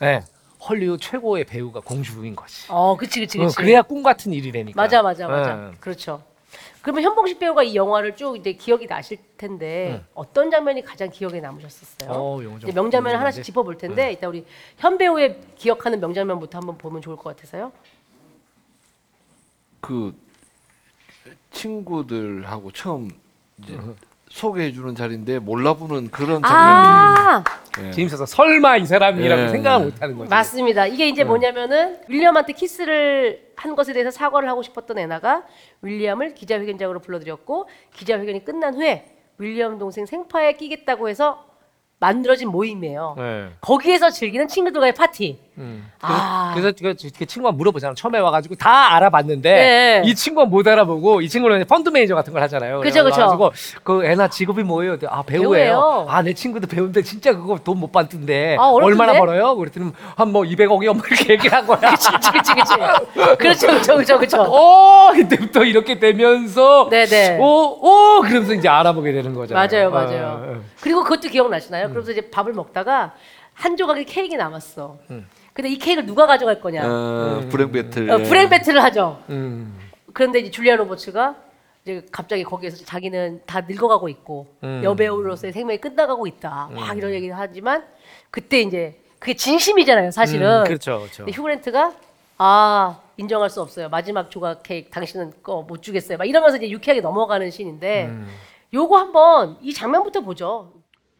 [0.00, 0.22] 네.
[0.68, 2.66] 헐리우드 최고의 배우가 공주인 거지.
[2.68, 3.56] 어, 그치, 그치, 어, 그치.
[3.56, 4.80] 그래야 꿈 같은 일이라니까.
[4.80, 5.54] 맞아, 맞아, 맞아.
[5.54, 5.70] 네.
[5.80, 6.22] 그렇죠.
[6.82, 12.10] 그러면 현봉식 배우가 이 영화를 쭉 이제 기억이 나실 텐데 어떤 장면이 가장 기억에 남으셨었어요?
[12.10, 13.18] 어, 영화 좀 이제 명장면을 궁금한데.
[13.18, 14.46] 하나씩 짚어볼 텐데 일단 우리
[14.78, 17.72] 현 배우의 기억하는 명장면부터 한번 보면 좋을 것 같아서요.
[19.80, 20.14] 그
[21.52, 23.10] 친구들하고 처음
[23.62, 23.78] 이제
[24.30, 27.44] 소개해 주는 자리인데 몰라보는 그런 장면이 아
[27.82, 27.90] 예.
[27.92, 29.48] 재밌어서 설마 이 사람이라고 예.
[29.48, 30.30] 생각을 못 하는 거죠.
[30.30, 30.86] 맞습니다.
[30.86, 35.44] 이게 이제 뭐냐면은 윌리엄한테 키스를 한 것에 대해서 사과를 하고 싶었던 애나가
[35.82, 41.44] 윌리엄을 기자회견장으로 불러들였고 기자회견이 끝난 후에 윌리엄 동생 생파에 끼겠다고 해서
[42.00, 43.14] 만들어진 모임이에요.
[43.18, 43.50] 네.
[43.60, 45.38] 거기에서 즐기는 친구들과의 파티.
[45.58, 45.90] 음.
[46.00, 46.52] 아.
[46.54, 47.94] 그래서, 그래서 그, 그 친구가 물어보잖아.
[47.94, 50.02] 처음에 와가지고 다 알아봤는데 네.
[50.04, 52.80] 이 친구가 못 알아보고 이 친구는 펀드 매니저 같은 걸 하잖아요.
[52.80, 53.14] 그쵸, 그쵸.
[53.16, 53.52] 그래가지고
[53.82, 54.96] 그 애나 직업이 뭐예요?
[55.08, 55.48] 아 배우예요.
[55.50, 56.06] 배우예요.
[56.08, 58.86] 아 내 친구도 배우인데 진짜 그거 돈 못 받던데 아, 어렵던데?
[59.02, 59.56] 얼마나 벌어요?
[59.56, 61.78] 그랬더니 한 뭐 200억이요 뭐 이렇게 얘기를 한 거야.
[61.78, 62.74] 그치, 그치, 그치.
[63.38, 64.42] 그렇죠, 그렇죠, 그렇죠, 그렇죠.
[64.42, 67.38] 오 그때부터 이렇게 되면서 네네.
[67.38, 69.90] 오오 그러면서 이제 알아보게 되는 맞아요, 거잖아요.
[69.90, 70.26] 맞아요.
[70.26, 70.60] 어, 어.
[70.80, 71.88] 그리고 그것도 기억나시나요?
[71.90, 73.12] 그래서 이제 밥을 먹다가
[73.54, 74.98] 한 조각의 케이크 남았어.
[75.58, 76.84] 근데 이 케이크를 누가 가져갈 거냐?
[76.86, 78.08] 어, 불행 배틀.
[78.08, 79.20] 어, 불행 배틀을 하죠.
[79.28, 79.76] 음.
[80.14, 81.34] 그런데 이제 줄리아 로버츠가
[81.82, 84.82] 이제 갑자기 거기에서 자기는 다 늙어가고 있고 음.
[84.84, 86.70] 여배우로서의 생명이 끝나가고 있다.
[86.72, 87.84] 막 이런 얘기를 하지만
[88.30, 90.60] 그때 이제 그게 진심이잖아요, 사실은.
[90.60, 91.24] 음, 그렇죠, 그렇죠.
[91.24, 91.92] 근데 휴그랜트가
[92.38, 93.88] 아 인정할 수 없어요.
[93.88, 96.18] 마지막 조각 케이크 당신은 거 못 주겠어요.
[96.18, 98.28] 막 이러면서 이제 유쾌하게 넘어가는 씬인데 음.
[98.72, 100.72] 요거 한번 이 장면부터 보죠.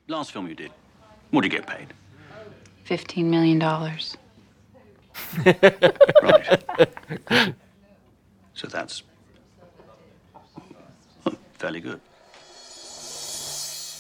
[0.09, 0.73] Last film you did,
[1.35, 1.93] what did you get paid?
[2.86, 3.59] $15 million.
[6.23, 6.65] Right.
[8.55, 9.03] so that's
[11.59, 12.01] fairly good.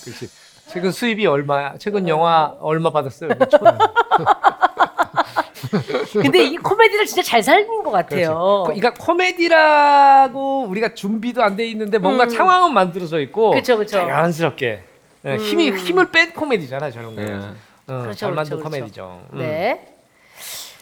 [0.04, 0.28] 그렇지.
[0.68, 1.76] 최근 수입이 얼마야?
[1.78, 3.30] 최근 영화 얼마 받았어요?
[6.12, 8.62] 근데 이 코미디를 진짜 잘 살린 것 같아요.
[8.66, 13.54] 그러니까 코미디라고 우리가 준비도 안 돼 있는데 뭔가 상황은 만들어져 있고 음.
[13.54, 13.98] 그쵸, 그쵸.
[13.98, 14.84] 자연스럽게
[15.24, 17.22] 예, 힘이 힘을 뺀 코미디잖아 저런 거.
[17.22, 17.26] 예.
[17.88, 19.26] 어, 그렇죠, 잘 만든 그렇죠, 코미디죠.
[19.32, 19.38] 음.
[19.38, 19.94] 네.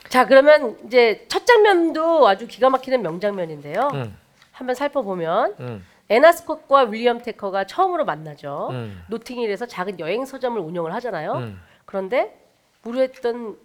[0.08, 3.90] 자 그러면 이제 첫 장면도 아주 기가 막히는 명장면인데요.
[3.94, 4.16] 음.
[4.52, 5.86] 한번 살펴보면 음.
[6.08, 8.68] 에나 스콧과 윌리엄 테커가 처음으로 만나죠.
[8.70, 9.02] 음.
[9.08, 11.32] 노팅힐에서 작은 여행 서점을 운영을 하잖아요.
[11.32, 11.60] 음.
[11.84, 12.38] 그런데
[12.82, 13.56] 무료했던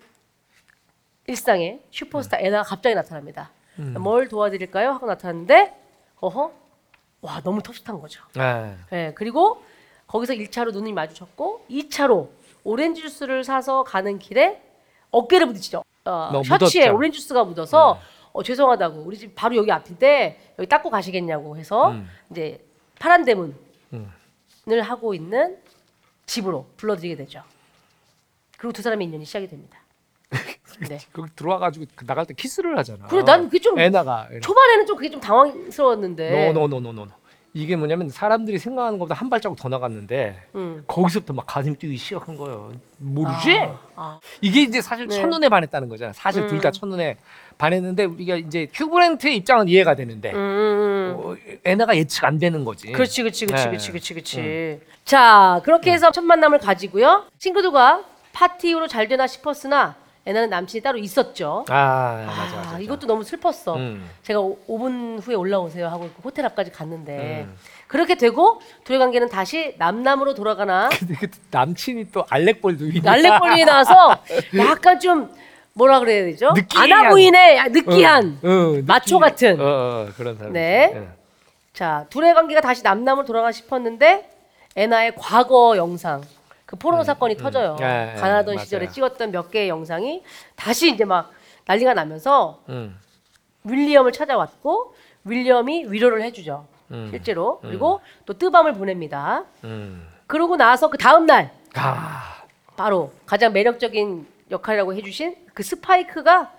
[1.27, 2.45] 일상에 슈퍼스타 음.
[2.45, 3.51] 에나가 갑자기 나타납니다.
[3.75, 4.91] 뭘 도와드릴까요?
[4.91, 5.73] 하고 나타났는데
[6.19, 6.51] 어허
[7.21, 8.23] 와 너무 텁텁한 거죠.
[8.37, 8.75] 예.
[8.89, 9.63] 네, 그리고
[10.07, 12.29] 거기서 1차로 눈이 마주쳤고 2차로
[12.63, 14.61] 오렌지 주스를 사서 가는 길에
[15.09, 15.83] 어깨를 부딪히죠.
[16.05, 16.95] 어, 셔츠에 묻었죠.
[16.97, 17.99] 오렌지 주스가 묻어서
[18.33, 22.09] 어, 죄송하다고 우리 집 바로 여기 앞인데 여기 닦고 가시겠냐고 해서 음.
[22.31, 22.65] 이제
[22.99, 23.53] 파란 대문을
[23.93, 24.11] 음.
[24.81, 25.57] 하고 있는
[26.25, 27.43] 집으로 불러들이게 되죠.
[28.57, 29.79] 그리고 두 사람의 인연이 시작이 됩니다.
[30.87, 30.97] 네.
[31.11, 33.07] 거기 들어와가지고 그 나갈 때 키스를 하잖아.
[33.07, 34.29] 그래 난 그게 좀 애나가.
[34.41, 36.53] 초반에는 좀 그게 좀 당황스러웠는데.
[36.53, 37.11] 노노노노노.
[37.53, 40.83] 이게 뭐냐면 사람들이 생각하는 것보다 한 발자국 더 나갔는데 음.
[40.87, 42.71] 거기서부터 막 가슴 뛰기 시작한 거예요.
[42.97, 43.59] 모르지?
[43.95, 44.19] 아.
[44.39, 45.15] 이게 이제 사실 네.
[45.15, 46.13] 첫눈에 반했다는 거잖아.
[46.13, 46.71] 사실 둘다 음.
[46.71, 47.17] 첫눈에
[47.57, 51.15] 반했는데 우리가 이제 휴그랜트의 입장은 이해가 되는데 음, 음.
[51.17, 52.91] 어, 애나가 예측 안 되는 거지.
[52.91, 53.69] 그렇지, 그렇지, 그렇지, 네.
[53.69, 54.79] 그렇지, 그렇지, 그렇지.
[55.03, 57.25] 자, 그렇게 해서 첫 만남을 가지고요.
[57.37, 59.95] 친구들과 파티 이후로 잘 되나 싶었으나
[60.25, 61.65] 애나는 남친이 따로 있었죠.
[61.69, 62.79] 아, 아, 맞아, 맞아.
[62.79, 63.75] 이것도 너무 슬펐어.
[63.75, 64.07] 음.
[64.21, 67.55] 제가 오, 5분 후에 올라오세요 하고 그 호텔 앞까지 갔는데 음.
[67.87, 74.17] 그렇게 되고 둘의 관계는 다시 남남으로 돌아가나 근데 그 남친이 또 알렉볼도 위 날래벌리 나와서
[74.57, 75.31] 약간 좀
[75.73, 76.51] 뭐라 그래야 되죠?
[76.53, 76.91] 느끼한.
[76.91, 78.39] 아나무인의 야- 느끼한
[78.85, 79.59] 마초 같은.
[79.59, 80.53] 어, 어, 그런 사람.
[80.53, 81.07] 네.
[81.73, 84.29] 자, 둘의 관계가 다시 남남으로 돌아가 싶었는데
[84.75, 86.21] 애나의 과거 영상
[86.71, 87.75] 그 포르노 사건이 터져요.
[87.81, 88.63] 예, 예, 가난하던 맞아요.
[88.63, 90.23] 시절에 찍었던 몇 개의 영상이
[90.55, 91.29] 다시 이제 막
[91.65, 92.97] 난리가 나면서 음.
[93.65, 94.95] 윌리엄을 찾아왔고
[95.25, 96.65] 윌리엄이 위로를 해주죠.
[96.91, 97.09] 음.
[97.11, 99.43] 실제로 그리고 또 뜨밤을 보냅니다.
[99.65, 100.07] 음.
[100.27, 102.43] 그러고 나서 그 다음 날 아,
[102.77, 106.53] 바로 가장 매력적인 역할이라고 해주신 그 스파이크가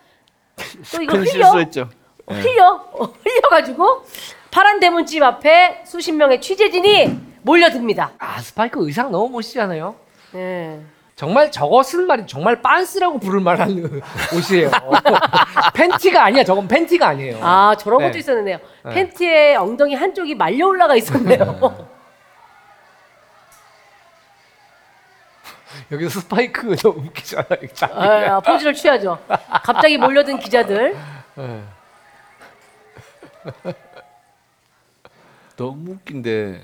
[0.93, 1.89] 또 이거 큰 흘려 실수했죠.
[2.27, 4.05] 어, 흘려 어, 흘려가지고
[4.51, 8.12] 파란 대문집 앞에 수십 명의 취재진이 몰려듭니다.
[8.19, 9.94] 아 스파이크 의상 너무 멋지잖아요.
[10.32, 10.81] 네.
[11.14, 13.70] 정말 저것은 말이 정말 빤스라고 부를 만한
[14.35, 14.70] 옷이에요.
[15.74, 16.43] 팬티가 아니야.
[16.44, 17.39] 저건 팬티가 아니에요.
[17.43, 18.06] 아 저런 네.
[18.06, 18.59] 것도 있었네요.
[18.85, 21.89] 팬티에 엉덩이 한쪽이 말려 올라가 있었네요.
[25.90, 27.47] 여기서 스파이크 너무 웃기잖아.
[27.51, 29.19] 요 아, 포즈를 취하죠.
[29.62, 30.97] 갑자기 몰려든 기자들.
[35.56, 36.62] 너무 웃긴데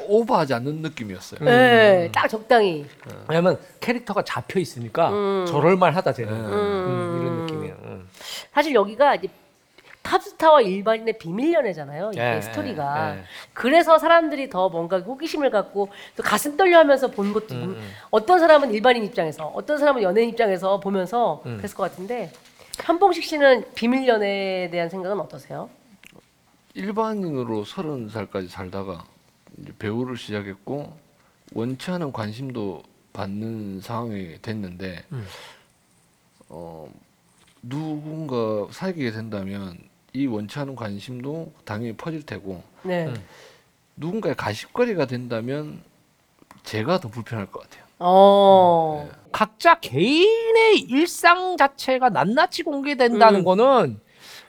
[0.00, 1.40] 오버하지 않는 느낌이었어요.
[1.44, 2.86] 네, 딱 적당히.
[3.28, 5.10] 왜냐면 캐릭터가 잡혀 있으니까
[5.46, 7.76] 저럴만 하다 되는 음, 이런 느낌이에요.
[7.84, 8.08] 음.
[8.52, 9.28] 사실 여기가 이제
[10.08, 12.12] 팝스타와 일반인의 비밀 연애잖아요.
[12.14, 13.14] 이게 예, 스토리가.
[13.14, 13.22] 예, 예.
[13.52, 18.72] 그래서 사람들이 더 뭔가 호기심을 갖고 또 가슴 떨려하면서 본 것도 음, 음, 어떤 사람은
[18.72, 21.58] 일반인 입장에서 어떤 사람은 연예인 입장에서 보면서 음.
[21.58, 22.32] 그랬을 것 같은데
[22.82, 25.68] 현봉식 씨는 비밀 연애에 대한 생각은 어떠세요?
[26.74, 29.04] 일반인으로 서른 살까지 살다가
[29.78, 30.96] 배우를 시작했고
[31.54, 32.82] 원치 않은 관심도
[33.12, 35.04] 받는 상황이 됐는데
[36.48, 36.90] 어,
[37.62, 39.78] 누군가 사귀게 된다면
[40.12, 43.06] 이 원치 않은 관심도 당연히 퍼질 테고 네.
[43.06, 43.16] 음.
[43.96, 45.82] 누군가의 가십거리가 된다면
[46.62, 47.84] 제가 더 불편할 것 같아요.
[47.98, 49.08] 어.
[49.32, 53.44] 각자 개인의 일상 자체가 낱낱이 공개된다는 음.
[53.44, 54.00] 거는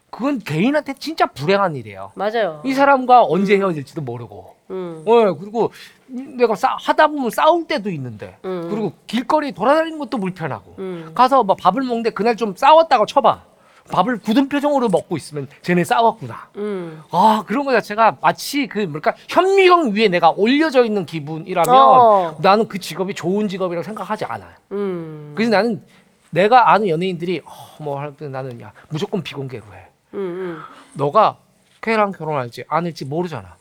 [0.10, 2.12] 그건 개인한테 진짜 불행한 일이에요.
[2.16, 2.62] 맞아요.
[2.66, 4.59] 이 사람과 언제 헤어질지도 모르고.
[4.70, 5.04] 음.
[5.06, 5.72] 어, 그리고
[6.08, 8.38] 내가 싸, 하다 보면 싸울 때도 있는데.
[8.46, 8.68] 음.
[8.70, 10.76] 그리고 길거리 돌아다니는 것도 불편하고.
[10.80, 11.12] 음.
[11.14, 13.50] 가서 막 밥을 먹는데 그날 좀 싸웠다고 쳐봐.
[13.92, 16.50] 밥을 굳은 표정으로 먹고 있으면 쟤네 싸웠구나.
[16.58, 17.02] 음.
[17.12, 22.38] 아 그런 거 자체가 마치 그 뭐랄까 현미경 위에 내가 올려져 있는 기분이라면 어.
[22.40, 24.52] 나는 그 직업이 좋은 직업이라고 생각하지 않아요.
[24.74, 25.34] 음.
[25.36, 25.84] 그래서 나는
[26.30, 29.88] 내가 아는 연예인들이 어, 뭐할 때 나는 야 무조건 비공개로 해.
[30.14, 30.20] 음.
[30.20, 30.60] 음.
[30.94, 31.38] 너가
[31.82, 33.56] 걔랑 결혼할지 안 할지 모르잖아.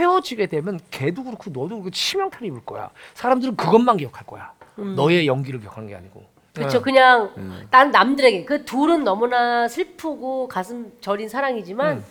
[0.00, 2.90] 헤어지게 되면 걔도 그렇고 너도 그렇고 치명타를 입을 거야.
[3.14, 4.52] 사람들은 그것만 기억할 거야.
[4.76, 6.24] 너의 연기를 기억하는 게 아니고.
[6.54, 6.78] 그렇죠.
[6.78, 6.84] 네.
[6.84, 7.66] 그냥 음.
[7.70, 12.04] 난 남들에게 그 둘은 너무나 슬프고 가슴 저린 사랑이지만 음.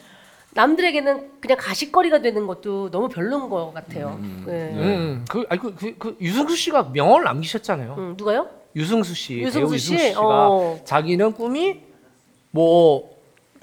[0.54, 4.18] 남들에게는 그냥 가식거리가 되는 것도 너무 별로인 것 같아요.
[4.20, 4.44] 음.
[4.48, 4.72] 네.
[4.74, 7.96] 음, 그, 아니, 그, 그, 그 유승수 씨가 명언을 남기셨잖아요.
[7.98, 8.48] 음, 누가요?
[8.76, 9.94] 유승수 씨, 유승수 배우 씨?
[9.94, 10.80] 유승수 씨가 어.
[10.86, 11.82] 자기는 꿈이
[12.52, 13.19] 뭐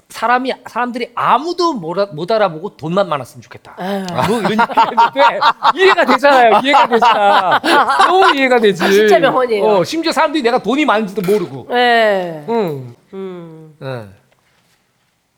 [0.09, 1.99] 사람이 사람들이 아무도 못,
[2.31, 3.75] 알- 알아보고 돈만 많았으면 좋겠다.
[3.79, 4.05] 에휴.
[4.29, 5.39] 뭐 이런 얘기했는데
[5.75, 6.61] 이해가 되잖아요.
[6.63, 7.59] 이해가 되잖아.
[8.07, 8.89] 너무 이해가 되지.
[8.91, 9.65] 진짜 명언이에요.
[9.65, 11.67] 어, 심지어 사람들이 내가 돈이 많은지도 모르고.
[11.69, 12.45] 네.
[12.47, 12.95] 응.
[13.13, 13.75] 음.
[13.81, 14.13] 응.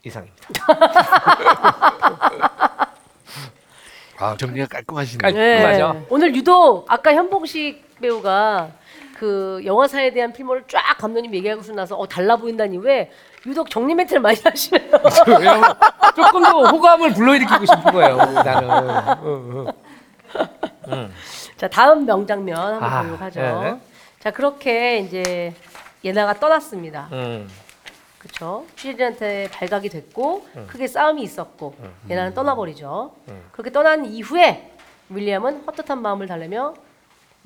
[0.06, 0.36] 이상입니다.
[4.18, 5.20] 아 정리가 깔끔하시네요.
[5.22, 5.64] 깔- 네.
[5.64, 5.96] 맞아.
[6.10, 8.70] 오늘 유독 아까 현봉식 배우가
[9.20, 13.12] 그 영화사에 대한 필모를 쫙 감독님 얘기하고 나서 어 달라 보인다니 왜
[13.46, 14.90] 유독 정리 멘트를 많이 하시네요.
[15.28, 15.76] 왜냐면
[16.16, 18.16] 조금 더 호감을 불러일으키고 싶은 거예요.
[18.16, 18.70] 나는.
[19.26, 19.68] 응,
[20.88, 21.12] 응.
[21.58, 23.40] 자 다음 명장면 한번 아, 보도록 하죠.
[23.42, 23.80] 네.
[24.22, 25.54] 자 그렇게 이제
[26.06, 27.10] 예나가 떠났습니다.
[27.12, 27.46] 응.
[28.20, 28.66] 그렇죠.
[28.78, 31.76] 취재진한테 발각이 됐고 크게 싸움이 있었고
[32.10, 33.12] 예나는 떠나버리죠.
[33.52, 34.72] 그렇게 떠난 이후에
[35.10, 36.74] 윌리엄은 헛헛한 마음을 달래며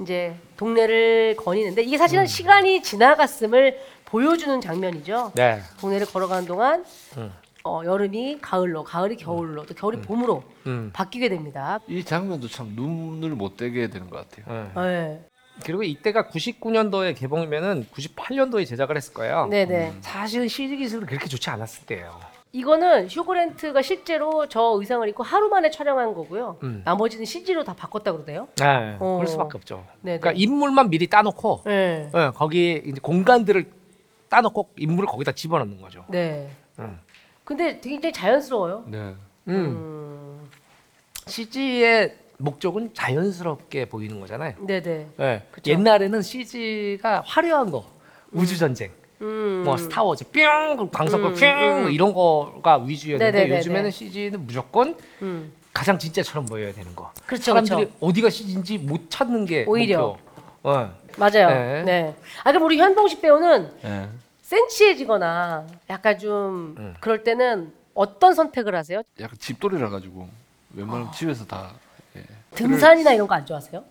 [0.02, 5.34] 이제 동네를 거니는데 이게 사실은 시간이 지나갔음을 보여주는 장면이죠.
[5.36, 5.62] 네.
[5.80, 6.86] 동네를 걸어가는 동안
[7.18, 7.32] 음.
[7.66, 10.90] 어, 여름이 가을로, 가을이 겨울로, 또 겨울이 봄으로 음.
[10.94, 11.80] 바뀌게 됩니다.
[11.88, 14.72] 이 장면도 참 눈을 못 떼게 되는 것 같아요.
[14.76, 14.84] 응.
[14.84, 15.30] 네,
[15.64, 19.48] 그리고 이때가 99년도에 개봉이면은 98년도에 제작을 했을 거예요.
[19.50, 19.94] 네, 네.
[20.02, 22.20] 사실은 CG 기술은 그렇게 좋지 않았을 때예요.
[22.54, 26.60] 이거는 휴그랜트가 실제로 저 의상을 입고 하루 만에 촬영한 거고요.
[26.62, 26.84] 음.
[26.86, 28.48] 나머지는 CG로 다 바꿨다 그러대요.
[28.58, 29.16] 네, 어.
[29.16, 29.84] 그럴 수밖에 없죠.
[30.02, 30.38] 네, 그러니까 네.
[30.38, 33.72] 인물만 미리 따놓고 네, 예, 거기 이제 공간들을
[34.30, 36.06] 따놓고 인물을 거기다 집어넣는 거죠.
[36.10, 36.48] 네.
[36.78, 37.00] 음.
[37.44, 38.84] 근데 굉장히 자연스러워요.
[38.86, 38.98] 네.
[38.98, 39.18] 음.
[39.48, 40.50] 음,
[41.26, 44.54] CG의 목적은 자연스럽게 보이는 거잖아요.
[44.60, 45.10] 네, 네.
[45.20, 45.42] 예.
[45.50, 45.72] 그쵸.
[45.72, 47.84] 옛날에는 CG가 화려한 거,
[48.32, 49.03] 우주 전쟁, 음,
[49.64, 51.92] 뭐 스타워즈, 뿅, 광석을 음, 뿅 음.
[51.92, 53.58] 이런 거가 위주였는데 네네네네.
[53.60, 55.52] 요즘에는 CG는 무조건 음.
[55.74, 57.12] 가장 진짜처럼 보여야 되는 거.
[57.26, 57.94] 그렇죠, 사람들이 그렇죠.
[58.00, 60.08] 어디가 CG인지 못 찾는 게 오히려.
[60.08, 60.20] 목표.
[60.70, 60.94] 어.
[61.18, 61.48] 맞아요.
[61.50, 61.84] 네.
[61.84, 62.16] 네.
[62.44, 64.10] 아 그럼 우리 현봉식 배우는 네.
[64.42, 66.94] 센치해지거나 약간 좀 음.
[67.00, 69.02] 그럴 때는 어떤 선택을 하세요?
[69.20, 70.28] 약간 집돌이라 가지고
[70.76, 71.72] 웬만하면 집에서 다
[72.16, 72.24] 예.
[72.56, 73.84] 등산이나 이런 거 안 좋아하세요?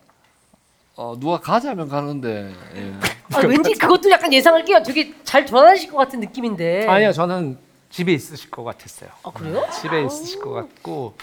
[0.95, 2.93] 어, 누가 가자면 가는데 예.
[3.35, 6.87] 아, 왠지 그것도 약간 예상을 끼워 되게 잘 돌아다니실 것 같은 느낌인데.
[6.87, 7.59] 아니요, 저는
[7.89, 9.11] 집에 있으실 것 같았어요.
[9.23, 9.63] 아 그래요?
[9.81, 11.15] 집에 있으실 것 같고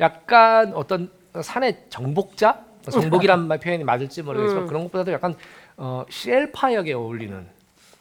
[0.00, 1.10] 약간 어떤
[1.40, 2.60] 산의 정복자
[2.90, 4.66] 정복이란 말 표현이 맞을지 모르겠지만 음.
[4.66, 5.34] 그런 것보다도 약간
[5.76, 7.46] 어, 쉘파 역에 어울리는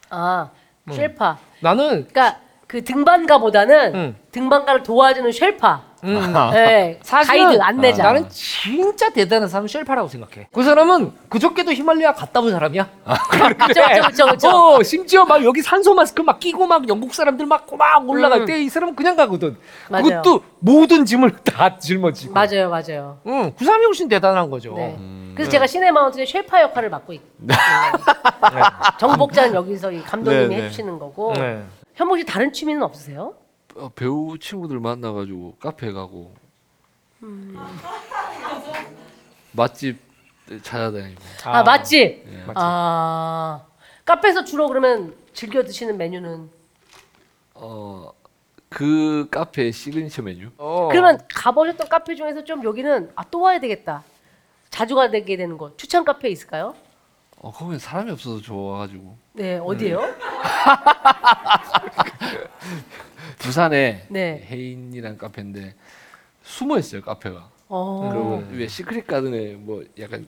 [0.09, 0.49] 아
[0.87, 0.93] 음.
[0.93, 1.37] 쉘파.
[1.61, 2.39] 나는 그러니까
[2.73, 4.15] 그 등반가보다는 음.
[4.31, 5.83] 등반가를 도와주는 쉘파.
[6.05, 6.99] 음, 네.
[7.03, 8.01] 사실은 가이드 안내자.
[8.01, 10.47] 나는 진짜 대단한 사람은 쉘파라고 생각해.
[10.51, 12.89] 그 사람은 그저께도 히말라야 갔다 온 사람이야.
[13.67, 14.49] 그쵸, 그쵸, 그쵸, 그쵸.
[14.49, 18.45] 어, 심지어 막 여기 산소 마스크 막 끼고 막 영국 사람들 막막 올라갈 음.
[18.47, 19.55] 때 이 사람은 그냥 가거든.
[19.89, 20.05] 맞아요.
[20.23, 22.33] 그것도 모든 짐을 다 짊어지고.
[22.33, 23.19] 맞아요, 맞아요.
[23.27, 24.73] 응, 그 사람이 훨씬 대단한 거죠.
[24.75, 24.97] 네.
[25.35, 27.53] 그래서 제가 시네 마운틴의 쉘파 역할을 맡고 있고 네.
[28.99, 30.63] 정복자는 여기서 이 감독님이 네, 네.
[30.63, 31.61] 해주시는 거고 네.
[31.95, 33.35] 현복 씨 다른 취미는 없으세요?
[33.75, 36.33] 어, 배우 친구들 만나가지고 카페 가고
[39.51, 39.97] 맛집
[40.61, 42.01] 찾아다니고 아, 맛집.
[42.27, 42.43] 예.
[42.55, 43.65] 아
[44.05, 46.49] 카페에서 주로 그러면 즐겨 드시는 메뉴는
[47.53, 50.49] 어그 카페의 시그니처 메뉴.
[50.57, 50.89] 어.
[50.91, 54.03] 그러면 가보셨던 카페 중에서 좀 여기는 아, 또 와야 되겠다.
[54.69, 56.75] 자주 가게 되는 곳 추천 카페 있을까요?
[57.43, 59.17] 어, 거기는 사람이 없어서 좋아가지고.
[59.33, 59.99] 네, 어디예요?
[63.37, 64.47] 부산에 네.
[64.49, 65.75] 해인이라는 카페인데
[66.41, 67.49] 숨어 있어요 카페가.
[67.67, 70.25] 어, 그리고 왜 시크릿 가든에 뭐 약간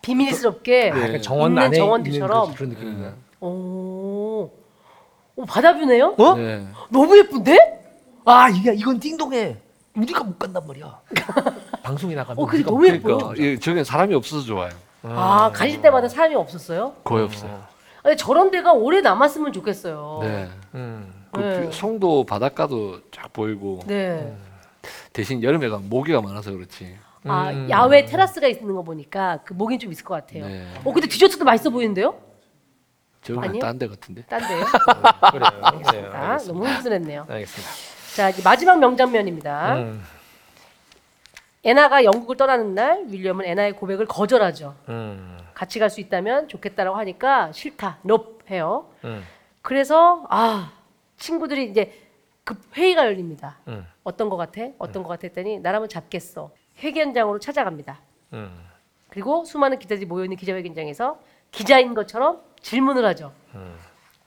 [0.00, 2.42] 비밀스럽게 아, 약간 정원 있는 안에 정원들처럼.
[2.44, 3.14] 있는 그런 느낌이나.
[3.40, 4.52] 오,
[5.34, 6.14] 오 바다뷰네요?
[6.18, 6.34] 어?
[6.36, 6.64] 네.
[6.88, 7.58] 너무 예쁜데?
[8.26, 9.56] 아 이게 이건 띵동해.
[9.96, 11.00] 우리가 못 간단 말이야.
[11.82, 12.40] 방송이 나가면.
[12.40, 13.18] 어, 근데 우리가 너무 못 예뻐요.
[13.18, 14.70] 그러니까 이 저기 사람이 없어서 좋아요.
[15.02, 16.94] 아, 가실 때마다 사람이 없었어요?
[17.04, 17.62] 거의 없어요.
[18.02, 20.18] 아니, 저런 데가 오래 남았으면 좋겠어요.
[20.22, 20.48] 네.
[20.74, 21.12] 음.
[21.32, 21.60] 그 네.
[21.66, 24.34] view- 송도 바닷가도 쫙 보이고 네.
[25.12, 26.96] 대신 여름에 가면 모기가 많아서 그렇지.
[27.24, 27.68] 아, 음.
[27.68, 30.46] 야외 테라스가 있는 거 보니까 그 모긴 좀 있을 것 같아요.
[30.46, 30.66] 네.
[30.84, 32.14] 어, 근데 디저트도 맛있어 보이는데요?
[33.36, 33.60] 아니요?
[33.60, 34.22] 딴데 같은데.
[34.22, 34.64] 딴 데요?
[35.32, 35.50] 그래요.
[35.90, 36.10] 그래요.
[36.14, 36.38] 아, 알겠습니다.
[36.46, 37.26] 너무 흥분했네요.
[37.28, 37.72] 알겠습니다.
[38.16, 39.74] 자, 이제 마지막 명장면입니다.
[39.74, 40.02] 음.
[41.68, 44.74] 애나가 영국을 떠나는 날 윌리엄은 애나의 고백을 거절하죠.
[44.88, 45.38] 음.
[45.52, 48.88] 같이 갈 수 있다면 좋겠다라고 하니까 싫다, nope 해요.
[49.04, 49.22] 음.
[49.60, 50.72] 그래서 아
[51.18, 51.92] 친구들이 이제
[52.44, 53.58] 급 회의가 열립니다.
[53.68, 53.86] 음.
[54.02, 54.62] 어떤 거 같아?
[54.78, 55.22] 어떤 거 같아?
[55.26, 56.50] 했더니 나라면 잡겠어.
[56.82, 58.00] 회계 현장으로 찾아갑니다.
[58.32, 58.50] 음.
[59.10, 61.18] 그리고 수많은 기자들이 모여 있는 기자회견장에서
[61.50, 63.32] 기자인 것처럼 질문을 하죠.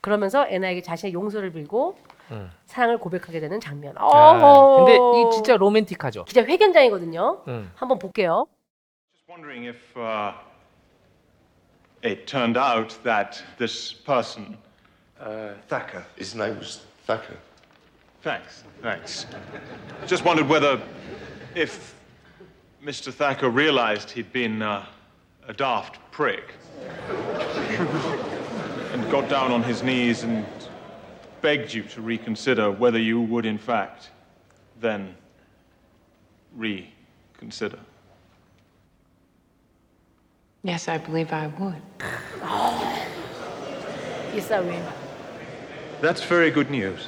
[0.01, 1.97] 그러면서 애나에게 자신의 용서를 빌고
[2.31, 2.51] 음.
[2.65, 3.93] 사랑을 고백하게 되는 장면.
[3.97, 4.77] 아.
[4.77, 6.25] 근데 이 진짜 로맨틱하죠.
[6.25, 7.43] 기자 회견장이거든요.
[7.47, 7.71] 음.
[7.75, 8.47] 한번 볼게요.
[9.13, 10.33] Just wondering if uh,
[12.03, 14.57] it turned out that this person.
[15.19, 16.03] Uh, Thacker.
[16.17, 17.37] His name was Thacker.
[18.23, 19.25] Thanks, thanks.
[20.07, 20.79] Just wondered whether,
[21.55, 21.95] if
[22.83, 23.11] Mr.
[23.11, 24.85] Thacker realized he'd been uh,
[25.47, 26.53] a daft prick
[28.93, 30.45] and got down on his knees and
[31.41, 34.09] begged you to reconsider whether you would, in fact,
[34.79, 35.15] then
[36.55, 37.79] reconsider.
[40.63, 41.81] Yes, I believe I would.
[44.33, 44.93] Yes, I will.
[46.01, 47.07] That's very good news.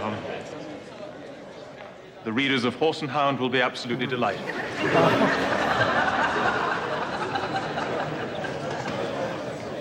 [0.00, 0.16] Um,
[2.24, 4.44] the readers of Horse and Hound will be absolutely delighted.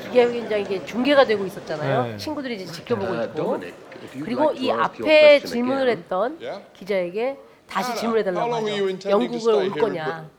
[0.09, 2.03] 기자회견장 이게 중계가 되고 있었잖아요.
[2.03, 2.17] 네.
[2.17, 5.89] 친구들이 이제 지켜보고 Uh, 있고 you'd 그리고 like 이 앞에 질문을.
[5.89, 6.65] 했던 Yeah?
[6.73, 7.37] 기자에게
[7.67, 9.09] 다시 Anna, 질문해달라고 하죠.
[9.09, 10.29] 영국을 올 거냐?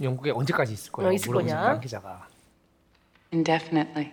[0.00, 1.10] 영국에 언제까지 있을 거예요?
[1.10, 1.54] 어, 있을 거냐?
[1.54, 2.26] 양 기자가.
[3.32, 4.10] Indefinitely.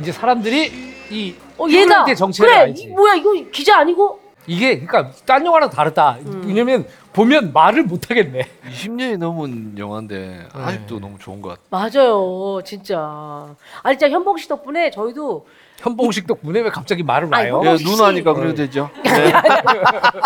[0.00, 0.70] 이제 사람들이
[1.10, 2.04] 이 어 얘다.
[2.14, 2.60] 정체를 그래.
[2.62, 2.82] 알지.
[2.84, 4.20] 이, 뭐야 이거 기자 아니고?
[4.48, 6.16] 이게 그러니까 딴 영화랑 다르다.
[6.24, 6.42] 음.
[6.46, 8.48] 왜냐면 보면 말을 못 하겠네.
[8.70, 11.62] 20년이 넘은 영화인데 아직도 너무 좋은 것 같아.
[11.68, 13.54] 맞아요, 진짜.
[13.82, 15.46] 아니 진짜 현봉 씨 덕분에 저희도
[15.80, 17.56] 현봉식 덕분에 왜 갑자기 말을 아니, 놔요?
[17.58, 17.84] 현봉 예, 씨.
[17.84, 18.88] 누나니까 그래도 되죠.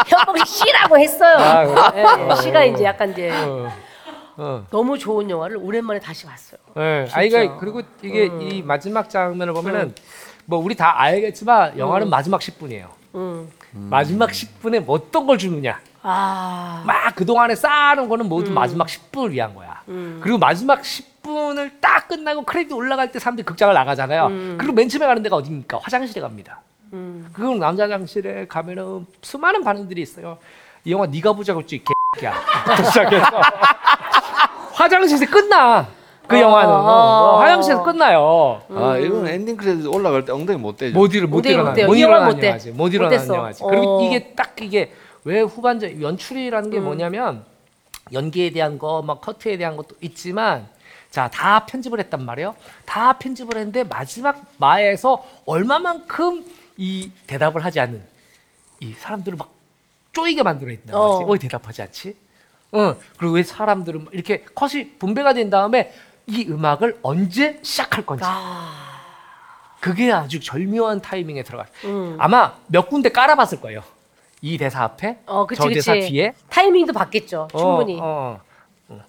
[0.06, 1.36] 현봉 씨라고 했어요.
[1.36, 2.04] 아, 그래?
[2.04, 3.68] 예, 예, 씨가 이제 약간 이제 어.
[4.36, 4.64] 어.
[4.70, 6.60] 너무 좋은 영화를 오랜만에 다시 봤어요.
[6.76, 7.06] 네.
[7.06, 7.18] 진짜.
[7.18, 8.40] 아 이거 그리고 이게 음.
[8.40, 9.94] 이 마지막 장면을 보면은
[10.44, 13.01] 뭐 우리 다 알겠지만 영화는 마지막 10분이에요.
[13.14, 13.48] 음.
[13.72, 15.80] 마지막 10분에 뭐 어떤 걸 주느냐.
[16.02, 18.54] 아, 막 그동안에 쌓아놓은 거는 모두 음.
[18.54, 19.82] 마지막 10분을 위한 거야.
[20.20, 24.26] 그리고 마지막 10분을 딱 끝나고 크레딧 올라갈 때 사람들이 극장을 나가잖아요.
[24.26, 24.54] 음.
[24.58, 25.78] 그리고 맨 처음에 가는 데가 어디입니까?
[25.82, 26.60] 화장실에 갑니다.
[27.32, 30.38] 그럼 남자 화장실에 가면은 수많은 반응들이 있어요.
[30.84, 31.82] 이 영화 네가 보자고 했지
[32.18, 32.34] 개야.
[32.84, 33.24] 시작해서
[34.72, 35.86] 화장실에서 끝나.
[36.32, 37.40] 그 어, 영화는 어, 어, 어.
[37.40, 38.62] 화장실에서 끝나요.
[38.70, 40.98] 아 이건 엔딩 크레딧 올라갈 때 엉덩이 못 대죠.
[40.98, 41.86] 못 일어 못 못 돼요, 일어나 못 돼요.
[41.86, 42.46] 못 이 영화는 일어나는 못 돼.
[42.48, 42.70] 영화지.
[42.70, 43.34] 못못 일어나는 됐어.
[43.36, 43.62] 영화지.
[43.68, 44.02] 그리고 어.
[44.06, 44.92] 이게 딱 이게
[45.24, 46.70] 왜 후반전 연출이라는 음.
[46.70, 47.44] 게 뭐냐면
[48.12, 50.66] 연기에 대한 거, 막 커트에 대한 것도 있지만
[51.10, 52.54] 자 다 편집을 했단 말이에요.
[52.86, 56.44] 다 편집을 했는데 마지막 마에서 얼마만큼
[56.78, 58.02] 이 대답을 하지 않는
[58.80, 59.50] 이 사람들을 막
[60.12, 60.98] 쪼이게 만들어 있단 어.
[61.08, 61.24] 말이지.
[61.24, 61.32] 어.
[61.32, 62.16] 왜 대답하지 않지?
[62.72, 65.92] 어 그리고 왜 사람들은 이렇게 컷이 분배가 된 다음에
[66.26, 68.72] 이 음악을 언제 시작할 건지 아,
[69.80, 71.66] 그게 아주 절묘한 타이밍에 들어가.
[71.84, 72.16] 음.
[72.18, 73.82] 아마 몇 군데 깔아봤을 거예요.
[74.40, 75.74] 이 대사 앞에, 어, 그치, 저 그치.
[75.74, 76.34] 대사 뒤에.
[76.48, 77.98] 타이밍도 봤겠죠, 어, 충분히.
[78.00, 78.40] 어,
[78.88, 79.00] 어.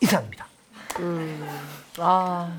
[0.00, 0.46] 이상입니다.
[1.98, 2.52] 아,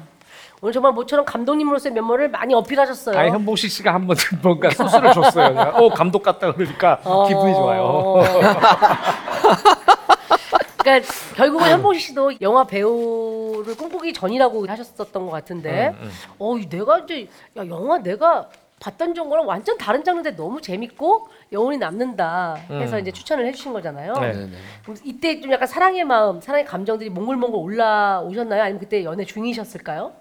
[0.61, 3.17] 오늘 정말 모처럼 감독님으로서의 면모를 많이 어필하셨어요.
[3.17, 5.49] 아, 현봉식 씨가 한번 뭔가 소스를 줬어요.
[5.49, 7.27] 내가, 어 감독 같다 그러니까 어.
[7.27, 8.21] 기분이 좋아요.
[10.79, 16.99] 그러니까 결국은 현봉식 씨도 영화 배우를 꿈꾸기 전이라고 하셨었던 것 같은데, 음, 어, 이 내가
[16.99, 17.27] 이제
[17.57, 18.49] 야 영화 내가
[18.79, 23.01] 봤던 정보랑 완전 다른 장르인데 너무 재밌고 여운이 남는다 해서 음.
[23.01, 24.13] 이제 추천을 해주신 거잖아요.
[24.13, 24.31] 네.
[24.31, 24.51] 네네.
[24.83, 28.63] 그럼 이때 좀 약간 사랑의 마음, 사랑의 감정들이 몽글몽글 올라오셨나요?
[28.63, 30.13] 아니면 그때 연애 중이셨을까요?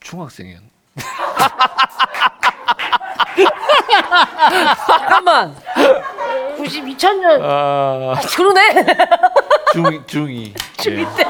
[0.00, 0.60] 중학생이었.
[4.86, 5.54] 잠깐만.
[6.56, 7.40] 90, 2000년.
[7.42, 8.86] 아, 아, 그러네.
[9.72, 10.54] 중 중이.
[10.78, 11.06] 중이 예.
[11.16, 11.24] 때.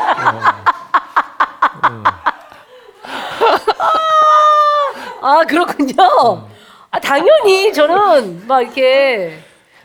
[5.23, 6.49] 아 그렇군요.
[6.91, 9.39] 아 당연히 저는 막 이렇게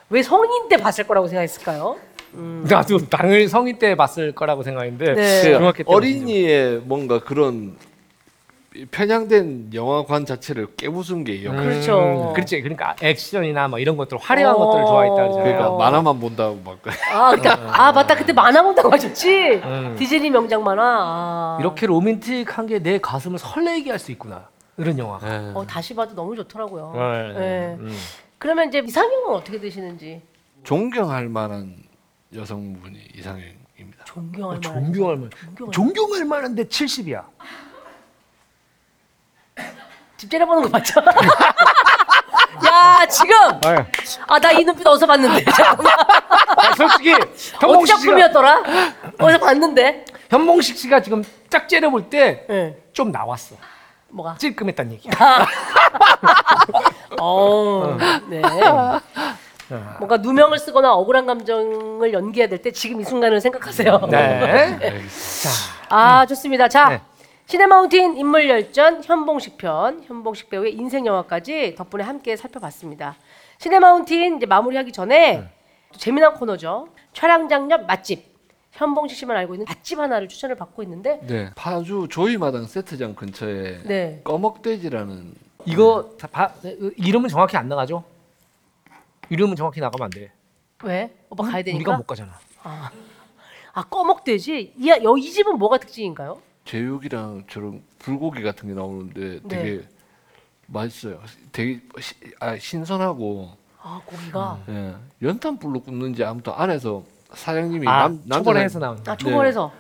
[0.09, 1.97] 왜 성인 때 봤을 거라고 생각했을까요?
[2.33, 5.41] 나도 당연히 성인 때 봤을 거라고 생각했는데 네.
[5.43, 7.77] 그 중학교 때 어린이의 뭔가 그런
[8.91, 11.61] 편향된 영화관 자체를 깨부순 게이 영화.
[11.61, 12.31] 그렇죠.
[12.35, 12.61] 그렇지.
[12.61, 14.59] 그러니까 액션이나 뭐 이런 것들 화려한 어.
[14.59, 15.43] 것들을 좋아했다 그러잖아요.
[15.43, 15.77] 그러니까 어.
[15.77, 16.79] 만화만 본다고 막.
[17.11, 19.61] 아 그러니까 아 맞다 그때 만화 본다고 하셨지.
[19.63, 19.95] 음.
[19.97, 20.83] 디즈니 명작 만화.
[20.83, 21.57] 아.
[21.59, 24.47] 이렇게 로맨틱한 게 내 가슴을 설레게 할 수 있구나.
[24.77, 25.19] 이런 영화.
[25.23, 25.51] 예.
[25.55, 26.91] 어 다시 봐도 너무 좋더라고요.
[26.93, 27.33] 네.
[27.39, 27.75] 네.
[27.79, 27.97] 음.
[28.37, 30.21] 그러면 이제 이상형은 어떻게 되시는지
[30.63, 31.75] 존경할 만한
[32.35, 34.03] 여성분이 이상형입니다.
[34.05, 34.83] 존경할 어, 만한.
[34.93, 35.29] 존경할 만.
[35.55, 37.23] 존경할 존경할 만한데 70이야.
[40.17, 41.01] 집 째려보는 거 맞죠?
[42.65, 43.35] 야 지금
[44.27, 45.93] 아나 이 눈빛 어디서 봤는데 잠깐만
[46.77, 47.21] 솔직히 어디
[47.59, 48.63] 현봉식 씨가 작품이었더라?
[49.19, 50.05] 어디서 봤는데?
[50.29, 53.11] 현봉식 씨가 지금 짝 째려 볼 때좀 네.
[53.11, 53.55] 나왔어.
[54.09, 54.35] 뭐가?
[54.37, 55.11] 찔끔했단 얘기야.
[57.19, 57.97] 어,
[58.29, 58.41] 네.
[59.99, 64.07] 뭔가 누명을 쓰거나 억울한 감정을 연기해야 될 때 지금 이 순간을 생각하세요.
[64.09, 64.17] 네.
[64.81, 65.49] 알겠습니다.
[65.89, 66.67] 아 좋습니다.
[66.69, 67.01] 자 네.
[67.47, 73.15] 시네마운틴 인물 열전 현봉식 편 현봉식 배우의 인생 영화까지 덕분에 함께 살펴봤습니다.
[73.59, 75.47] 시네마운틴 이제 마무리하기 전에
[75.93, 76.87] 또 재미난 코너죠.
[77.13, 78.25] 촬영 장면 맛집
[78.71, 81.51] 현봉식 씨만 알고 있는 맛집 하나를 추천을 받고 있는데 네.
[81.55, 84.21] 파주 조이마당 세트장 근처에 네.
[84.23, 85.35] 꺼먹돼지라는
[85.65, 86.51] 이거 다 바,
[86.97, 88.03] 이름은 정확히 안 나가죠?
[89.29, 90.31] 이름은 정확히 나가면 안 돼.
[90.83, 91.15] 왜?
[91.29, 91.77] 오빠 가야 되니까.
[91.77, 92.33] 우리가 못 가잖아.
[93.73, 94.73] 아 꺼먹돼지.
[94.77, 96.41] 이, 여- 이 집은 뭐가 특징인가요?
[96.65, 99.47] 제육이랑 저런 불고기 같은 게 나오는데 네.
[99.47, 99.83] 되게
[100.67, 101.19] 맛있어요.
[101.51, 103.51] 되게 시, 아, 신선하고
[103.81, 104.95] 아 고기가 예.
[105.21, 108.97] 연탄불로 굽는지 아무튼 안에서 사장님이 아, 남 남자 초벌에 사- 해서 나온.
[109.05, 109.71] 아 초벌해서.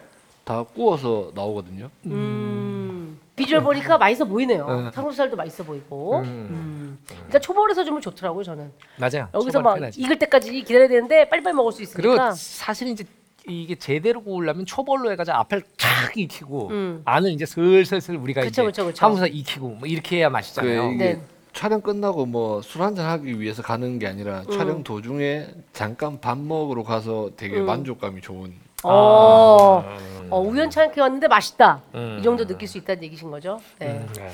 [0.43, 1.89] 다 구워서 나오거든요.
[2.05, 3.19] 음.
[3.35, 4.67] 비주얼 보니까 맛있어 보이네요.
[4.67, 4.91] 음.
[4.93, 6.19] 삼겹살도 맛있어 보이고.
[6.19, 6.23] 음.
[6.23, 6.99] 음.
[7.25, 8.71] 일단 초벌해서 주면 좋더라고요 저는.
[8.97, 9.27] 맞아요.
[9.33, 9.99] 여기서 초벌 막 편하지.
[10.01, 12.31] 익을 때까지 기다려야 되는데 빨리빨리 먹을 수 그리고 있으니까.
[12.33, 13.03] 사실 이제
[13.47, 17.01] 이게 제대로 구우려면 초벌로 해가지고 앞을 탁 익히고 음.
[17.05, 19.05] 안을 이제 슬슬슬 우리가 그쵸, 이제 그쵸, 그쵸.
[19.05, 20.89] 하면서 익히고 뭐 이렇게 해야 맛있잖아요.
[20.89, 21.21] 그 네.
[21.53, 24.51] 촬영 끝나고 뭐 술 한잔 하기 위해서 가는 게 아니라 음.
[24.57, 27.65] 촬영 도중에 잠깐 밥 먹으러 가서 되게 음.
[27.65, 28.53] 만족감이 좋은
[28.83, 29.83] 어.
[29.85, 29.97] 아.
[30.29, 31.81] 어, 우연찮게 왔는데 맛있다.
[31.95, 32.17] 음.
[32.19, 33.59] 이 정도 느낄 수 있다는 얘기신 거죠.
[33.79, 33.87] 네.
[33.91, 34.29] 음, 네.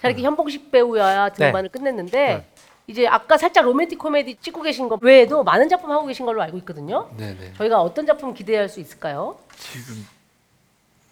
[0.00, 2.46] 자 이렇게 현봉식 배우야 등반을 끝냈는데
[2.86, 6.58] 이제 아까 살짝 로맨틱 코미디 찍고 계신 거 외에도 많은 작품 하고 계신 걸로 알고
[6.58, 7.08] 있거든요.
[7.16, 7.54] 네네.
[7.56, 9.36] 저희가 어떤 작품 기대할 수 있을까요?
[9.56, 10.06] 지금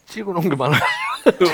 [0.07, 0.81] 찍어놓은 게 많아요.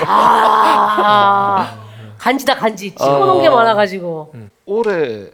[0.07, 1.77] 아
[2.17, 3.55] 간지다 간지 찍어놓은 게 어.
[3.55, 4.33] 많아가지고
[4.65, 5.29] 올해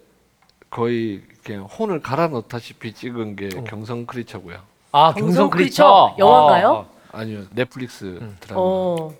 [0.70, 4.58] 거의 그냥 혼을 갈아 넣다시피 찍은 게 경성 크리처고요.
[4.92, 6.68] 아 경성 경성 크리처 영화인가요?
[6.70, 6.90] 어, 어.
[7.14, 8.62] 아니요 넷플릭스 드라마.
[8.62, 9.14] 어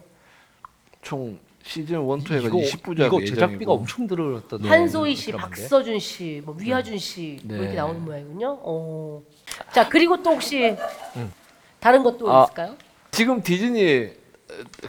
[1.02, 5.32] 총 시즌 1, 2 해가지고 이거 20부작 이거 예정이고 제작비가 엄청 들었던 한소희 씨.
[5.32, 7.56] 박서준 씨, 뭐 위하준 씨뭐 네.
[7.60, 8.60] 이렇게 나오는 모양이군요.
[8.62, 9.22] 어.
[9.72, 10.76] 자 그리고 또 혹시
[11.80, 12.44] 다른 것도 아.
[12.44, 12.76] 있을까요?
[13.12, 14.10] 지금 디즈니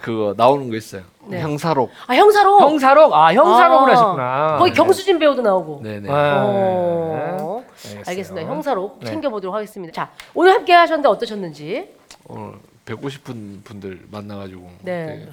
[0.00, 1.02] 그거 나오는 거 있어요.
[1.28, 1.40] 네.
[1.40, 1.90] 형사록.
[2.06, 4.56] 아 형사로 형사록 아 형사록을 아, 하셨구나.
[4.58, 5.80] 거기 경수진 배우도 나오고.
[5.82, 6.10] 네네.
[6.10, 7.64] 아, 어.
[7.84, 8.02] 알겠어요.
[8.06, 8.48] 알겠습니다.
[8.48, 9.06] 형사로 네.
[9.06, 9.92] 챙겨보도록 하겠습니다.
[9.92, 11.94] 자 오늘 함께 하셨는데 어떠셨는지.
[12.26, 12.54] 오늘
[12.84, 15.28] 뵙고 싶은 분들 만나가지고 네.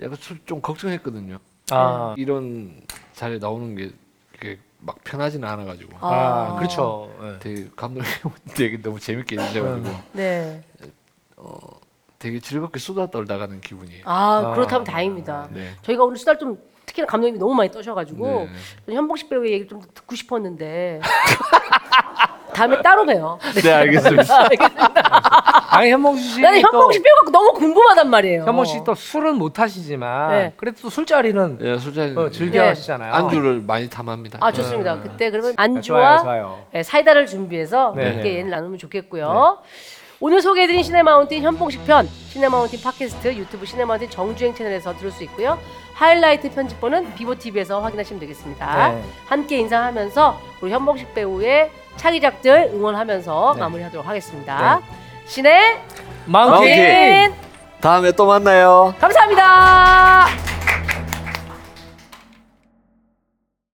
[0.00, 1.38] 약간 좀- 좀 걱정했거든요.
[1.70, 2.80] 아, 이런
[3.14, 3.90] 자리에 나오는 게
[4.32, 6.56] 그게 막 편하지는 않아가지고 아, 아.
[6.56, 7.12] 그렇죠.
[7.22, 7.38] 예.
[7.38, 8.04] 되게 감독님
[8.56, 10.62] 되게 너무 재밌게 해주셔가지고 네.
[12.18, 14.02] 되게 즐겁게 수다 떨다가는 기분이에요.
[14.06, 14.54] 아, 아.
[14.54, 15.48] 그렇다면 다행입니다.
[15.52, 15.72] 네.
[15.82, 16.56] 저희가 오늘 수달 좀
[16.86, 18.48] 특히나 감독님이 너무 많이 떠셔가지고
[18.86, 18.94] 네.
[18.94, 21.00] 현봉식 배우의 얘기를 좀 듣고 싶었는데
[22.54, 23.38] 다음에 따로 봬요.
[23.62, 24.48] 네 알겠습니다.
[25.72, 28.44] 아니 현몽식 씨 나는 또 현봉식 배우가 너무 궁금하단 말이에요.
[28.44, 30.52] 현몽식 씨또 술은 못 하시지만 네.
[30.56, 32.68] 그래도 또 술자리는 예, 술자리 어, 즐겨 네.
[32.68, 33.12] 하시잖아요.
[33.12, 34.38] 안주를 많이 탐합니다.
[34.42, 35.00] 아 좋습니다.
[35.00, 36.58] 그때 그러면 아, 안주와 좋아요, 좋아요.
[36.72, 38.10] 네, 사이다를 준비해서 네.
[38.10, 39.58] 함께 얘기를 나누면 좋겠고요.
[40.20, 45.58] 오늘 소개해드린 시네마운틴 현봉식 편, 시네마운틴 팟캐스트, 유튜브 시네마운틴 정주행 채널에서 들을 수 있고요.
[45.94, 48.88] 하이라이트 편집본은 비보TV에서 확인하시면 되겠습니다.
[48.92, 49.02] 네.
[49.26, 53.60] 함께 인사하면서 우리 현봉식 배우의 차기작들 응원하면서 네.
[53.60, 54.80] 마무리하도록 하겠습니다.
[55.32, 55.80] 시네
[56.26, 57.34] 마운틴 마운틴
[57.80, 58.94] 다음에 또 만나요.
[59.00, 60.51] 감사합니다.